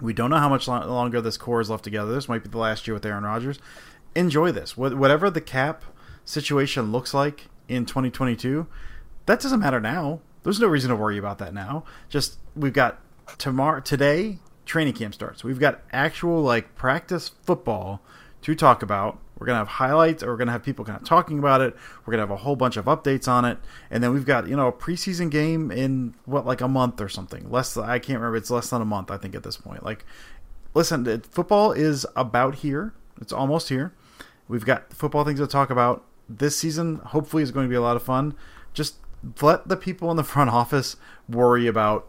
We 0.00 0.12
don't 0.12 0.30
know 0.30 0.38
how 0.38 0.48
much 0.48 0.68
longer 0.68 1.20
this 1.20 1.36
core 1.36 1.60
is 1.60 1.70
left 1.70 1.84
together. 1.84 2.12
This 2.12 2.28
might 2.28 2.42
be 2.42 2.48
the 2.48 2.58
last 2.58 2.86
year 2.86 2.94
with 2.94 3.06
Aaron 3.06 3.24
Rodgers. 3.24 3.58
Enjoy 4.14 4.50
this. 4.52 4.76
Whatever 4.76 5.30
the 5.30 5.40
cap 5.40 5.84
situation 6.24 6.92
looks 6.92 7.14
like 7.14 7.46
in 7.68 7.86
2022, 7.86 8.66
that 9.26 9.40
doesn't 9.40 9.60
matter 9.60 9.80
now. 9.80 10.20
There's 10.42 10.60
no 10.60 10.66
reason 10.66 10.90
to 10.90 10.96
worry 10.96 11.16
about 11.16 11.38
that 11.38 11.54
now. 11.54 11.84
Just 12.08 12.38
we've 12.54 12.72
got 12.72 13.00
tomorrow 13.38 13.80
today 13.80 14.38
training 14.66 14.94
camp 14.94 15.14
starts. 15.14 15.42
We've 15.42 15.58
got 15.58 15.80
actual 15.92 16.42
like 16.42 16.74
practice 16.74 17.30
football 17.42 18.02
to 18.42 18.54
talk 18.54 18.82
about. 18.82 19.18
We're 19.38 19.46
gonna 19.46 19.58
have 19.58 19.68
highlights, 19.68 20.22
or 20.22 20.28
we're 20.28 20.36
gonna 20.36 20.52
have 20.52 20.62
people 20.62 20.84
kind 20.84 21.00
of 21.00 21.06
talking 21.06 21.38
about 21.38 21.60
it. 21.60 21.76
We're 22.04 22.12
gonna 22.12 22.22
have 22.22 22.30
a 22.30 22.36
whole 22.36 22.56
bunch 22.56 22.76
of 22.76 22.84
updates 22.84 23.26
on 23.26 23.44
it, 23.44 23.58
and 23.90 24.02
then 24.02 24.12
we've 24.12 24.26
got 24.26 24.48
you 24.48 24.56
know 24.56 24.68
a 24.68 24.72
preseason 24.72 25.30
game 25.30 25.70
in 25.70 26.14
what 26.24 26.46
like 26.46 26.60
a 26.60 26.68
month 26.68 27.00
or 27.00 27.08
something. 27.08 27.50
Less, 27.50 27.76
I 27.76 27.98
can't 27.98 28.18
remember. 28.18 28.36
It's 28.36 28.50
less 28.50 28.70
than 28.70 28.80
a 28.80 28.84
month, 28.86 29.10
I 29.10 29.16
think, 29.16 29.34
at 29.34 29.42
this 29.42 29.56
point. 29.56 29.82
Like, 29.82 30.04
listen, 30.72 31.20
football 31.22 31.72
is 31.72 32.06
about 32.16 32.56
here. 32.56 32.94
It's 33.20 33.32
almost 33.32 33.68
here. 33.68 33.92
We've 34.48 34.64
got 34.64 34.92
football 34.92 35.24
things 35.24 35.40
to 35.40 35.46
talk 35.46 35.70
about. 35.70 36.04
This 36.28 36.56
season, 36.56 36.96
hopefully, 36.96 37.42
is 37.42 37.50
going 37.50 37.66
to 37.66 37.70
be 37.70 37.76
a 37.76 37.80
lot 37.80 37.96
of 37.96 38.02
fun. 38.02 38.34
Just 38.72 38.96
let 39.40 39.68
the 39.68 39.76
people 39.76 40.10
in 40.10 40.16
the 40.16 40.24
front 40.24 40.50
office 40.62 40.96
worry 41.28 41.66
about 41.66 42.08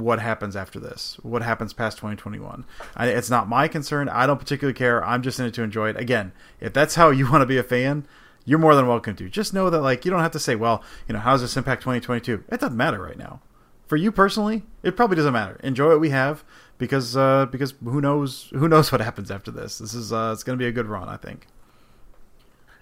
what 0.00 0.20
happens 0.20 0.56
after 0.56 0.80
this, 0.80 1.18
what 1.22 1.42
happens 1.42 1.72
past 1.72 1.98
2021. 1.98 2.64
I, 2.96 3.08
it's 3.08 3.30
not 3.30 3.48
my 3.48 3.68
concern. 3.68 4.08
I 4.08 4.26
don't 4.26 4.38
particularly 4.38 4.74
care. 4.76 5.04
I'm 5.04 5.22
just 5.22 5.38
in 5.38 5.46
it 5.46 5.54
to 5.54 5.62
enjoy 5.62 5.90
it. 5.90 5.96
Again, 5.96 6.32
if 6.60 6.72
that's 6.72 6.94
how 6.94 7.10
you 7.10 7.30
want 7.30 7.42
to 7.42 7.46
be 7.46 7.58
a 7.58 7.62
fan, 7.62 8.06
you're 8.44 8.58
more 8.58 8.74
than 8.74 8.86
welcome 8.86 9.16
to. 9.16 9.28
Just 9.28 9.54
know 9.54 9.70
that 9.70 9.80
like 9.80 10.04
you 10.04 10.10
don't 10.10 10.20
have 10.20 10.32
to 10.32 10.38
say, 10.38 10.54
well, 10.54 10.82
you 11.08 11.14
know, 11.14 11.20
how 11.20 11.32
does 11.32 11.42
this 11.42 11.56
impact 11.56 11.82
2022? 11.82 12.44
It 12.48 12.60
doesn't 12.60 12.76
matter 12.76 13.00
right 13.00 13.18
now. 13.18 13.40
For 13.86 13.96
you 13.96 14.10
personally, 14.10 14.62
it 14.82 14.96
probably 14.96 15.16
doesn't 15.16 15.32
matter. 15.32 15.60
Enjoy 15.62 15.88
what 15.88 16.00
we 16.00 16.10
have 16.10 16.42
because 16.78 17.16
uh, 17.16 17.46
because 17.46 17.74
who 17.82 18.00
knows 18.00 18.48
who 18.50 18.68
knows 18.68 18.90
what 18.90 19.00
happens 19.00 19.30
after 19.30 19.50
this. 19.50 19.78
This 19.78 19.94
is 19.94 20.12
uh, 20.12 20.30
it's 20.32 20.42
going 20.42 20.58
to 20.58 20.62
be 20.62 20.68
a 20.68 20.72
good 20.72 20.86
run, 20.86 21.08
I 21.08 21.16
think. 21.16 21.46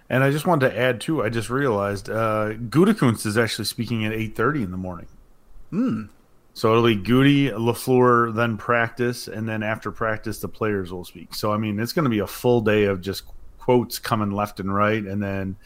And 0.09 0.23
I 0.23 0.31
just 0.31 0.47
wanted 0.47 0.71
to 0.71 0.79
add 0.79 1.01
too. 1.01 1.23
I 1.23 1.29
just 1.29 1.51
realized 1.51 2.09
uh, 2.11 2.53
Gutekunst 2.55 3.27
is 3.27 3.39
actually 3.39 3.65
speaking 3.65 4.05
at 4.05 4.13
8:30 4.13 4.65
in 4.65 4.71
the 4.71 4.77
morning. 4.77 5.07
Hmm. 5.71 6.05
So 6.55 6.71
it'll 6.71 6.85
be 6.85 6.97
Gutey, 6.97 7.51
LaFleur, 7.51 8.35
then 8.35 8.59
practice, 8.59 9.27
and 9.27 9.49
then 9.49 9.63
after 9.63 9.91
practice, 9.91 10.39
the 10.39 10.49
players 10.49 10.93
will 10.93 11.05
speak. 11.05 11.35
So 11.35 11.53
I 11.53 11.57
mean, 11.57 11.81
it's 11.81 11.93
going 11.93 12.05
to 12.05 12.11
be 12.11 12.19
a 12.19 12.27
full 12.27 12.61
day 12.61 12.85
of 12.85 13.01
just 13.01 13.25
quotes 13.59 13.99
coming 13.99 14.31
left 14.31 14.61
and 14.61 14.73
right, 14.73 15.03
and 15.03 15.23
then 15.23 15.57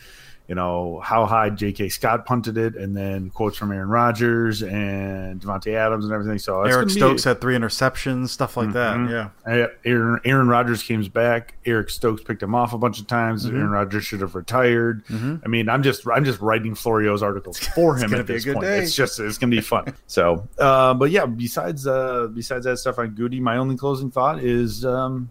you 0.48 0.54
know 0.54 1.00
how 1.02 1.26
high 1.26 1.50
J.K. 1.50 1.88
Scott 1.88 2.24
punted 2.24 2.56
it, 2.56 2.76
and 2.76 2.96
then 2.96 3.30
quotes 3.30 3.56
from 3.56 3.72
Aaron 3.72 3.88
Rodgers 3.88 4.62
and 4.62 5.40
Davante 5.40 5.74
Adams 5.74 6.04
and 6.04 6.14
everything. 6.14 6.38
So 6.38 6.62
Eric 6.62 6.90
Stokes 6.90 7.24
be, 7.24 7.30
had 7.30 7.40
three 7.40 7.56
interceptions, 7.56 8.28
stuff 8.28 8.56
like 8.56 8.68
mm-hmm. 8.68 9.06
that. 9.06 9.30
Yeah, 9.46 9.66
Aaron 9.84 10.20
Aaron 10.24 10.48
Rodgers 10.48 10.82
came 10.82 11.02
back. 11.06 11.56
Eric 11.64 11.90
Stokes 11.90 12.22
picked 12.22 12.42
him 12.42 12.54
off 12.54 12.72
a 12.72 12.78
bunch 12.78 13.00
of 13.00 13.08
times. 13.08 13.44
Mm-hmm. 13.44 13.56
Aaron 13.56 13.70
Rodgers 13.70 14.04
should 14.04 14.20
have 14.20 14.34
retired. 14.34 15.04
Mm-hmm. 15.06 15.36
I 15.44 15.48
mean, 15.48 15.68
I'm 15.68 15.82
just 15.82 16.06
I'm 16.06 16.24
just 16.24 16.40
writing 16.40 16.74
Florio's 16.74 17.22
articles 17.22 17.58
for 17.74 17.96
him 17.96 18.14
at 18.14 18.26
this 18.26 18.44
point. 18.44 18.60
Day. 18.60 18.78
It's 18.78 18.94
just 18.94 19.18
it's 19.18 19.38
gonna 19.38 19.50
be 19.50 19.60
fun. 19.60 19.94
so, 20.06 20.46
uh, 20.58 20.94
but 20.94 21.10
yeah, 21.10 21.26
besides 21.26 21.86
uh, 21.86 22.28
besides 22.32 22.66
that 22.66 22.78
stuff 22.78 22.98
on 22.98 23.16
Gutey, 23.16 23.40
my 23.40 23.56
only 23.56 23.76
closing 23.76 24.10
thought 24.12 24.38
is 24.42 24.84
um, 24.84 25.30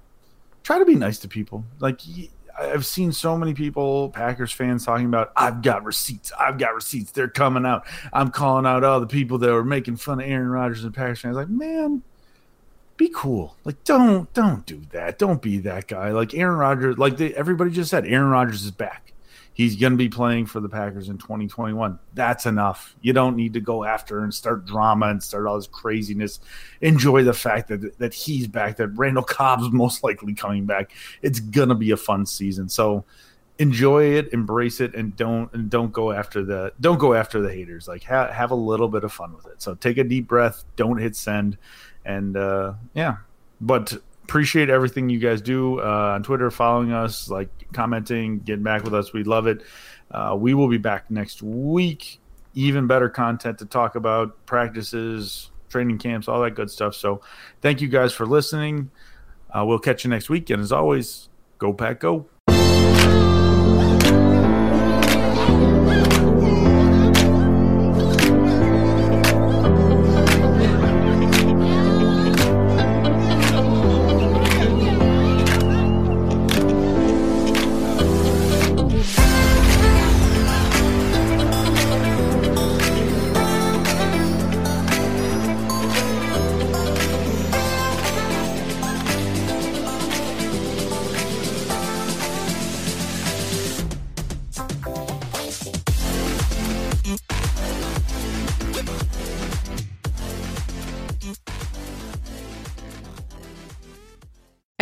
try 0.64 0.78
to 0.78 0.86
be 0.86 0.96
nice 0.96 1.20
to 1.20 1.30
people. 1.30 1.64
Like 1.80 2.02
I've 2.58 2.86
seen 2.86 3.12
so 3.12 3.38
many 3.38 3.54
people, 3.54 4.10
Packers 4.10 4.52
fans, 4.52 4.86
talking 4.86 5.06
about, 5.06 5.32
I've 5.36 5.62
got 5.62 5.84
receipts. 5.84 6.32
I've 6.40 6.58
got 6.58 6.74
receipts. 6.74 7.12
They're 7.12 7.28
coming 7.28 7.66
out. 7.66 7.86
I'm 8.14 8.32
calling 8.32 8.66
out 8.66 8.84
all 8.84 9.00
the 9.00 9.08
people 9.08 9.38
that 9.40 9.52
were 9.52 9.64
making 9.64 9.98
fun 9.98 10.20
of 10.20 10.28
Aaron 10.28 10.50
Rodgers 10.50 10.84
and 10.84 10.94
Packers 10.94 11.22
fans. 11.22 11.36
Like, 11.36 11.50
man, 11.50 12.02
be 12.98 13.12
cool. 13.14 13.56
Like, 13.66 13.84
don't 13.84 14.32
don't 14.34 14.66
do 14.66 14.82
that. 14.92 15.20
Don't 15.20 15.42
be 15.42 15.58
that 15.60 15.88
guy. 15.88 16.12
Like 16.12 16.34
Aaron 16.34 16.58
Rodgers, 16.58 16.98
like 16.98 17.18
they, 17.18 17.34
everybody 17.34 17.72
just 17.72 17.90
said, 17.90 18.06
Aaron 18.06 18.30
Rodgers 18.30 18.64
is 18.64 18.72
back 18.72 19.12
he's 19.56 19.78
going 19.78 19.94
to 19.94 19.98
be 19.98 20.10
playing 20.10 20.46
for 20.46 20.60
the 20.60 20.70
Packers 20.70 21.10
in 21.10 21.18
2021. 21.18 21.98
That's 22.14 22.46
enough. 22.46 22.96
You 23.02 23.14
don't 23.14 23.36
need 23.36 23.54
to 23.54 23.62
go 23.62 23.84
after 23.84 24.20
and 24.20 24.32
start 24.32 24.66
drama 24.66 25.08
and 25.08 25.24
start 25.24 25.48
all 25.48 25.56
this 25.56 25.66
craziness. 25.66 26.40
Enjoy 26.82 27.24
the 27.24 27.34
fact 27.34 27.70
that 27.70 27.98
that 27.98 28.14
he's 28.14 28.48
back. 28.48 28.78
That 28.78 28.90
Randall 28.90 29.24
Cobb's 29.24 29.72
most 29.72 30.04
likely 30.04 30.36
coming 30.36 30.66
back. 30.66 30.92
It's 31.24 31.40
going 31.40 31.70
to 31.70 31.76
be 31.76 31.90
a 31.92 31.98
fun 31.98 32.26
season. 32.26 32.70
So 32.70 33.06
enjoy 33.58 34.04
it, 34.16 34.34
embrace 34.34 34.82
it, 34.82 34.94
and 34.94 35.16
don't 35.16 35.52
and 35.54 35.70
don't 35.70 35.94
go 35.94 36.12
after 36.12 36.44
the 36.44 36.74
don't 36.82 37.00
go 37.00 37.14
after 37.14 37.42
the 37.42 37.52
haters. 37.52 37.88
Like 37.88 38.04
ha- 38.04 38.32
have 38.32 38.52
a 38.52 38.56
little 38.56 38.90
bit 38.90 39.04
of 39.04 39.14
fun 39.14 39.34
with 39.34 39.48
it. 39.48 39.62
So 39.62 39.74
take 39.74 39.98
a 39.98 40.04
deep 40.04 40.28
breath. 40.28 40.66
Don't 40.76 40.98
hit 40.98 41.16
send, 41.16 41.58
and 42.04 42.36
uh, 42.36 42.74
yeah. 42.94 43.18
But 43.62 43.94
appreciate 44.26 44.72
everything 44.72 45.08
you 45.08 45.20
guys 45.20 45.40
do 45.40 45.80
uh, 45.80 46.14
on 46.16 46.24
Twitter, 46.24 46.50
following 46.50 46.92
us, 46.92 47.30
like 47.30 47.50
commenting, 47.74 48.40
getting 48.40 48.64
back 48.64 48.84
with 48.84 48.94
us. 48.94 49.14
We 49.14 49.24
love 49.24 49.46
it. 49.46 49.62
Uh, 50.10 50.36
we 50.38 50.56
will 50.56 50.68
be 50.68 50.80
back 50.80 51.12
next 51.12 51.44
week. 51.44 52.20
Even 52.56 52.88
better 52.88 53.08
content 53.08 53.60
to 53.60 53.66
talk 53.66 53.96
about 53.96 54.44
practices, 54.48 55.52
training 55.70 56.00
camps, 56.00 56.28
all 56.28 56.42
that 56.42 56.52
good 56.52 56.72
stuff. 56.72 56.96
So, 56.96 57.22
thank 57.62 57.82
you 57.82 57.88
guys 57.88 58.14
for 58.14 58.26
listening. 58.26 58.90
Uh, 59.54 59.64
we'll 59.66 59.80
catch 59.80 60.04
you 60.04 60.10
next 60.10 60.30
week. 60.30 60.50
And 60.50 60.62
as 60.62 60.72
always, 60.72 61.30
go 61.60 61.72
pack, 61.72 62.00
go. 62.00 62.28